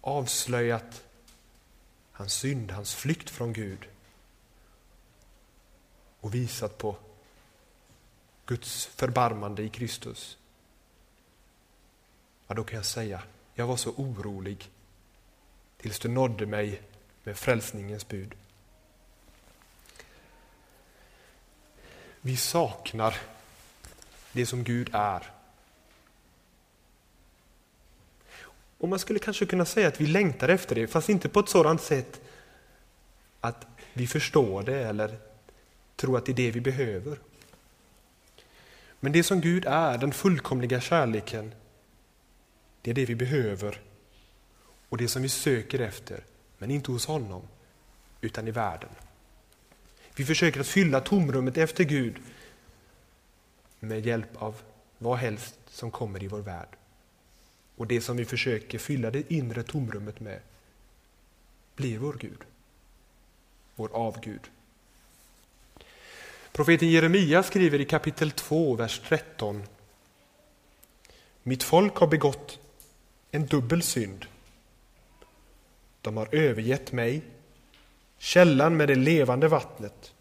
avslöjat 0.00 1.04
hans 2.12 2.34
synd, 2.34 2.70
hans 2.70 2.94
flykt 2.94 3.30
från 3.30 3.52
Gud 3.52 3.88
och 6.20 6.34
visat 6.34 6.78
på 6.78 6.96
Guds 8.46 8.86
förbarmande 8.86 9.62
i 9.62 9.68
Kristus. 9.68 10.38
Ja, 12.46 12.54
då 12.54 12.64
kan 12.64 12.76
jag 12.76 12.86
säga, 12.86 13.22
jag 13.54 13.66
var 13.66 13.76
så 13.76 13.90
orolig 13.90 14.70
tills 15.76 15.98
du 15.98 16.08
nådde 16.08 16.46
mig 16.46 16.82
med 17.22 17.38
frälsningens 17.38 18.08
bud. 18.08 18.34
Vi 22.20 22.36
saknar 22.36 23.16
det 24.32 24.46
som 24.46 24.64
Gud 24.64 24.90
är. 24.92 25.39
Och 28.80 28.88
man 28.88 28.98
skulle 28.98 29.18
kanske 29.18 29.46
kunna 29.46 29.64
säga 29.64 29.88
att 29.88 30.00
vi 30.00 30.06
längtar 30.06 30.48
efter 30.48 30.74
det, 30.74 30.86
fast 30.86 31.08
inte 31.08 31.28
på 31.28 31.40
ett 31.40 31.48
sådant 31.48 31.82
sätt 31.82 32.20
att 33.40 33.66
vi 33.92 34.06
förstår 34.06 34.62
det 34.62 34.78
eller 34.78 35.18
tror 35.96 36.18
att 36.18 36.26
det 36.26 36.32
är 36.32 36.36
det 36.36 36.50
vi 36.50 36.60
behöver. 36.60 37.18
Men 39.00 39.12
det 39.12 39.22
som 39.22 39.40
Gud 39.40 39.64
är, 39.66 39.98
den 39.98 40.12
fullkomliga 40.12 40.80
kärleken, 40.80 41.54
det 42.82 42.90
är 42.90 42.94
det 42.94 43.04
vi 43.04 43.14
behöver 43.14 43.80
och 44.88 44.98
det 44.98 45.08
som 45.08 45.22
vi 45.22 45.28
söker 45.28 45.78
efter, 45.78 46.24
men 46.58 46.70
inte 46.70 46.92
hos 46.92 47.06
honom, 47.06 47.42
utan 48.20 48.48
i 48.48 48.50
världen. 48.50 48.90
Vi 50.14 50.24
försöker 50.24 50.60
att 50.60 50.66
fylla 50.66 51.00
tomrummet 51.00 51.56
efter 51.56 51.84
Gud 51.84 52.16
med 53.80 54.06
hjälp 54.06 54.42
av 54.42 54.56
vad 54.98 55.18
helst 55.18 55.54
som 55.66 55.90
kommer 55.90 56.22
i 56.22 56.28
vår 56.28 56.40
värld. 56.40 56.79
Och 57.80 57.86
det 57.86 58.00
som 58.00 58.16
vi 58.16 58.24
försöker 58.24 58.78
fylla 58.78 59.10
det 59.10 59.32
inre 59.32 59.62
tomrummet 59.62 60.20
med 60.20 60.40
blir 61.76 61.98
vår 61.98 62.16
Gud, 62.20 62.38
vår 63.74 63.90
avgud. 63.92 64.40
Profeten 66.52 66.90
Jeremia 66.90 67.42
skriver 67.42 67.80
i 67.80 67.84
kapitel 67.84 68.30
2, 68.30 68.74
vers 68.74 69.00
13. 69.04 69.62
Mitt 71.42 71.62
folk 71.62 71.96
har 71.96 72.06
begått 72.06 72.58
en 73.30 73.46
dubbel 73.46 73.82
synd. 73.82 74.26
De 76.00 76.16
har 76.16 76.34
övergett 76.34 76.92
mig, 76.92 77.22
källan 78.18 78.76
med 78.76 78.88
det 78.88 78.94
levande 78.94 79.48
vattnet 79.48 80.14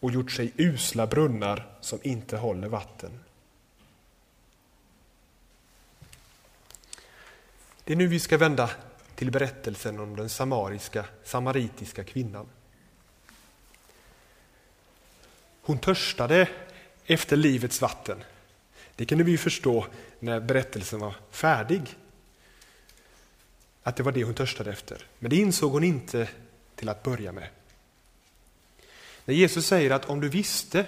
och 0.00 0.10
gjort 0.10 0.32
sig 0.32 0.52
usla 0.56 1.06
brunnar 1.06 1.76
som 1.80 1.98
inte 2.02 2.36
håller 2.36 2.68
vatten. 2.68 3.23
Det 7.84 7.92
är 7.92 7.96
nu 7.96 8.06
vi 8.06 8.20
ska 8.20 8.38
vända 8.38 8.70
till 9.14 9.30
berättelsen 9.30 10.00
om 10.00 10.16
den 10.16 10.28
samariska, 10.28 11.04
samaritiska 11.24 12.04
kvinnan. 12.04 12.46
Hon 15.62 15.78
törstade 15.78 16.48
efter 17.06 17.36
livets 17.36 17.80
vatten. 17.80 18.24
Det 18.96 19.06
kunde 19.06 19.24
vi 19.24 19.38
förstå 19.38 19.86
när 20.18 20.40
berättelsen 20.40 21.00
var 21.00 21.16
färdig. 21.30 21.82
Att 23.82 23.96
det 23.96 24.02
var 24.02 24.12
det 24.12 24.24
hon 24.24 24.34
törstade 24.34 24.70
efter. 24.70 25.06
Men 25.18 25.30
det 25.30 25.36
insåg 25.36 25.72
hon 25.72 25.84
inte 25.84 26.28
till 26.74 26.88
att 26.88 27.02
börja 27.02 27.32
med. 27.32 27.48
När 29.24 29.34
Jesus 29.34 29.66
säger 29.66 29.90
att 29.90 30.04
om 30.04 30.20
du 30.20 30.28
visste 30.28 30.86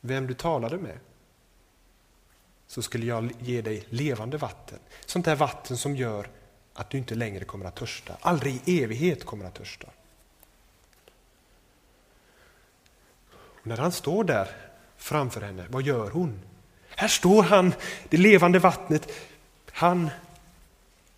vem 0.00 0.26
du 0.26 0.34
talade 0.34 0.78
med 0.78 0.98
så 2.70 2.82
skulle 2.82 3.06
jag 3.06 3.32
ge 3.40 3.62
dig 3.62 3.86
levande 3.88 4.36
vatten. 4.36 4.78
Sånt 5.06 5.24
där 5.24 5.36
vatten 5.36 5.76
som 5.76 5.96
gör 5.96 6.30
att 6.74 6.90
du 6.90 6.98
inte 6.98 7.14
längre 7.14 7.44
kommer 7.44 7.64
att 7.64 7.76
törsta. 7.76 8.16
Aldrig 8.20 8.60
i 8.64 8.82
evighet 8.82 9.24
kommer 9.24 9.44
att 9.44 9.54
törsta. 9.54 9.88
Och 13.32 13.66
när 13.66 13.76
han 13.76 13.92
står 13.92 14.24
där 14.24 14.56
framför 14.96 15.40
henne, 15.40 15.66
vad 15.68 15.82
gör 15.82 16.10
hon? 16.10 16.42
Här 16.88 17.08
står 17.08 17.42
han, 17.42 17.74
det 18.08 18.16
levande 18.16 18.58
vattnet, 18.58 19.12
han 19.72 20.10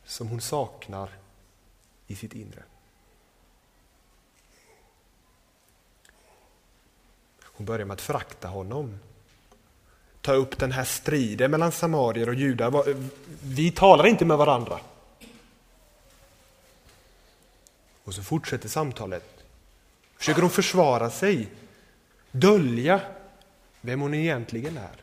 som 0.04 0.28
hon 0.28 0.40
saknar 0.40 1.10
i 2.06 2.14
sitt 2.16 2.34
inre. 2.34 2.62
Hon 7.42 7.66
börjar 7.66 7.86
med 7.86 7.94
att 7.94 8.00
förakta 8.00 8.48
honom. 8.48 8.98
Ta 10.22 10.32
upp 10.32 10.58
den 10.58 10.72
här 10.72 10.84
striden 10.84 11.50
mellan 11.50 11.72
samarier 11.72 12.28
och 12.28 12.34
judar. 12.34 12.94
Vi 13.42 13.70
talar 13.70 14.06
inte 14.06 14.24
med 14.24 14.36
varandra. 14.36 14.80
Och 18.04 18.14
så 18.14 18.22
fortsätter 18.22 18.68
samtalet. 18.68 19.44
Försöker 20.16 20.42
hon 20.42 20.50
försvara 20.50 21.10
sig, 21.10 21.48
dölja 22.30 23.00
vem 23.80 24.00
hon 24.00 24.14
egentligen 24.14 24.76
är. 24.76 25.02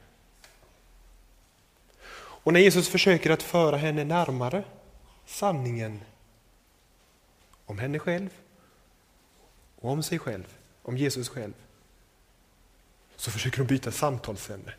Och 2.49 2.53
när 2.53 2.59
Jesus 2.59 2.89
försöker 2.89 3.29
att 3.29 3.43
föra 3.43 3.77
henne 3.77 4.03
närmare 4.03 4.63
sanningen 5.25 6.01
om 7.65 7.79
henne 7.79 7.99
själv 7.99 8.29
och 9.75 9.91
om 9.91 10.03
sig 10.03 10.19
själv, 10.19 10.47
om 10.81 10.97
Jesus 10.97 11.29
själv, 11.29 11.53
så 13.15 13.31
försöker 13.31 13.57
hon 13.57 13.67
byta 13.67 13.91
samtalsämne. 13.91 14.73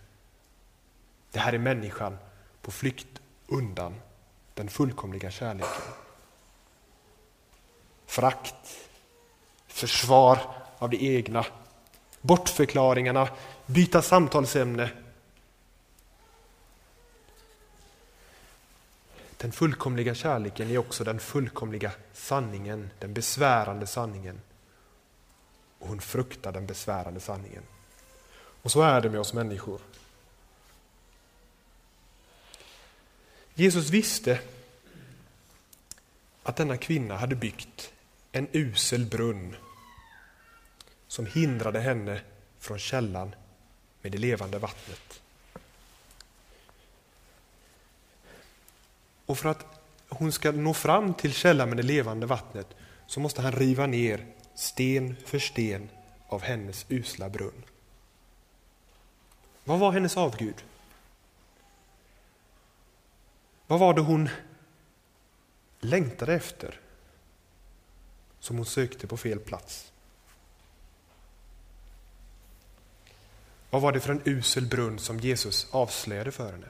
Det 1.30 1.38
här 1.38 1.52
är 1.52 1.58
människan 1.58 2.18
på 2.62 2.70
flykt 2.70 3.20
undan 3.46 3.94
den 4.54 4.68
fullkomliga 4.68 5.30
kärleken. 5.30 5.82
Frakt, 8.06 8.88
försvar 9.66 10.38
av 10.78 10.90
det 10.90 11.02
egna, 11.02 11.46
bortförklaringarna, 12.20 13.28
byta 13.66 14.02
samtalsämne. 14.02 14.90
Den 19.36 19.52
fullkomliga 19.52 20.14
kärleken 20.14 20.70
är 20.70 20.78
också 20.78 21.04
den 21.04 21.20
fullkomliga 21.20 21.92
sanningen, 22.12 22.90
den 22.98 23.14
besvärande 23.14 23.86
sanningen. 23.86 24.40
Och 25.78 25.88
hon 25.88 26.00
fruktar 26.00 26.52
den 26.52 26.66
besvärande 26.66 27.20
sanningen. 27.20 27.62
Och 28.62 28.70
så 28.70 28.82
är 28.82 29.00
det 29.00 29.10
med 29.10 29.20
oss 29.20 29.32
människor. 29.32 29.80
Jesus 33.60 33.90
visste 33.90 34.40
att 36.42 36.56
denna 36.56 36.76
kvinna 36.76 37.16
hade 37.16 37.36
byggt 37.36 37.92
en 38.32 38.48
usel 38.52 39.06
brunn 39.06 39.56
som 41.08 41.26
hindrade 41.26 41.80
henne 41.80 42.20
från 42.58 42.78
källan 42.78 43.34
med 44.02 44.12
det 44.12 44.18
levande 44.18 44.58
vattnet. 44.58 45.20
Och 49.26 49.38
för 49.38 49.48
att 49.48 49.66
hon 50.08 50.32
ska 50.32 50.52
nå 50.52 50.74
fram 50.74 51.14
till 51.14 51.32
källan 51.32 51.68
med 51.68 51.76
det 51.76 51.82
levande 51.82 52.26
vattnet 52.26 52.66
så 53.06 53.20
måste 53.20 53.42
han 53.42 53.52
riva 53.52 53.86
ner 53.86 54.26
sten 54.54 55.16
för 55.26 55.38
sten 55.38 55.88
av 56.28 56.42
hennes 56.42 56.86
usla 56.88 57.28
brunn. 57.28 57.62
Vad 59.64 59.78
var 59.78 59.92
hennes 59.92 60.16
avgud? 60.16 60.64
Vad 63.70 63.80
var 63.80 63.94
det 63.94 64.00
hon 64.00 64.28
längtade 65.80 66.34
efter 66.34 66.80
som 68.40 68.56
hon 68.56 68.66
sökte 68.66 69.06
på 69.06 69.16
fel 69.16 69.38
plats? 69.38 69.92
Vad 73.70 73.82
var 73.82 73.92
det 73.92 74.00
för 74.00 74.12
en 74.12 74.22
usel 74.24 74.66
brunn 74.66 74.98
som 74.98 75.20
Jesus 75.20 75.66
avslöjade 75.70 76.32
för 76.32 76.52
henne? 76.52 76.66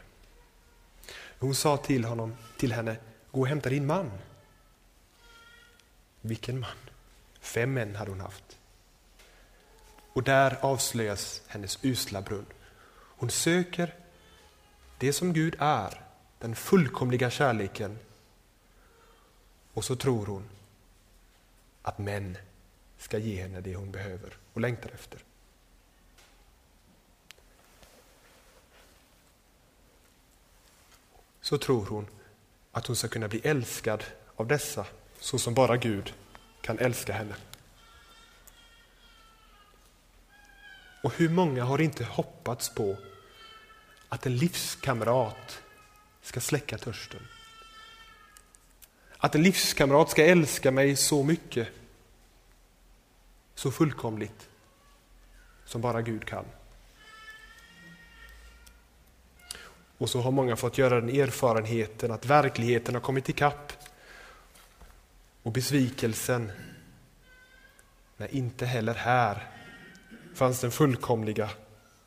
Hon 1.38 1.55
sa 1.55 1.76
till, 1.76 2.05
honom, 2.05 2.36
till 2.57 2.72
henne, 2.72 2.96
gå 3.30 3.40
och 3.40 3.48
hämta 3.48 3.68
din 3.68 3.86
man. 3.86 4.11
Vilken 6.20 6.61
man? 6.61 6.76
Fem 7.40 7.72
män 7.72 7.96
hade 7.96 8.11
hon 8.11 8.20
haft. 8.20 8.59
Och 10.12 10.22
där 10.22 10.59
avslöjas 10.61 11.42
hennes 11.46 11.78
usla 11.82 12.22
brunn. 12.22 12.46
Hon 12.92 13.30
söker 13.30 13.94
det 14.98 15.12
som 15.12 15.32
Gud 15.32 15.57
är, 15.59 16.10
den 16.41 16.55
fullkomliga 16.55 17.30
kärleken. 17.30 17.99
Och 19.74 19.84
så 19.84 19.97
tror 19.97 20.26
hon 20.26 20.49
att 21.82 21.99
män 21.99 22.36
ska 22.99 23.18
ge 23.18 23.43
henne 23.43 23.61
det 23.61 23.74
hon 23.74 23.91
behöver 23.91 24.36
och 24.53 24.61
längtar 24.61 24.91
efter. 24.91 25.20
Så 31.41 31.59
tror 31.59 31.86
hon 31.86 32.07
att 32.72 32.86
hon 32.86 32.97
ska 32.97 33.09
kunna 33.09 33.28
bli 33.28 33.41
älskad 33.45 34.05
av 34.36 34.47
dessa 34.47 34.86
så 35.18 35.38
som 35.38 35.55
bara 35.55 35.76
Gud 35.76 36.14
kan 36.61 36.78
älska 36.78 37.12
henne. 37.12 37.34
Och 41.03 41.12
hur 41.12 41.28
många 41.28 41.64
har 41.64 41.80
inte 41.80 42.05
hoppats 42.05 42.74
på 42.74 42.97
att 44.09 44.26
en 44.26 44.36
livskamrat 44.36 45.62
ska 46.23 46.41
släcka 46.41 46.79
törsten? 46.79 47.21
Att 49.18 49.35
en 49.35 49.43
livskamrat 49.43 50.11
ska 50.11 50.25
älska 50.25 50.71
mig 50.71 50.97
så 50.97 51.23
mycket, 51.23 51.68
så 53.55 53.71
fullkomligt, 53.71 54.49
som 55.64 55.81
bara 55.81 56.03
Gud 56.03 56.25
kan. 56.25 56.45
Och 59.99 60.11
så 60.11 60.21
har 60.21 60.31
många 60.31 60.57
fått 60.57 60.79
göra 60.79 61.01
den 61.01 61.09
erfarenheten 61.09 62.11
att 62.11 62.27
verkligheten 62.27 62.95
har 62.95 63.01
kommit 63.01 63.29
ikapp 63.29 63.73
och 65.43 65.53
besvikelsen. 65.53 66.53
Nej, 68.16 68.29
inte 68.33 68.66
heller 68.66 68.95
här 68.95 69.49
fanns 70.35 70.61
den 70.61 70.71
fullkomliga 70.71 71.51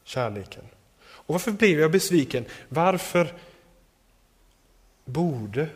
kärleken. 0.03 0.63
Och 1.03 1.33
varför 1.33 1.51
blev 1.51 1.79
jag 1.79 1.91
besviken? 1.91 2.45
Varför 2.69 3.33
borde 5.05 5.69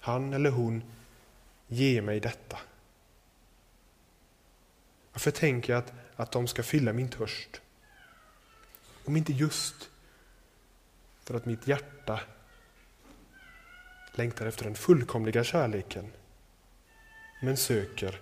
han 0.00 0.32
eller 0.32 0.50
hon 0.50 0.82
ge 1.68 2.02
mig 2.02 2.20
detta? 2.20 2.58
Varför 5.12 5.30
tänker 5.30 5.72
jag 5.72 5.78
att, 5.84 5.92
att 6.16 6.32
de 6.32 6.46
ska 6.46 6.62
fylla 6.62 6.92
min 6.92 7.08
törst? 7.08 7.60
Om 9.04 9.16
inte 9.16 9.32
just 9.32 9.90
för 11.24 11.34
att 11.34 11.46
mitt 11.46 11.66
hjärta 11.66 12.20
längtar 14.12 14.46
efter 14.46 14.64
den 14.64 14.74
fullkomliga 14.74 15.44
kärleken 15.44 16.12
men 17.42 17.56
söker 17.56 18.20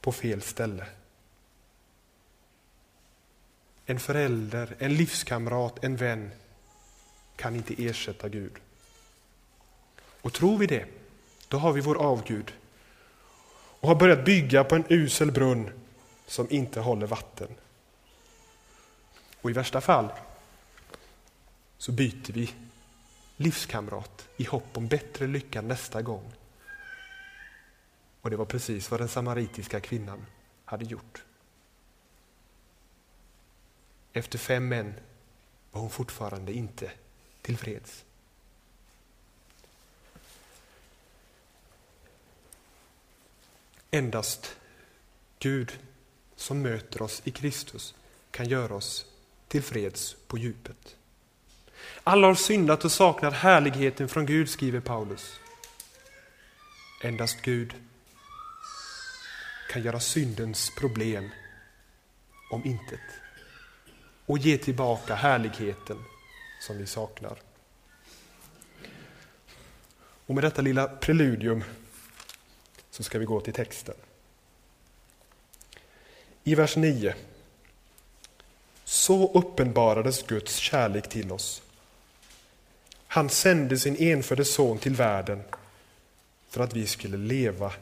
på 0.00 0.12
fel 0.12 0.42
ställe. 0.42 0.86
En 3.86 4.00
förälder, 4.00 4.76
en 4.78 4.94
livskamrat, 4.94 5.84
en 5.84 5.96
vän 5.96 6.30
kan 7.36 7.56
inte 7.56 7.84
ersätta 7.84 8.28
Gud. 8.28 8.52
Och 10.24 10.32
tror 10.32 10.58
vi 10.58 10.66
det, 10.66 10.86
då 11.48 11.58
har 11.58 11.72
vi 11.72 11.80
vår 11.80 11.96
avgud 11.96 12.52
och 13.80 13.88
har 13.88 13.94
börjat 13.94 14.24
bygga 14.24 14.64
på 14.64 14.74
en 14.74 14.84
usel 14.88 15.32
brunn 15.32 15.70
som 16.26 16.46
inte 16.50 16.80
håller 16.80 17.06
vatten. 17.06 17.48
Och 19.40 19.50
i 19.50 19.52
värsta 19.52 19.80
fall 19.80 20.08
så 21.78 21.92
byter 21.92 22.32
vi 22.32 22.54
livskamrat 23.36 24.28
i 24.36 24.44
hopp 24.44 24.76
om 24.76 24.88
bättre 24.88 25.26
lycka 25.26 25.62
nästa 25.62 26.02
gång. 26.02 26.32
Och 28.20 28.30
det 28.30 28.36
var 28.36 28.44
precis 28.44 28.90
vad 28.90 29.00
den 29.00 29.08
samaritiska 29.08 29.80
kvinnan 29.80 30.26
hade 30.64 30.84
gjort. 30.84 31.24
Efter 34.12 34.38
fem 34.38 34.68
män 34.68 34.94
var 35.72 35.80
hon 35.80 35.90
fortfarande 35.90 36.52
inte 36.52 36.90
tillfreds. 37.42 38.04
Endast 43.94 44.56
Gud 45.38 45.78
som 46.36 46.62
möter 46.62 47.02
oss 47.02 47.22
i 47.24 47.30
Kristus 47.30 47.94
kan 48.30 48.48
göra 48.48 48.74
oss 48.74 49.06
tillfreds 49.48 50.16
på 50.26 50.38
djupet. 50.38 50.96
Alla 52.04 52.26
har 52.26 52.34
syndat 52.34 52.84
och 52.84 52.92
saknar 52.92 53.30
härligheten 53.30 54.08
från 54.08 54.26
Gud, 54.26 54.50
skriver 54.50 54.80
Paulus. 54.80 55.40
Endast 57.02 57.42
Gud 57.42 57.74
kan 59.70 59.82
göra 59.82 60.00
syndens 60.00 60.70
problem 60.78 61.30
om 62.50 62.64
intet 62.64 63.00
och 64.26 64.38
ge 64.38 64.58
tillbaka 64.58 65.14
härligheten 65.14 66.04
som 66.60 66.78
vi 66.78 66.86
saknar. 66.86 67.38
Och 70.26 70.34
med 70.34 70.44
detta 70.44 70.62
lilla 70.62 70.88
preludium 70.88 71.64
så 72.94 73.02
ska 73.02 73.18
vi 73.18 73.24
gå 73.24 73.40
till 73.40 73.52
texten. 73.52 73.94
I 76.44 76.54
vers 76.54 76.76
9. 76.76 77.14
Så 78.84 79.32
uppenbarades 79.32 80.22
Guds 80.22 80.56
kärlek 80.56 81.08
till 81.08 81.32
oss. 81.32 81.62
Han 83.06 83.30
sände 83.30 83.78
sin 83.78 83.96
enfödde 83.96 84.44
son 84.44 84.78
till 84.78 84.94
världen 84.94 85.42
för 86.48 86.64
att 86.64 86.72
vi 86.72 86.86
skulle 86.86 87.16
leva 87.16 87.72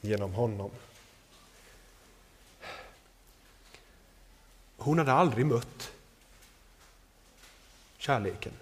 genom 0.00 0.32
honom. 0.32 0.70
Hon 4.76 4.98
hade 4.98 5.12
aldrig 5.12 5.46
mött 5.46 5.90
kärleken. 7.98 8.52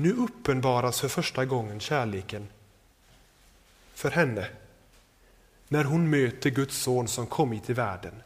Nu 0.00 0.12
uppenbaras 0.12 1.00
för 1.00 1.08
första 1.08 1.44
gången 1.44 1.80
kärleken 1.80 2.48
för 3.94 4.10
henne 4.10 4.50
när 5.68 5.84
hon 5.84 6.10
möter 6.10 6.50
Guds 6.50 6.76
son 6.76 7.08
som 7.08 7.26
kommit 7.26 7.64
till 7.64 7.74
världen 7.74 8.22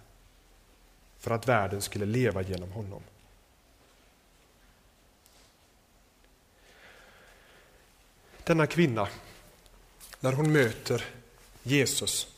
för 1.18 1.30
att 1.30 1.48
världen 1.48 1.82
skulle 1.82 2.06
leva 2.06 2.42
genom 2.42 2.72
honom. 2.72 3.02
Denna 8.44 8.66
kvinna, 8.66 9.08
när 10.20 10.32
hon 10.32 10.52
möter 10.52 11.04
Jesus 11.62 12.34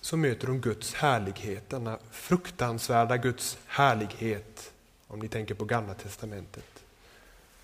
så 0.00 0.16
möter 0.16 0.46
hon 0.46 0.60
Guds 0.60 0.94
härlighet, 0.94 1.70
denna 1.70 1.98
fruktansvärda 2.10 3.16
Guds 3.16 3.58
härlighet, 3.66 4.72
om 5.06 5.18
ni 5.18 5.28
tänker 5.28 5.54
på 5.54 5.64
Gamla 5.64 5.94
testamentet, 5.94 6.84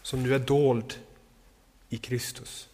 som 0.02 0.22
nu 0.22 0.34
är 0.34 0.38
dold 0.38 0.98
i 1.88 1.98
Kristus. 1.98 2.68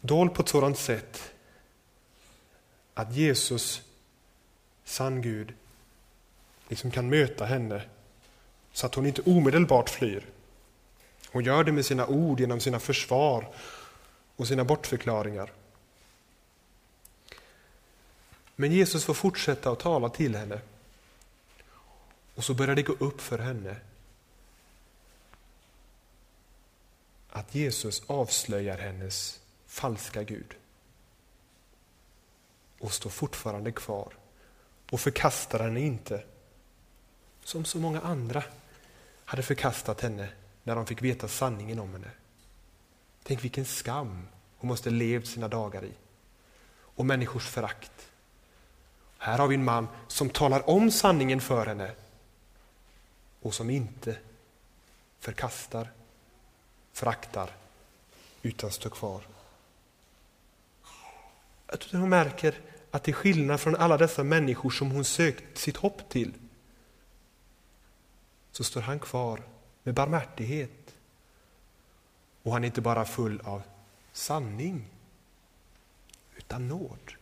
Dold 0.00 0.34
på 0.34 0.42
ett 0.42 0.48
sådant 0.48 0.78
sätt 0.78 1.32
att 2.94 3.14
Jesus, 3.14 3.82
sann 4.84 5.22
Gud, 5.22 5.54
liksom 6.68 6.90
kan 6.90 7.08
möta 7.08 7.44
henne 7.44 7.82
så 8.72 8.86
att 8.86 8.94
hon 8.94 9.06
inte 9.06 9.22
omedelbart 9.22 9.90
flyr. 9.90 10.26
Hon 11.30 11.44
gör 11.44 11.64
det 11.64 11.72
med 11.72 11.86
sina 11.86 12.06
ord, 12.06 12.40
genom 12.40 12.60
sina 12.60 12.80
försvar 12.80 13.54
och 14.36 14.48
sina 14.48 14.64
bortförklaringar. 14.64 15.52
Men 18.60 18.72
Jesus 18.72 19.04
får 19.04 19.14
fortsätta 19.14 19.70
att 19.70 19.80
tala 19.80 20.08
till 20.08 20.36
henne. 20.36 20.60
Och 22.34 22.44
så 22.44 22.54
börjar 22.54 22.76
det 22.76 22.82
gå 22.82 22.92
upp 22.92 23.20
för 23.20 23.38
henne 23.38 23.76
att 27.28 27.54
Jesus 27.54 28.02
avslöjar 28.06 28.78
hennes 28.78 29.40
falska 29.66 30.22
Gud 30.22 30.54
och 32.78 32.92
står 32.92 33.10
fortfarande 33.10 33.72
kvar 33.72 34.12
och 34.90 35.00
förkastar 35.00 35.58
henne 35.58 35.80
inte 35.80 36.24
som 37.44 37.64
så 37.64 37.78
många 37.78 38.00
andra 38.00 38.44
hade 39.24 39.42
förkastat 39.42 40.00
henne 40.00 40.28
när 40.62 40.74
de 40.74 40.86
fick 40.86 41.02
veta 41.02 41.28
sanningen 41.28 41.78
om 41.78 41.92
henne. 41.92 42.10
Tänk 43.22 43.44
vilken 43.44 43.64
skam 43.64 44.28
hon 44.56 44.68
måste 44.68 44.90
levt 44.90 45.26
sina 45.26 45.48
dagar 45.48 45.84
i. 45.84 45.92
Och 46.70 47.06
människors 47.06 47.46
förakt. 47.46 48.07
Här 49.18 49.38
har 49.38 49.48
vi 49.48 49.54
en 49.54 49.64
man 49.64 49.88
som 50.08 50.30
talar 50.30 50.70
om 50.70 50.90
sanningen 50.90 51.40
för 51.40 51.66
henne 51.66 51.94
och 53.40 53.54
som 53.54 53.70
inte 53.70 54.18
förkastar, 55.18 55.92
föraktar, 56.92 57.50
utan 58.42 58.70
står 58.70 58.90
kvar. 58.90 59.22
Jag 61.66 61.80
tror 61.80 62.00
hon 62.00 62.10
märker 62.10 62.60
att 62.90 63.04
till 63.04 63.14
skillnad 63.14 63.60
från 63.60 63.76
alla 63.76 63.96
dessa 63.96 64.24
människor 64.24 64.70
som 64.70 64.90
hon 64.90 65.04
sökt 65.04 65.58
sitt 65.58 65.76
hopp 65.76 66.08
till 66.08 66.32
så 68.52 68.64
står 68.64 68.80
han 68.80 68.98
kvar 68.98 69.42
med 69.82 69.94
barmhärtighet. 69.94 70.94
Och 72.42 72.52
han 72.52 72.64
är 72.64 72.66
inte 72.66 72.80
bara 72.80 73.04
full 73.04 73.40
av 73.44 73.62
sanning, 74.12 74.84
utan 76.36 76.68
nåd. 76.68 77.17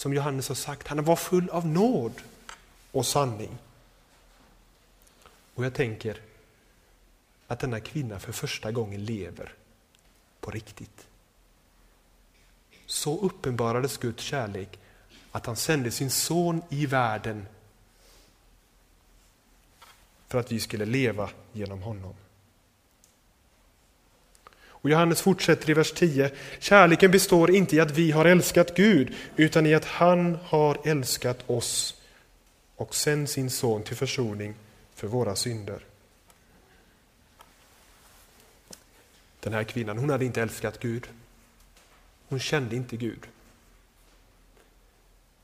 Som 0.00 0.14
Johannes 0.14 0.48
har 0.48 0.54
sagt, 0.54 0.88
han 0.88 1.04
var 1.04 1.16
full 1.16 1.50
av 1.50 1.66
nåd 1.66 2.12
och 2.92 3.06
sanning. 3.06 3.58
Och 5.54 5.64
jag 5.64 5.74
tänker 5.74 6.20
att 7.46 7.60
denna 7.60 7.80
kvinna 7.80 8.20
för 8.20 8.32
första 8.32 8.72
gången 8.72 9.04
lever 9.04 9.54
på 10.40 10.50
riktigt. 10.50 11.06
Så 12.86 13.20
uppenbarades 13.20 13.98
Guds 13.98 14.22
kärlek 14.22 14.78
att 15.32 15.46
han 15.46 15.56
sände 15.56 15.90
sin 15.90 16.10
son 16.10 16.62
i 16.68 16.86
världen 16.86 17.46
för 20.28 20.38
att 20.38 20.52
vi 20.52 20.60
skulle 20.60 20.84
leva 20.84 21.30
genom 21.52 21.82
honom. 21.82 22.14
Och 24.82 24.90
Johannes 24.90 25.22
fortsätter 25.22 25.70
i 25.70 25.74
vers 25.74 25.92
10. 25.92 26.30
Kärleken 26.58 27.10
består 27.10 27.50
inte 27.50 27.76
i 27.76 27.80
att 27.80 27.90
vi 27.90 28.10
har 28.10 28.24
älskat 28.24 28.74
Gud, 28.76 29.14
utan 29.36 29.66
i 29.66 29.74
att 29.74 29.84
han 29.84 30.38
har 30.44 30.78
älskat 30.84 31.50
oss 31.50 32.02
och 32.76 32.94
sänt 32.94 33.30
sin 33.30 33.50
son 33.50 33.82
till 33.82 33.96
försoning 33.96 34.54
för 34.94 35.06
våra 35.06 35.36
synder. 35.36 35.84
Den 39.40 39.52
här 39.52 39.64
kvinnan, 39.64 39.98
hon 39.98 40.10
hade 40.10 40.24
inte 40.24 40.42
älskat 40.42 40.80
Gud. 40.80 41.08
Hon 42.28 42.40
kände 42.40 42.76
inte 42.76 42.96
Gud. 42.96 43.26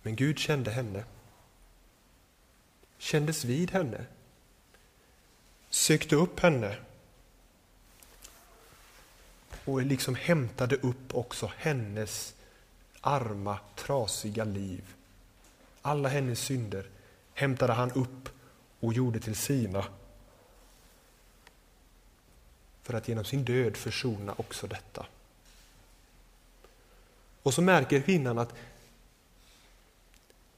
Men 0.02 0.16
Gud 0.16 0.38
kände 0.38 0.70
henne. 0.70 1.04
Kändes 2.98 3.44
vid 3.44 3.70
henne. 3.70 4.04
Sökte 5.70 6.16
upp 6.16 6.40
henne. 6.40 6.76
Och 9.66 9.82
liksom 9.82 10.14
hämtade 10.14 10.76
upp 10.76 11.14
också 11.14 11.52
hennes 11.56 12.34
arma, 13.00 13.58
trasiga 13.74 14.44
liv. 14.44 14.94
Alla 15.82 16.08
hennes 16.08 16.40
synder 16.40 16.86
hämtade 17.34 17.72
han 17.72 17.90
upp 17.90 18.28
och 18.80 18.94
gjorde 18.94 19.20
till 19.20 19.36
sina 19.36 19.84
för 22.82 22.94
att 22.94 23.08
genom 23.08 23.24
sin 23.24 23.44
död 23.44 23.76
försona 23.76 24.34
också 24.36 24.66
detta. 24.66 25.06
Och 27.42 27.54
så 27.54 27.62
märker 27.62 28.00
kvinnan 28.00 28.38
att 28.38 28.54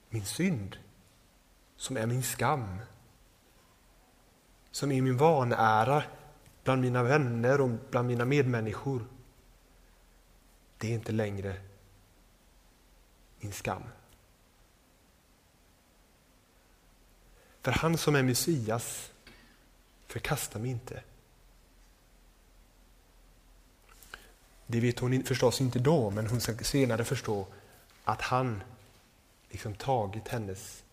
min 0.08 0.24
synd, 0.24 0.76
som 1.76 1.96
är 1.96 2.06
min 2.06 2.22
skam, 2.22 2.78
som 4.70 4.92
är 4.92 5.02
min 5.02 5.16
vanära 5.16 6.02
bland 6.68 6.82
mina 6.82 7.02
vänner 7.02 7.60
och 7.60 7.70
bland 7.90 8.08
mina 8.08 8.24
medmänniskor, 8.24 9.04
det 10.78 10.88
är 10.88 10.94
inte 10.94 11.12
längre 11.12 11.60
min 13.40 13.52
skam. 13.52 13.82
För 17.62 17.72
han 17.72 17.98
som 17.98 18.14
är 18.14 18.22
Messias 18.22 19.12
förkastar 20.06 20.60
mig 20.60 20.70
inte. 20.70 21.02
Det 24.66 24.80
vet 24.80 24.98
hon 24.98 25.22
förstås 25.22 25.60
inte 25.60 25.78
då, 25.78 26.10
men 26.10 26.26
hon 26.26 26.40
ska 26.40 26.58
senare 26.58 27.04
förstå 27.04 27.46
att 28.04 28.22
han 28.22 28.62
liksom 29.50 29.74
tagit 29.74 30.28
hennes 30.28 30.84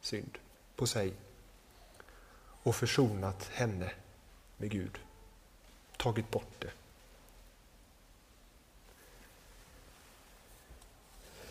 synd 0.00 0.38
på 0.76 0.86
sig 0.86 1.12
och 2.62 2.76
försonat 2.76 3.50
henne 3.52 3.92
med 4.56 4.70
Gud. 4.70 4.98
Tagit 5.98 6.30
bort 6.30 6.52
det. 6.58 6.70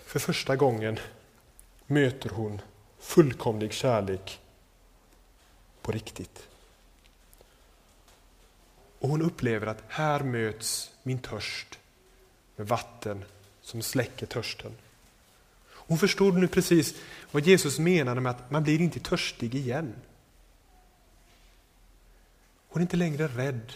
För 0.05 0.19
första 0.19 0.55
gången 0.55 0.99
möter 1.85 2.29
hon 2.29 2.61
fullkomlig 2.99 3.73
kärlek 3.73 4.39
på 5.81 5.91
riktigt. 5.91 6.47
Och 8.99 9.09
hon 9.09 9.21
upplever 9.21 9.67
att 9.67 9.83
här 9.87 10.19
möts 10.19 10.91
min 11.03 11.19
törst 11.19 11.79
med 12.55 12.67
vatten 12.67 13.25
som 13.61 13.81
släcker 13.81 14.25
törsten. 14.25 14.77
Hon 15.69 15.97
förstod 15.97 16.37
nu 16.37 16.47
precis 16.47 16.95
vad 17.31 17.43
Jesus 17.43 17.79
menade 17.79 18.21
med 18.21 18.29
att 18.29 18.51
man 18.51 18.63
blir 18.63 18.81
inte 18.81 18.99
törstig 18.99 19.55
igen. 19.55 19.95
Hon 22.67 22.81
är 22.81 22.85
inte 22.85 22.97
längre 22.97 23.27
rädd 23.27 23.73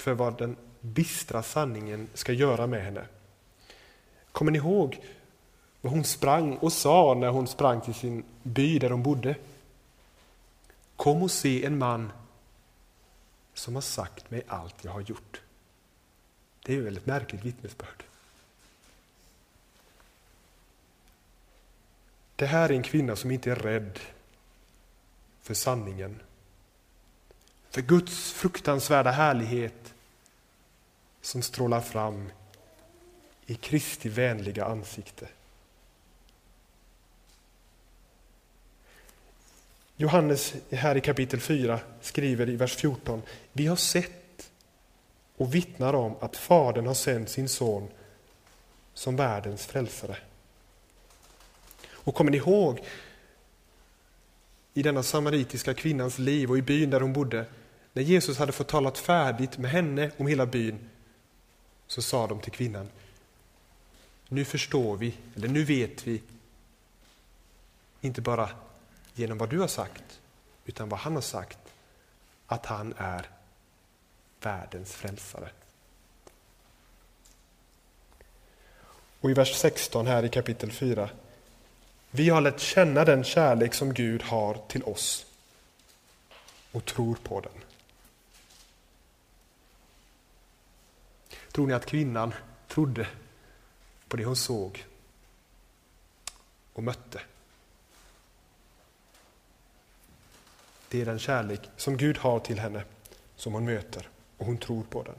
för 0.00 0.14
vad 0.14 0.38
den 0.38 0.56
bistra 0.80 1.42
sanningen 1.42 2.08
ska 2.14 2.32
göra 2.32 2.66
med 2.66 2.84
henne. 2.84 3.06
Kommer 4.32 4.52
ni 4.52 4.58
ihåg 4.58 5.00
vad 5.80 5.92
hon 5.92 6.04
sprang 6.04 6.56
och 6.56 6.72
sa 6.72 7.14
när 7.14 7.28
hon 7.28 7.46
sprang 7.46 7.80
till 7.80 7.94
sin 7.94 8.24
by 8.42 8.78
där 8.78 8.90
hon 8.90 9.02
bodde? 9.02 9.36
Kom 10.96 11.22
och 11.22 11.30
se 11.30 11.64
en 11.64 11.78
man 11.78 12.12
som 13.54 13.74
har 13.74 13.82
sagt 13.82 14.30
mig 14.30 14.42
allt 14.46 14.84
jag 14.84 14.92
har 14.92 15.00
gjort. 15.00 15.40
Det 16.64 16.72
är 16.72 16.76
ju 16.76 16.88
ett 16.88 17.06
märkligt 17.06 17.44
vittnesbörd. 17.44 18.04
Det 22.36 22.46
här 22.46 22.68
är 22.68 22.72
en 22.72 22.82
kvinna 22.82 23.16
som 23.16 23.30
inte 23.30 23.50
är 23.50 23.56
rädd 23.56 23.98
för 25.42 25.54
sanningen. 25.54 26.20
För 27.70 27.80
Guds 27.80 28.32
fruktansvärda 28.32 29.10
härlighet 29.10 29.79
som 31.20 31.42
strålar 31.42 31.80
fram 31.80 32.30
i 33.46 33.54
Kristi 33.54 34.08
vänliga 34.08 34.64
ansikte. 34.64 35.28
Johannes 39.96 40.54
här 40.70 40.96
i 40.96 41.00
kapitel 41.00 41.40
4 41.40 41.80
skriver 42.00 42.48
i 42.48 42.56
vers 42.56 42.76
14. 42.76 43.22
Vi 43.52 43.66
har 43.66 43.76
sett 43.76 44.50
och 45.36 45.54
vittnar 45.54 45.94
om 45.94 46.16
att 46.20 46.36
Fadern 46.36 46.86
har 46.86 46.94
sänt 46.94 47.28
sin 47.28 47.48
son 47.48 47.88
som 48.94 49.16
världens 49.16 49.66
frälsare. 49.66 50.16
Och 51.90 52.14
kommer 52.14 52.30
ni 52.30 52.36
ihåg 52.36 52.80
i 54.74 54.82
denna 54.82 55.02
samaritiska 55.02 55.74
kvinnans 55.74 56.18
liv 56.18 56.50
och 56.50 56.58
i 56.58 56.62
byn 56.62 56.90
där 56.90 57.00
hon 57.00 57.12
bodde, 57.12 57.44
när 57.92 58.02
Jesus 58.02 58.38
hade 58.38 58.52
fått 58.52 58.68
talat 58.68 58.98
färdigt 58.98 59.58
med 59.58 59.70
henne 59.70 60.10
om 60.16 60.26
hela 60.26 60.46
byn, 60.46 60.89
så 61.90 62.02
sa 62.02 62.26
de 62.26 62.40
till 62.40 62.52
kvinnan, 62.52 62.88
nu 64.28 64.44
förstår 64.44 64.96
vi, 64.96 65.14
eller 65.36 65.48
nu 65.48 65.64
vet 65.64 66.06
vi, 66.06 66.22
inte 68.00 68.20
bara 68.20 68.50
genom 69.14 69.38
vad 69.38 69.50
du 69.50 69.58
har 69.58 69.68
sagt, 69.68 70.20
utan 70.64 70.88
vad 70.88 71.00
han 71.00 71.14
har 71.14 71.22
sagt, 71.22 71.58
att 72.46 72.66
han 72.66 72.94
är 72.96 73.28
världens 74.40 74.92
frälsare. 74.92 75.50
Och 79.20 79.30
i 79.30 79.34
vers 79.34 79.54
16 79.56 80.06
här 80.06 80.24
i 80.24 80.28
kapitel 80.28 80.72
4. 80.72 81.10
Vi 82.10 82.28
har 82.28 82.40
lärt 82.40 82.60
känna 82.60 83.04
den 83.04 83.24
kärlek 83.24 83.74
som 83.74 83.94
Gud 83.94 84.22
har 84.22 84.58
till 84.68 84.82
oss 84.82 85.26
och 86.72 86.84
tror 86.84 87.14
på 87.14 87.40
den. 87.40 87.69
Tror 91.52 91.66
ni 91.66 91.72
att 91.72 91.86
kvinnan 91.86 92.34
trodde 92.68 93.08
på 94.08 94.16
det 94.16 94.24
hon 94.24 94.36
såg 94.36 94.84
och 96.72 96.82
mötte? 96.82 97.20
Det 100.88 101.00
är 101.00 101.04
den 101.04 101.18
kärlek 101.18 101.60
som 101.76 101.96
Gud 101.96 102.18
har 102.18 102.40
till 102.40 102.58
henne 102.58 102.84
som 103.36 103.52
hon 103.52 103.64
möter 103.64 104.08
och 104.36 104.46
hon 104.46 104.58
tror 104.58 104.82
på 104.82 105.02
den. 105.02 105.14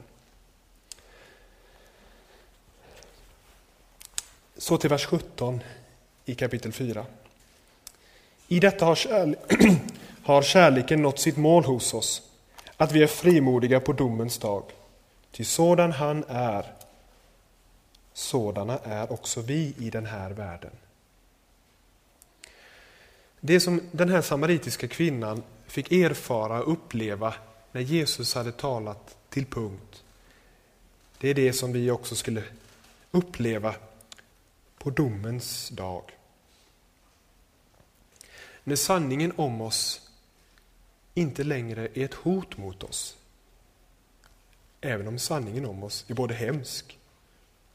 Så 4.56 4.78
till 4.78 4.90
vers 4.90 5.06
17 5.06 5.60
i 6.24 6.34
kapitel 6.34 6.72
4. 6.72 7.06
I 8.48 8.60
detta 8.60 8.84
har, 8.84 8.94
kärle 8.94 9.36
har 10.22 10.42
kärleken 10.42 11.02
nått 11.02 11.18
sitt 11.18 11.36
mål 11.36 11.64
hos 11.64 11.94
oss, 11.94 12.22
att 12.76 12.92
vi 12.92 13.02
är 13.02 13.06
frimodiga 13.06 13.80
på 13.80 13.92
domens 13.92 14.38
dag. 14.38 14.62
Ty 15.32 15.44
sådan 15.44 15.92
han 15.92 16.24
är, 16.28 16.74
sådana 18.12 18.78
är 18.78 19.12
också 19.12 19.40
vi 19.40 19.74
i 19.78 19.90
den 19.90 20.06
här 20.06 20.30
världen. 20.30 20.70
Det 23.40 23.60
som 23.60 23.80
den 23.92 24.08
här 24.08 24.22
samaritiska 24.22 24.88
kvinnan 24.88 25.42
fick 25.66 25.92
erfara 25.92 26.62
och 26.62 26.72
uppleva 26.72 27.34
när 27.72 27.80
Jesus 27.80 28.34
hade 28.34 28.52
talat 28.52 29.16
till 29.28 29.46
punkt. 29.46 30.04
Det 31.18 31.28
är 31.28 31.34
det 31.34 31.52
som 31.52 31.72
vi 31.72 31.90
också 31.90 32.14
skulle 32.14 32.44
uppleva 33.10 33.74
på 34.78 34.90
domens 34.90 35.68
dag. 35.68 36.02
När 38.64 38.76
sanningen 38.76 39.32
om 39.36 39.60
oss 39.60 40.10
inte 41.14 41.44
längre 41.44 41.88
är 41.94 42.04
ett 42.04 42.14
hot 42.14 42.56
mot 42.56 42.82
oss. 42.82 43.16
Även 44.84 45.08
om 45.08 45.18
sanningen 45.18 45.66
om 45.66 45.82
oss 45.82 46.04
är 46.08 46.14
både 46.14 46.34
hemsk 46.34 46.98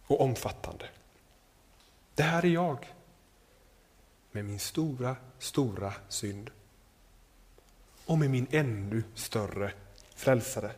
och 0.07 0.21
omfattande. 0.21 0.89
Det 2.15 2.23
här 2.23 2.45
är 2.45 2.49
jag 2.49 2.93
med 4.31 4.45
min 4.45 4.59
stora, 4.59 5.15
stora 5.39 5.93
synd 6.09 6.49
och 8.05 8.17
med 8.17 8.29
min 8.29 8.47
ännu 8.51 9.03
större 9.13 9.73
frälsare. 10.15 10.71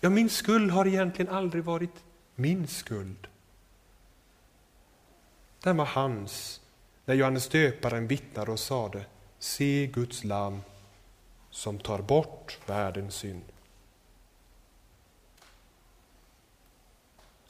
Ja, 0.00 0.10
min 0.10 0.30
skuld 0.30 0.70
har 0.70 0.86
egentligen 0.86 1.32
aldrig 1.32 1.64
varit 1.64 2.04
min 2.34 2.66
skuld. 2.66 3.26
Den 5.62 5.76
var 5.76 5.86
hans 5.86 6.60
när 7.04 7.14
Johannes 7.14 7.48
döparen 7.48 8.06
vittnade 8.06 8.52
och 8.52 8.60
sade 8.60 9.04
Se 9.38 9.86
Guds 9.86 10.24
lam 10.24 10.62
som 11.50 11.78
tar 11.78 12.02
bort 12.02 12.58
världens 12.66 13.14
synd. 13.14 13.42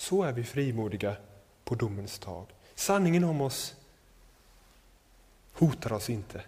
Så 0.09 0.22
är 0.22 0.32
vi 0.32 0.44
frimodiga 0.44 1.16
på 1.64 1.74
domens 1.74 2.18
dag. 2.18 2.46
Sanningen 2.74 3.24
om 3.24 3.40
oss 3.40 3.74
hotar 5.52 5.92
oss 5.92 6.11
inte 6.11 6.42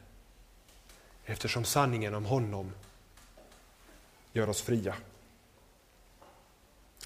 eftersom 1.25 1.65
sanningen 1.65 2.15
om 2.15 2.25
honom 2.25 2.73
gör 4.33 4.49
oss 4.49 4.63
fria. 4.63 4.95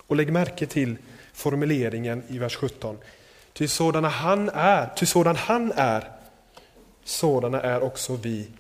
Och 0.07 0.17
lägg 0.17 0.33
märke 0.33 0.67
till 0.67 0.97
formuleringen 1.33 2.23
i 2.29 2.39
vers 2.39 2.57
17. 2.57 2.99
Ty 3.53 3.69
sådana 3.69 4.09
han 4.09 4.49
är, 4.49 4.95
ty 4.97 5.07
sådan 5.07 5.37
han 5.37 5.73
är, 5.73 6.13
sådana 7.05 7.61
är 7.61 7.83
också 7.83 8.17
vi 8.17 8.51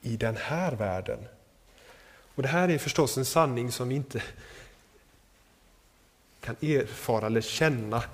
i 0.00 0.16
den 0.16 0.36
här 0.36 0.72
världen. 0.72 1.18
Och 2.34 2.42
Det 2.42 2.48
här 2.48 2.68
är 2.68 2.78
förstås 2.78 3.16
en 3.16 3.24
sanning 3.24 3.72
som 3.72 3.88
vi 3.88 3.94
inte 3.94 4.22
kan 6.44 6.56
erfara 6.60 7.26
eller 7.26 7.40
känna 7.40 8.04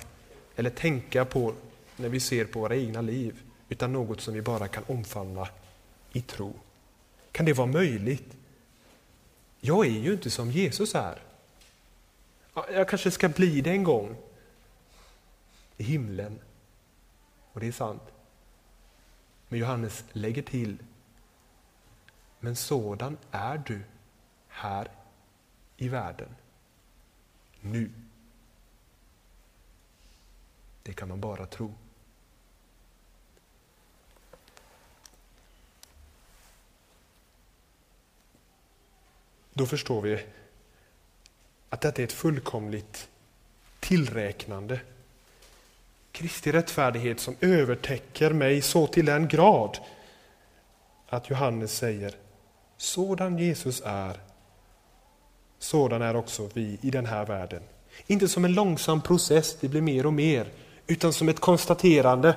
eller 0.57 0.71
tänka 0.71 1.25
på 1.25 1.55
när 1.97 2.09
vi 2.09 2.21
ser 2.21 2.45
på 2.45 2.61
våra 2.61 2.77
egna 2.77 3.01
liv, 3.01 3.43
utan 3.69 3.93
något 3.93 4.21
som 4.21 4.35
vi 4.35 4.43
bara 4.43 4.69
kan 4.69 4.85
omfamna 4.87 5.49
i 6.13 6.21
tro. 6.21 6.55
Kan 7.33 7.47
det 7.47 7.53
vara 7.53 7.67
möjligt? 7.67 8.37
Jag 9.61 9.87
är 9.87 9.91
ju 9.91 10.13
inte 10.13 10.31
som 10.31 10.51
Jesus 10.51 10.95
är. 10.95 11.23
Jag 12.55 12.89
kanske 12.89 13.11
ska 13.11 13.29
bli 13.29 13.61
det 13.61 13.71
en 13.71 13.85
gång 13.85 14.17
i 15.77 15.83
himlen. 15.83 16.39
Och 17.53 17.61
det 17.61 17.69
är 17.69 17.73
sant. 17.73 18.03
Men 19.49 19.59
Johannes 19.59 20.05
lägger 20.13 20.43
till, 20.43 20.77
men 22.41 22.57
sådan 22.57 23.17
är 23.31 23.63
du 23.67 23.81
här 24.49 24.89
i 25.77 25.89
världen. 25.89 26.29
Nu. 27.61 27.91
Det 30.83 30.93
kan 30.93 31.09
man 31.09 31.21
bara 31.21 31.47
tro. 31.47 31.75
Då 39.55 39.67
förstår 39.67 40.01
vi 40.01 40.25
att 41.69 41.81
detta 41.81 42.03
är 42.03 42.05
ett 42.05 42.13
fullkomligt 42.13 43.09
tillräknande. 43.81 44.81
Kristi 46.13 46.53
rättfärdighet 46.53 47.21
som 47.21 47.37
övertäcker 47.41 48.33
mig 48.33 48.63
så 48.63 48.87
till 48.87 49.07
den 49.07 49.29
grad 49.29 49.79
att 51.07 51.31
Johannes 51.31 51.77
säger 51.77 52.17
sådan 52.77 53.39
Jesus 53.39 53.83
är, 53.85 54.21
sådan 55.59 56.03
är 56.03 56.17
också 56.17 56.51
vi 56.55 56.79
i 56.83 56.91
den 56.91 57.07
här 57.07 57.27
världen. 57.27 57.63
Inte 58.07 58.29
som 58.29 58.45
en 58.45 58.55
långsam 58.55 59.03
process, 59.03 59.57
det 59.61 59.69
blir 59.69 59.81
mer 59.81 60.07
och 60.07 60.13
mer, 60.13 60.51
utan 60.91 61.13
som 61.13 61.29
ett 61.29 61.41
konstaterande. 61.41 62.37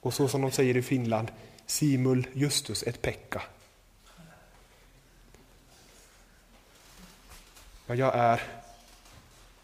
Och 0.00 0.14
så 0.14 0.28
som 0.28 0.42
de 0.42 0.50
säger 0.50 0.76
i 0.76 0.82
Finland, 0.82 1.32
simul 1.66 2.26
justus 2.32 2.82
et 2.82 3.02
pekka. 3.02 3.42
Ja, 7.86 7.94
jag 7.94 8.14
är 8.14 8.42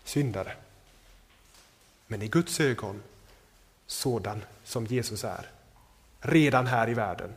syndare. 0.05 0.53
Men 2.07 2.23
i 2.23 2.29
Guds 2.29 2.61
ögon 2.61 3.03
sådan 3.87 4.45
som 4.65 4.87
Jesus 4.87 5.25
är. 5.25 5.51
Redan 6.21 6.67
här 6.67 6.89
i 6.89 6.95
världen. 6.95 7.33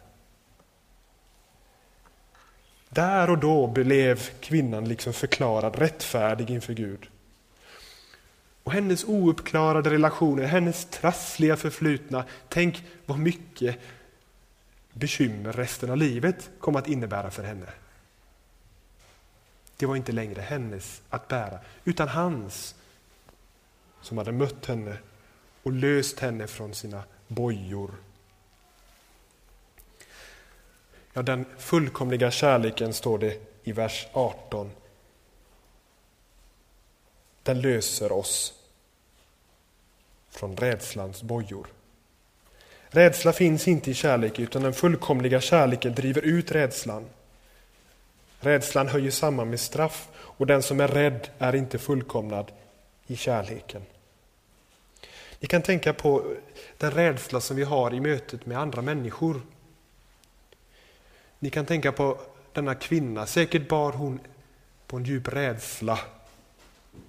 Där 2.90 3.30
och 3.30 3.38
då 3.38 3.68
blev 3.68 4.40
kvinnan 4.40 4.88
liksom 4.88 5.14
förklarad 5.14 5.76
rättfärdig 5.76 6.50
inför 6.50 6.74
Gud. 6.74 7.11
Och 8.64 8.72
hennes 8.72 9.04
ouppklarade 9.04 9.90
relationer, 9.90 10.44
hennes 10.44 10.86
trassliga 10.86 11.58
förflutna, 11.58 12.26
tänk 12.50 12.84
vad 13.06 13.20
mycket 13.20 13.80
bekymmer 14.94 15.54
resten 15.54 15.90
av 15.90 15.98
livet 15.98 16.50
kom 16.60 16.76
att 16.76 16.88
innebära 16.88 17.32
för 17.32 17.44
henne. 17.44 17.68
Det 19.78 19.86
var 19.86 19.96
inte 19.96 20.12
längre 20.12 20.42
hennes 20.42 21.02
att 21.10 21.28
bära, 21.28 21.60
utan 21.84 22.08
hans 22.08 22.76
som 24.02 24.18
hade 24.18 24.32
mött 24.32 24.66
henne 24.66 24.98
och 25.64 25.72
löst 25.72 26.20
henne 26.20 26.48
från 26.48 26.74
sina 26.74 27.04
bojor. 27.28 27.92
Ja, 31.14 31.22
den 31.22 31.46
fullkomliga 31.58 32.32
kärleken, 32.32 32.94
står 32.94 33.18
det 33.20 33.60
i 33.64 33.72
vers 33.72 34.08
18. 34.14 34.72
Den 37.44 37.62
löser 37.62 38.12
oss 38.12 38.54
från 40.30 40.58
rädslans 40.58 41.24
bojor. 41.24 41.68
Rädsla 42.90 43.34
finns 43.34 43.68
inte 43.68 43.92
i 43.92 43.94
kärlek, 43.94 44.40
utan 44.40 44.62
den 44.62 44.74
fullkomliga 44.74 45.42
kärleken 45.42 45.96
driver 45.96 46.22
ut 46.22 46.52
rädslan. 46.52 47.06
Rädslan 48.40 48.88
höjer 48.88 49.12
samman 49.12 49.50
med 49.50 49.60
straff 49.60 50.10
och 50.16 50.48
den 50.48 50.64
som 50.64 50.80
är 50.80 50.88
rädd 50.88 51.30
är 51.38 51.56
inte 51.56 51.80
fullkomnad 51.80 52.52
i 53.08 53.16
kärleken. 53.16 53.82
Vi 55.40 55.48
kan 55.48 55.62
tänka 55.62 55.94
på 55.94 56.36
den 56.78 56.92
rädsla 56.92 57.42
som 57.42 57.56
vi 57.58 57.64
har 57.64 57.94
i 57.94 58.00
mötet 58.00 58.46
med 58.46 58.60
andra 58.60 58.82
människor. 58.82 59.42
Ni 61.40 61.50
kan 61.50 61.66
tänka 61.66 61.92
på 61.92 62.20
denna 62.54 62.76
kvinna, 62.76 63.26
säkert 63.26 63.68
bar 63.68 63.92
hon 63.92 64.20
på 64.88 64.98
en 64.98 65.04
djup 65.04 65.28
rädsla 65.28 66.00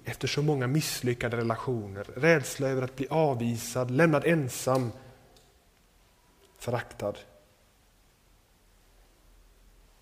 efter 0.05 0.27
så 0.27 0.41
många 0.41 0.67
misslyckade 0.67 1.37
relationer. 1.37 2.03
Rädsla 2.03 2.67
över 2.67 2.81
att 2.81 2.95
bli 2.95 3.07
avvisad, 3.09 3.91
lämnad 3.91 4.25
ensam, 4.25 4.91
föraktad. 6.57 7.17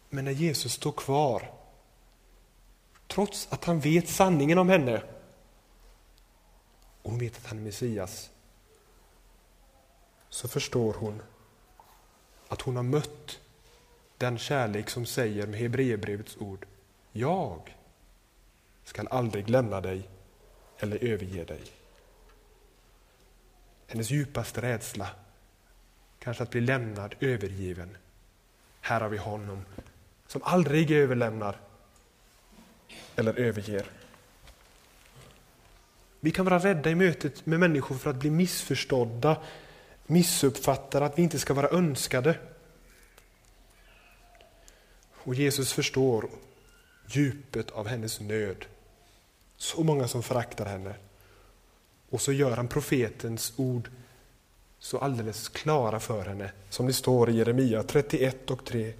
Men 0.10 0.26
när 0.26 0.32
Jesus 0.32 0.74
står 0.74 0.92
kvar, 0.92 1.54
trots 3.08 3.48
att 3.52 3.66
han 3.66 3.80
vet 3.80 4.10
sanningen 4.10 4.58
om 4.58 4.70
henne, 4.70 5.04
och 7.02 7.12
hon 7.12 7.20
vet 7.20 7.38
att 7.38 7.46
han 7.46 7.58
är 7.58 7.62
Messias, 7.64 8.30
så 10.30 10.48
förstår 10.48 10.94
hon 10.94 11.22
att 12.48 12.62
hon 12.62 12.76
har 12.76 12.84
mött 12.84 13.40
den 14.18 14.38
kärlek 14.38 14.90
som 14.90 15.06
säger 15.06 15.48
med 15.48 15.60
Hebreerbrevets 15.60 16.38
ord, 16.38 16.66
jag 17.12 17.76
skall 18.84 19.08
aldrig 19.08 19.50
lämna 19.50 19.82
dig 19.82 20.10
eller 20.80 21.04
överge 21.04 21.44
dig. 21.44 21.62
Hennes 23.88 24.10
djupaste 24.10 24.62
rädsla, 24.62 25.10
kanske 26.20 26.44
att 26.44 26.50
bli 26.50 26.62
lämnad, 26.62 27.16
övergiven. 27.20 27.98
Här 28.82 29.02
har 29.02 29.10
vi 29.10 29.18
honom 29.18 29.66
som 30.28 30.44
aldrig 30.44 30.92
överlämnar 30.92 31.56
eller 33.16 33.40
överger. 33.40 33.86
Vi 36.20 36.32
kan 36.32 36.46
vara 36.46 36.60
rädda 36.60 36.90
i 36.90 36.96
mötet 36.96 37.46
med 37.46 37.60
människor 37.60 37.96
för 37.96 38.10
att 38.10 38.16
bli 38.16 38.30
missförstådda, 38.30 39.38
missuppfattade, 40.06 41.06
att 41.06 41.18
vi 41.18 41.22
inte 41.24 41.40
ska 41.40 41.54
vara 41.54 41.70
önskade. 41.70 42.38
Och 45.14 45.36
Jesus 45.36 45.74
förstår 45.74 46.30
djupet 47.16 47.72
av 47.72 47.88
hennes 47.88 48.20
nöd. 48.20 48.66
Så 49.58 49.84
många 49.84 50.08
som 50.08 50.24
föraktar 50.24 50.66
henne. 50.66 50.96
Och 52.10 52.22
så 52.22 52.32
gör 52.32 52.52
han 52.52 52.68
profetens 52.68 53.54
ord 53.56 53.90
så 54.80 54.98
alldeles 54.98 55.50
klara 55.50 56.00
för 56.00 56.26
henne, 56.26 56.52
som 56.70 56.88
det 56.88 56.94
står 56.94 57.30
i 57.30 57.38
Jeremia 57.38 57.84
31 57.84 58.52
och 58.52 58.66
3. 58.66 58.94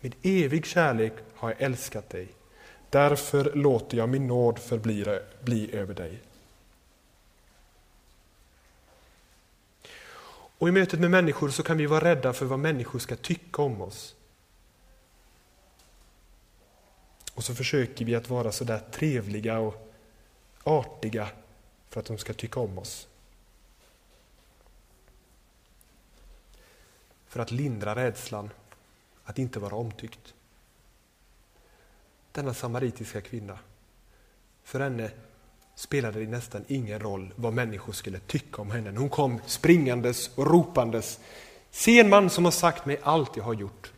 Med 0.00 0.14
evig 0.22 0.66
kärlek 0.66 1.12
har 1.34 1.50
jag 1.50 1.62
älskat 1.62 2.10
dig. 2.10 2.28
Därför 2.90 3.52
låter 3.54 3.96
jag 3.96 4.08
min 4.08 4.26
nåd 4.26 4.58
förbli 4.58 5.20
bli 5.40 5.74
över 5.76 5.94
dig. 5.94 6.20
Och 10.60 10.68
i 10.68 10.72
mötet 10.72 11.00
med 11.00 11.10
människor 11.10 11.48
så 11.48 11.62
kan 11.62 11.76
vi 11.76 11.86
vara 11.86 12.04
rädda 12.04 12.32
för 12.32 12.46
vad 12.46 12.58
människor 12.58 12.98
ska 12.98 13.16
tycka 13.16 13.62
om 13.62 13.80
oss. 13.82 14.14
Och 17.40 17.44
så 17.44 17.54
försöker 17.54 18.04
vi 18.04 18.14
att 18.14 18.28
vara 18.28 18.52
så 18.52 18.64
där 18.64 18.78
trevliga 18.78 19.58
och 19.58 19.92
artiga 20.64 21.28
för 21.88 22.00
att 22.00 22.06
de 22.06 22.18
ska 22.18 22.32
tycka 22.32 22.60
om 22.60 22.78
oss. 22.78 23.08
För 27.26 27.40
att 27.40 27.50
lindra 27.50 27.94
rädslan 27.94 28.50
att 29.24 29.38
inte 29.38 29.60
vara 29.60 29.74
omtyckt. 29.74 30.34
Denna 32.32 32.54
samaritiska 32.54 33.20
kvinna, 33.20 33.58
för 34.62 34.80
henne 34.80 35.10
spelade 35.74 36.20
det 36.20 36.26
nästan 36.26 36.64
ingen 36.68 37.00
roll 37.00 37.32
vad 37.36 37.52
människor 37.52 37.92
skulle 37.92 38.18
tycka 38.18 38.62
om 38.62 38.70
henne. 38.70 38.98
Hon 38.98 39.10
kom 39.10 39.40
springandes 39.46 40.30
och 40.34 40.46
ropandes 40.46 41.20
Se 41.70 42.00
en 42.00 42.08
man 42.08 42.30
som 42.30 42.44
har 42.44 42.52
sagt 42.52 42.86
mig 42.86 43.00
allt 43.02 43.36
jag 43.36 43.44
har 43.44 43.54
gjort. 43.54 43.92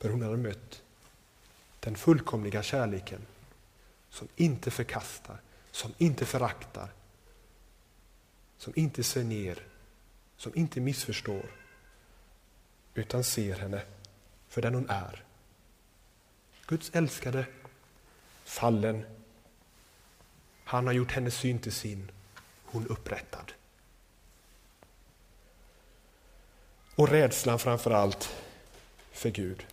För 0.00 0.08
hon 0.08 0.22
hade 0.22 0.36
mött 0.36 0.82
den 1.80 1.96
fullkomliga 1.96 2.62
kärleken 2.62 3.26
som 4.10 4.28
inte 4.36 4.70
förkastar, 4.70 5.40
som 5.70 5.94
inte 5.98 6.26
föraktar, 6.26 6.92
som 8.58 8.72
inte 8.76 9.02
ser 9.02 9.24
ner, 9.24 9.66
som 10.36 10.52
inte 10.54 10.80
missförstår, 10.80 11.50
utan 12.94 13.24
ser 13.24 13.56
henne 13.56 13.82
för 14.48 14.62
den 14.62 14.74
hon 14.74 14.90
är. 14.90 15.24
Guds 16.66 16.90
älskade, 16.94 17.46
fallen. 18.44 19.04
Han 20.64 20.86
har 20.86 20.94
gjort 20.94 21.12
hennes 21.12 21.34
syn 21.34 21.58
till 21.58 21.72
sin, 21.72 22.10
hon 22.64 22.86
upprättad. 22.86 23.52
Och 26.94 27.08
rädslan 27.08 27.58
framför 27.58 27.90
allt 27.90 28.36
för 29.12 29.30
Gud. 29.30 29.66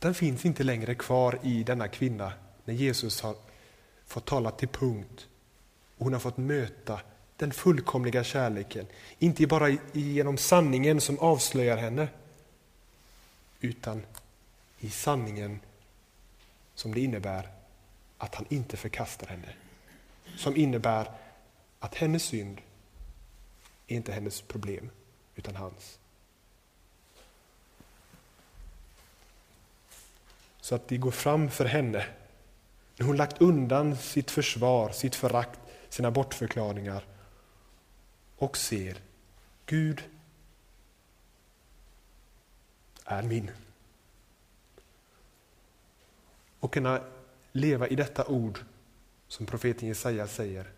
Den 0.00 0.14
finns 0.14 0.44
inte 0.44 0.64
längre 0.64 0.94
kvar 0.94 1.38
i 1.42 1.62
denna 1.62 1.88
kvinna 1.88 2.32
när 2.64 2.74
Jesus 2.74 3.20
har 3.20 3.36
fått 4.06 4.26
tala 4.26 4.50
till 4.50 4.68
punkt. 4.68 5.28
Och 5.96 6.04
hon 6.04 6.12
har 6.12 6.20
fått 6.20 6.36
möta 6.36 7.00
den 7.36 7.52
fullkomliga 7.52 8.24
kärleken, 8.24 8.86
inte 9.18 9.46
bara 9.46 9.76
genom 9.92 10.38
sanningen 10.38 11.00
som 11.00 11.18
avslöjar 11.18 11.76
henne, 11.76 12.08
utan 13.60 14.02
i 14.78 14.90
sanningen 14.90 15.60
som 16.74 16.94
det 16.94 17.00
innebär 17.00 17.48
att 18.18 18.34
han 18.34 18.46
inte 18.48 18.76
förkastar 18.76 19.26
henne. 19.26 19.54
Som 20.36 20.56
innebär 20.56 21.10
att 21.78 21.94
hennes 21.94 22.22
synd 22.22 22.60
är 23.86 23.96
inte 23.96 24.12
hennes 24.12 24.40
problem, 24.42 24.90
utan 25.36 25.56
hans. 25.56 25.99
Så 30.60 30.74
att 30.74 30.88
det 30.88 30.96
går 30.96 31.10
fram 31.10 31.50
för 31.50 31.64
henne, 31.64 32.06
när 32.96 33.06
hon 33.06 33.16
lagt 33.16 33.40
undan 33.40 33.96
sitt 33.96 34.30
försvar, 34.30 34.90
sitt 34.90 35.14
förakt, 35.14 35.60
sina 35.88 36.10
bortförklaringar 36.10 37.04
och 38.36 38.56
ser 38.56 38.96
Gud 39.66 40.02
är 43.04 43.22
min. 43.22 43.50
Och 46.60 46.72
kunna 46.72 47.00
leva 47.52 47.88
i 47.88 47.94
detta 47.94 48.26
ord 48.26 48.64
som 49.28 49.46
profeten 49.46 49.88
Jesaja 49.88 50.26
säger. 50.26 50.70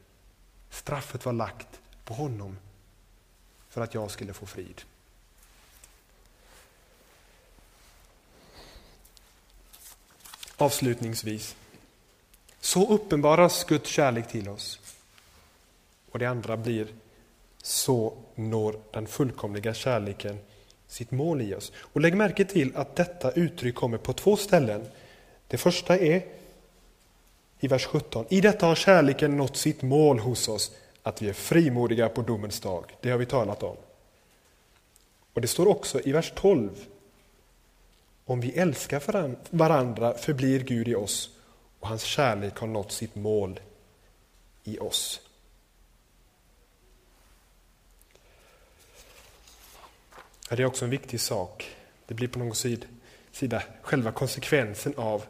Straffet 0.71 1.25
var 1.25 1.33
lagt 1.33 1.81
på 2.05 2.15
honom 2.15 2.59
för 3.69 3.81
att 3.81 3.95
jag 3.95 4.11
skulle 4.11 4.33
få 4.33 4.47
frid. 4.47 4.83
Avslutningsvis. 10.63 11.57
Så 12.61 12.89
uppenbaras 12.89 13.65
Guds 13.65 13.91
kärlek 13.91 14.29
till 14.29 14.49
oss. 14.49 14.81
Och 16.11 16.19
det 16.19 16.27
andra 16.27 16.57
blir 16.57 16.87
så 17.63 18.13
når 18.35 18.77
den 18.93 19.07
fullkomliga 19.07 19.75
kärleken 19.75 20.39
sitt 20.87 21.11
mål 21.11 21.43
i 21.43 21.55
oss. 21.55 21.73
Och 21.77 22.01
lägg 22.01 22.17
märke 22.17 22.45
till 22.45 22.77
att 22.77 22.97
detta 22.97 23.31
uttryck 23.31 23.75
kommer 23.75 23.99
på 23.99 24.13
två 24.13 24.37
ställen. 24.37 24.87
Det 25.49 25.59
första 25.59 25.99
är 25.99 26.23
i 27.61 27.69
vers 27.69 27.87
17. 27.87 28.27
I 28.29 28.41
detta 28.41 28.67
har 28.67 28.75
kärleken 28.75 29.37
nått 29.37 29.57
sitt 29.57 29.83
mål 29.83 30.19
hos 30.19 30.49
oss, 30.49 30.73
att 31.03 31.23
vi 31.23 31.29
är 31.29 31.33
frimodiga 31.33 32.09
på 32.09 32.23
domens 32.23 32.61
dag. 32.61 32.85
Det 33.01 33.11
har 33.11 33.19
vi 33.19 33.27
talat 33.27 33.63
om. 33.63 33.77
Och 35.33 35.41
det 35.41 35.49
står 35.49 35.69
också 35.69 36.01
i 36.01 36.13
vers 36.13 36.33
12. 36.37 36.71
Om 38.25 38.41
vi 38.41 38.53
älskar 38.53 39.03
varandra 39.57 40.15
förblir 40.15 40.61
Gud 40.61 40.89
i 40.89 40.95
oss 40.95 41.31
och 41.81 41.89
hans 41.89 42.03
kärlek 42.03 42.59
har 42.59 42.67
nått 42.67 42.93
sitt 42.93 43.15
mål 43.15 43.61
i 44.65 44.79
oss. 44.79 45.21
det 50.57 50.63
är 50.63 50.67
också 50.67 50.85
en 50.85 50.91
viktig 50.91 51.21
sak. 51.21 51.77
Det 52.07 52.15
blir 52.15 52.29
på 52.29 52.39
någon 52.39 52.55
sida 53.33 53.63
själva 53.83 54.13
konsekvensen 54.13 54.95
av 54.97 55.25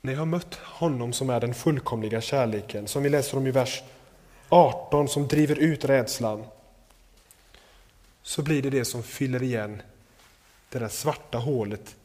när 0.00 0.12
jag 0.12 0.20
har 0.20 0.26
mött 0.26 0.54
honom 0.54 1.12
som 1.12 1.30
är 1.30 1.40
den 1.40 1.54
fullkomliga 1.54 2.20
kärleken, 2.20 2.88
som 2.88 3.02
vi 3.02 3.08
läser 3.08 3.36
om 3.36 3.46
i 3.46 3.50
vers 3.50 3.82
18, 4.48 5.08
som 5.08 5.28
driver 5.28 5.58
ut 5.58 5.84
rädslan, 5.84 6.44
så 8.22 8.42
blir 8.42 8.62
det 8.62 8.70
det 8.70 8.84
som 8.84 9.02
fyller 9.02 9.42
igen 9.42 9.82
det 10.70 10.78
där 10.78 10.88
svarta 10.88 11.38
hålet 11.38 11.96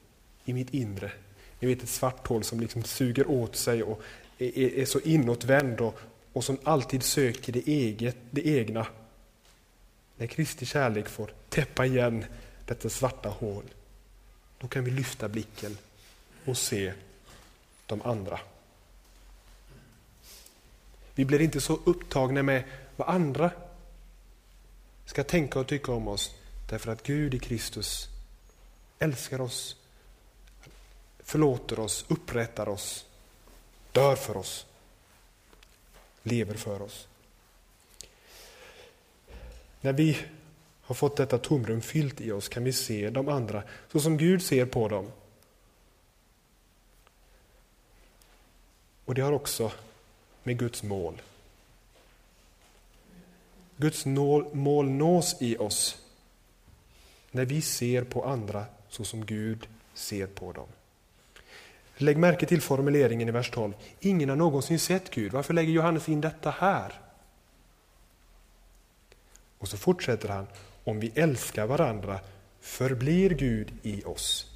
i 0.46 0.54
mitt 0.54 0.74
inre. 0.74 1.12
Ni 1.60 1.68
vet 1.68 1.84
ett 1.84 1.90
svart 1.90 2.28
hål 2.28 2.44
som 2.44 2.60
liksom 2.60 2.84
suger 2.84 3.30
åt 3.30 3.56
sig 3.56 3.84
och 3.84 4.02
är, 4.38 4.58
är 4.58 4.86
så 4.86 5.00
inåtvänd 5.00 5.82
och, 5.82 6.00
och 6.34 6.44
som 6.44 6.58
alltid 6.64 7.04
söker 7.04 7.54
det, 7.54 7.68
eget, 7.68 8.18
det 8.32 8.48
egna. 8.48 8.88
När 10.18 10.28
Kristi 10.28 10.66
kärlek 10.66 11.10
får 11.10 11.34
täppa 11.50 11.86
igen 11.86 12.26
detta 12.66 12.90
svarta 12.90 13.30
hål, 13.30 13.64
då 14.58 14.68
kan 14.68 14.84
vi 14.84 14.92
lyfta 14.92 15.30
blicken 15.30 15.78
och 16.46 16.58
se 16.58 16.94
de 17.86 18.02
andra. 18.02 18.40
Vi 21.16 21.26
blir 21.26 21.42
inte 21.42 21.62
så 21.62 21.80
upptagna 21.84 22.44
med 22.44 22.64
vad 22.96 23.10
andra 23.10 23.52
ska 25.06 25.24
tänka 25.24 25.60
och 25.60 25.68
tycka 25.68 25.92
om 25.92 26.08
oss, 26.08 26.36
därför 26.70 26.92
att 26.92 27.04
Gud 27.04 27.34
i 27.34 27.40
Kristus 27.40 28.13
älskar 29.04 29.42
oss, 29.42 29.76
förlåter 31.20 31.80
oss, 31.80 32.06
upprättar 32.08 32.70
oss, 32.70 33.06
dör 33.92 34.16
för 34.16 34.38
oss, 34.38 34.66
lever 36.24 36.54
för 36.56 36.82
oss. 36.82 37.08
När 39.82 39.94
vi 39.94 40.18
har 40.82 40.96
fått 40.96 41.18
detta 41.18 41.38
tomrum 41.38 41.82
fyllt 41.82 42.22
i 42.22 42.32
oss 42.32 42.50
kan 42.50 42.64
vi 42.64 42.74
se 42.74 43.10
de 43.10 43.30
andra 43.30 43.64
så 43.92 44.00
som 44.00 44.18
Gud 44.18 44.44
ser 44.44 44.66
på 44.66 44.88
dem. 44.88 45.12
Och 49.06 49.16
det 49.16 49.22
har 49.22 49.32
också 49.32 49.72
med 50.44 50.60
Guds 50.60 50.84
mål. 50.84 51.22
Guds 53.78 54.06
mål 54.06 54.90
nås 54.90 55.36
i 55.40 55.58
oss 55.58 55.98
när 57.32 57.46
vi 57.46 57.62
ser 57.62 58.04
på 58.04 58.26
andra 58.26 58.66
så 58.94 59.04
som 59.04 59.26
Gud 59.26 59.68
ser 59.94 60.28
på 60.28 60.52
dem. 60.52 60.68
Lägg 61.98 62.18
märke 62.18 62.46
till 62.46 62.62
formuleringen 62.62 63.28
i 63.28 63.32
vers 63.32 63.52
12. 63.52 63.74
Ingen 64.00 64.30
har 64.30 64.36
någonsin 64.36 64.80
sett 64.80 65.10
Gud. 65.10 65.32
Varför 65.32 65.54
lägger 65.54 65.74
Johannes 65.74 66.10
in 66.10 66.22
detta 66.22 66.52
här? 66.52 66.94
Och 69.58 69.68
så 69.68 69.78
fortsätter 69.78 70.30
han. 70.30 70.48
Om 70.84 71.00
vi 71.00 71.12
älskar 71.16 71.68
varandra 71.68 72.20
förblir 72.62 73.30
Gud 73.30 73.72
i 73.82 74.04
oss. 74.04 74.52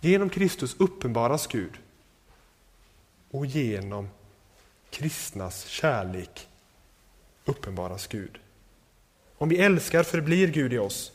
Genom 0.00 0.30
Kristus 0.30 0.76
uppenbaras 0.78 1.46
Gud 1.46 1.72
och 3.30 3.46
genom 3.46 4.08
kristnas 4.90 5.64
kärlek 5.64 6.48
uppenbaras 7.44 8.06
Gud. 8.06 8.38
Om 9.38 9.48
vi 9.48 9.58
älskar 9.58 10.02
förblir 10.02 10.48
Gud 10.48 10.72
i 10.72 10.78
oss. 10.78 11.12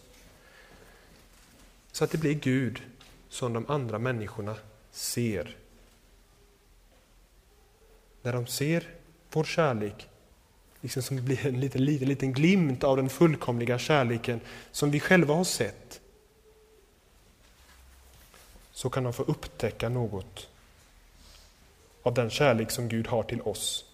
Så 1.93 2.03
att 2.03 2.11
det 2.11 2.17
blir 2.17 2.33
Gud 2.33 2.81
som 3.29 3.53
de 3.53 3.65
andra 3.69 3.99
människorna 3.99 4.55
ser. 4.91 5.57
När 8.21 8.33
de 8.33 8.47
ser 8.47 8.89
vår 9.31 9.43
kärlek, 9.43 10.09
liksom 10.81 11.03
som 11.03 11.15
det 11.15 11.21
blir 11.21 11.45
en 11.45 11.59
liten, 11.59 11.85
liten, 11.85 12.07
liten 12.07 12.33
glimt 12.33 12.83
av 12.83 12.97
den 12.97 13.09
fullkomliga 13.09 13.79
kärleken 13.79 14.41
som 14.71 14.91
vi 14.91 14.99
själva 14.99 15.33
har 15.33 15.43
sett, 15.43 16.01
så 18.71 18.89
kan 18.89 19.03
de 19.03 19.13
få 19.13 19.23
upptäcka 19.23 19.89
något 19.89 20.49
av 22.03 22.13
den 22.13 22.29
kärlek 22.29 22.71
som 22.71 22.89
Gud 22.89 23.07
har 23.07 23.23
till 23.23 23.41
oss. 23.41 23.85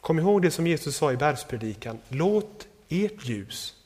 Kom 0.00 0.18
ihåg 0.18 0.42
det 0.42 0.50
som 0.50 0.66
Jesus 0.66 0.96
sa 0.96 1.12
i 1.12 1.16
bergspredikan. 1.16 1.98
Låt 2.08 2.68
ert 2.88 3.24
ljus, 3.24 3.77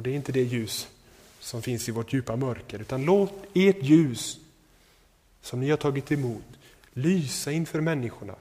och 0.00 0.04
det 0.04 0.10
är 0.10 0.14
inte 0.14 0.32
det 0.32 0.42
ljus 0.42 0.88
som 1.40 1.62
finns 1.62 1.88
i 1.88 1.92
vårt 1.92 2.12
djupa 2.12 2.36
mörker, 2.36 2.78
utan 2.78 3.04
låt 3.04 3.32
ert 3.54 3.82
ljus 3.82 4.38
som 5.40 5.60
ni 5.60 5.70
har 5.70 5.76
tagit 5.76 6.12
emot 6.12 6.44
lysa 6.92 7.52
inför 7.52 7.80
människorna. 7.80 8.34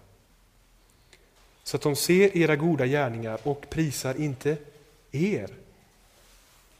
Så 1.64 1.78
att 1.78 1.82
de 1.82 1.95
ser 1.95 2.38
era 2.38 2.55
goda 2.55 2.86
gärningar 2.86 3.39
och 3.43 3.70
prisar 3.70 4.22
inte 4.22 4.57
er, 5.12 5.49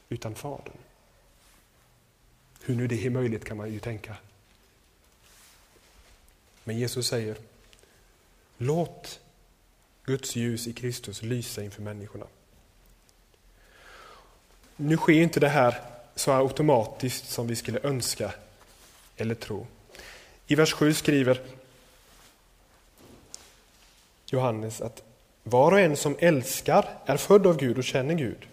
utan 0.08 0.34
Fadern. 0.34 0.76
Hur 2.62 2.74
nu 2.74 2.86
det 2.86 3.06
är 3.06 3.10
möjligt 3.10 3.44
kan 3.44 3.56
man 3.56 3.72
ju 3.72 3.80
tänka. 3.80 4.16
Men 6.64 6.78
Jesus 6.78 7.06
säger, 7.08 7.36
låt 8.58 9.20
Guds 10.04 10.36
ljus 10.36 10.66
i 10.66 10.72
Kristus 10.72 11.22
lysa 11.22 11.62
inför 11.64 11.82
människorna. 11.82 12.26
Nu 14.82 14.96
sker 14.96 15.12
inte 15.12 15.40
det 15.40 15.48
här 15.48 15.80
så 16.14 16.32
automatiskt 16.32 17.30
som 17.30 17.46
vi 17.46 17.56
skulle 17.56 17.80
önska 17.82 18.32
eller 19.16 19.34
tro. 19.34 19.66
I 20.46 20.54
vers 20.54 20.72
7 20.72 20.94
skriver 20.94 21.40
Johannes 24.26 24.80
att 24.80 25.02
var 25.42 25.72
och 25.72 25.80
en 25.80 25.96
som 25.96 26.16
älskar 26.18 26.88
är 27.06 27.16
född 27.16 27.46
av 27.46 27.56
Gud 27.56 27.78
och 27.78 27.84
känner 27.84 28.14
Gud. 28.14 28.48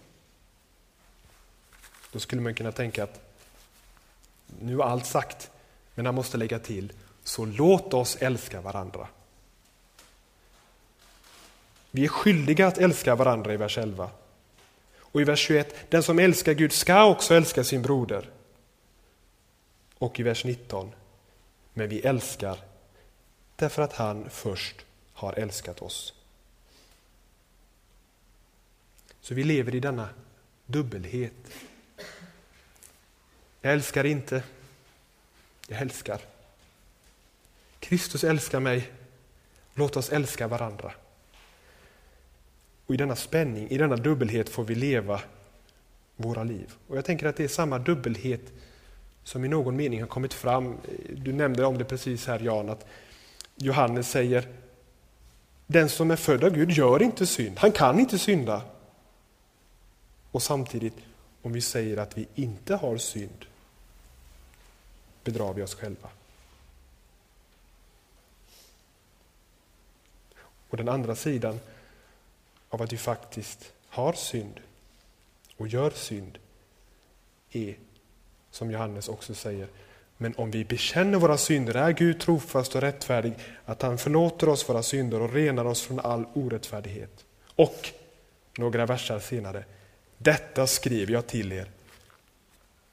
Då 2.11 2.19
skulle 2.19 2.41
man 2.41 2.53
kunna 2.53 2.71
tänka 2.71 3.03
att 3.03 3.19
nu 4.59 4.79
är 4.79 4.83
allt 4.83 5.05
sagt, 5.05 5.51
men 5.95 6.05
han 6.05 6.15
måste 6.15 6.37
lägga 6.37 6.59
till, 6.59 6.93
så 7.23 7.45
låt 7.45 7.93
oss 7.93 8.17
älska 8.19 8.61
varandra. 8.61 9.07
Vi 11.91 12.03
är 12.03 12.09
skyldiga 12.09 12.67
att 12.67 12.77
älska 12.77 13.15
varandra 13.15 13.53
i 13.53 13.57
vers 13.57 13.77
11. 13.77 14.09
Och 15.17 15.21
i 15.21 15.23
vers 15.23 15.39
21, 15.39 15.75
den 15.89 16.03
som 16.03 16.19
älskar 16.19 16.53
Gud 16.53 16.71
ska 16.71 17.05
också 17.05 17.35
älska 17.35 17.63
sin 17.63 17.81
broder. 17.81 18.29
Och 19.97 20.19
i 20.19 20.23
vers 20.23 20.45
19, 20.45 20.91
men 21.73 21.89
vi 21.89 21.99
älskar 21.99 22.59
därför 23.55 23.81
att 23.81 23.93
han 23.93 24.29
först 24.29 24.85
har 25.13 25.33
älskat 25.33 25.81
oss. 25.81 26.13
Så 29.21 29.33
vi 29.33 29.43
lever 29.43 29.75
i 29.75 29.79
denna 29.79 30.09
dubbelhet. 30.65 31.51
Jag 33.61 33.73
älskar 33.73 34.03
inte, 34.03 34.43
jag 35.67 35.81
älskar. 35.81 36.21
Kristus 37.79 38.23
älskar 38.23 38.59
mig, 38.59 38.91
låt 39.73 39.97
oss 39.97 40.09
älska 40.09 40.47
varandra. 40.47 40.93
Och 42.87 42.93
i 42.93 42.97
denna 42.97 43.15
spänning, 43.15 43.69
i 43.69 43.77
denna 43.77 43.95
dubbelhet 43.95 44.49
får 44.49 44.63
vi 44.63 44.75
leva 44.75 45.21
våra 46.15 46.43
liv. 46.43 46.73
Och 46.87 46.97
Jag 46.97 47.05
tänker 47.05 47.27
att 47.27 47.35
det 47.35 47.43
är 47.43 47.47
samma 47.47 47.79
dubbelhet 47.79 48.41
som 49.23 49.45
i 49.45 49.47
någon 49.47 49.75
mening 49.75 49.99
har 49.99 50.07
kommit 50.07 50.33
fram. 50.33 50.77
Du 51.15 51.33
nämnde 51.33 51.65
om 51.65 51.77
det 51.77 51.85
precis 51.85 52.27
här 52.27 52.39
Jan, 52.39 52.69
att 52.69 52.85
Johannes 53.55 54.09
säger 54.09 54.47
den 55.67 55.89
som 55.89 56.11
är 56.11 56.15
född 56.15 56.43
av 56.43 56.49
Gud 56.49 56.71
gör 56.71 57.01
inte 57.01 57.25
synd, 57.25 57.59
han 57.59 57.71
kan 57.71 57.99
inte 57.99 58.19
synda. 58.19 58.61
Och 60.31 60.43
samtidigt, 60.43 60.95
om 61.41 61.53
vi 61.53 61.61
säger 61.61 61.97
att 61.97 62.17
vi 62.17 62.27
inte 62.35 62.75
har 62.75 62.97
synd, 62.97 63.45
bedrar 65.23 65.53
vi 65.53 65.61
oss 65.61 65.75
själva. 65.75 66.09
Och 70.69 70.77
den 70.77 70.89
andra 70.89 71.15
sidan 71.15 71.59
av 72.77 72.83
att 72.83 72.93
vi 72.93 72.97
faktiskt 72.97 73.73
har 73.89 74.13
synd 74.13 74.59
och 75.57 75.67
gör 75.67 75.89
synd 75.89 76.37
är, 77.51 77.75
som 78.51 78.71
Johannes 78.71 79.07
också 79.07 79.35
säger, 79.35 79.67
men 80.17 80.35
om 80.35 80.51
vi 80.51 80.65
bekänner 80.65 81.17
våra 81.17 81.37
synder 81.37 81.75
är 81.75 81.91
Gud 81.91 82.19
trofast 82.19 82.75
och 82.75 82.81
rättfärdig 82.81 83.33
att 83.65 83.81
han 83.81 83.97
förlåter 83.97 84.49
oss 84.49 84.69
våra 84.69 84.83
synder 84.83 85.21
och 85.21 85.33
renar 85.33 85.65
oss 85.65 85.81
från 85.81 85.99
all 85.99 86.25
orättfärdighet. 86.33 87.25
Och 87.55 87.89
några 88.57 88.85
versar 88.85 89.19
senare, 89.19 89.63
detta 90.17 90.67
skriver 90.67 91.13
jag 91.13 91.27
till 91.27 91.53
er 91.53 91.69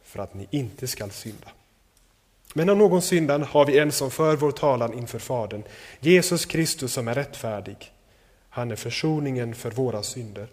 för 0.02 0.22
att 0.22 0.34
ni 0.34 0.46
inte 0.50 0.86
skall 0.86 1.10
synda. 1.10 1.48
Men 2.54 2.68
om 2.68 2.78
någon 2.78 3.02
syndan 3.02 3.42
har 3.42 3.66
vi 3.66 3.78
en 3.78 3.92
som 3.92 4.10
för 4.10 4.36
vår 4.36 4.52
talan 4.52 4.92
inför 4.92 5.18
Fadern, 5.18 5.62
Jesus 6.00 6.46
Kristus 6.46 6.92
som 6.92 7.08
är 7.08 7.14
rättfärdig. 7.14 7.93
Han 8.54 8.70
är 8.70 8.76
försoningen 8.76 9.54
för 9.54 9.70
våra 9.70 10.02
synder 10.02 10.48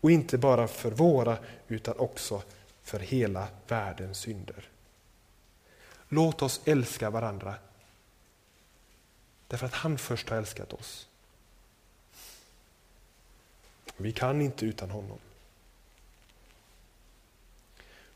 och 0.00 0.10
inte 0.10 0.38
bara 0.38 0.68
för 0.68 0.90
våra 0.90 1.38
utan 1.68 1.98
också 1.98 2.42
för 2.82 2.98
hela 2.98 3.48
världens 3.68 4.18
synder. 4.18 4.68
Låt 6.08 6.42
oss 6.42 6.60
älska 6.64 7.10
varandra 7.10 7.54
därför 9.46 9.66
att 9.66 9.74
han 9.74 9.98
först 9.98 10.28
har 10.28 10.36
älskat 10.36 10.72
oss. 10.72 11.08
Vi 13.96 14.12
kan 14.12 14.40
inte 14.40 14.66
utan 14.66 14.90
honom. 14.90 15.18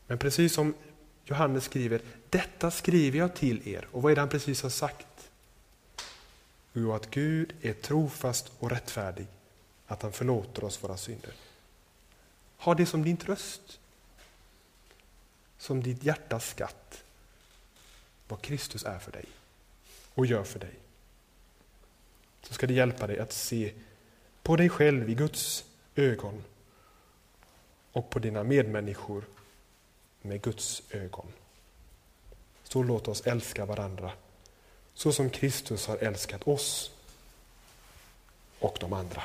Men 0.07 0.17
precis 0.17 0.53
som 0.53 0.73
Johannes 1.25 1.63
skriver, 1.63 2.01
detta 2.29 2.71
skriver 2.71 3.19
jag 3.19 3.35
till 3.35 3.67
er. 3.67 3.87
Och 3.91 4.01
vad 4.01 4.11
är 4.11 4.15
det 4.15 4.21
han 4.21 4.29
precis 4.29 4.63
har 4.63 4.69
sagt? 4.69 5.07
Jo, 6.73 6.93
att 6.93 7.09
Gud 7.09 7.53
är 7.61 7.73
trofast 7.73 8.51
och 8.59 8.71
rättfärdig, 8.71 9.27
att 9.87 10.01
han 10.01 10.11
förlåter 10.11 10.63
oss 10.63 10.83
våra 10.83 10.97
synder. 10.97 11.33
Ha 12.57 12.75
det 12.75 12.85
som 12.85 13.03
din 13.03 13.17
tröst, 13.17 13.79
som 15.57 15.83
ditt 15.83 16.03
hjärtas 16.03 16.49
skatt, 16.49 17.03
vad 18.27 18.41
Kristus 18.41 18.83
är 18.83 18.99
för 18.99 19.11
dig 19.11 19.25
och 20.13 20.25
gör 20.25 20.43
för 20.43 20.59
dig. 20.59 20.73
Så 22.41 22.53
ska 22.53 22.67
det 22.67 22.73
hjälpa 22.73 23.07
dig 23.07 23.19
att 23.19 23.33
se 23.33 23.73
på 24.43 24.55
dig 24.55 24.69
själv 24.69 25.09
i 25.09 25.15
Guds 25.15 25.65
ögon 25.95 26.43
och 27.91 28.09
på 28.09 28.19
dina 28.19 28.43
medmänniskor 28.43 29.23
med 30.21 30.41
Guds 30.41 30.83
ögon. 30.89 31.27
Så 32.63 32.83
låt 32.83 33.07
oss 33.07 33.21
älska 33.21 33.65
varandra 33.65 34.11
så 34.93 35.11
som 35.11 35.29
Kristus 35.29 35.87
har 35.87 35.97
älskat 35.97 36.47
oss 36.47 36.91
och 38.59 38.77
de 38.79 38.93
andra. 38.93 39.23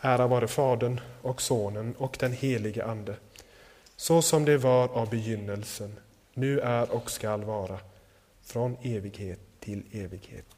Ära 0.00 0.26
vare 0.26 0.48
Fadern 0.48 1.00
och 1.22 1.42
Sonen 1.42 1.94
och 1.98 2.16
den 2.20 2.32
helige 2.32 2.84
Ande, 2.84 3.16
så 3.96 4.22
som 4.22 4.44
det 4.44 4.58
var 4.58 4.88
av 4.88 5.10
begynnelsen, 5.10 5.96
nu 6.34 6.60
är 6.60 6.90
och 6.90 7.10
skall 7.10 7.44
vara, 7.44 7.78
från 8.42 8.76
evighet 8.82 9.40
till 9.60 9.82
evighet. 9.92 10.55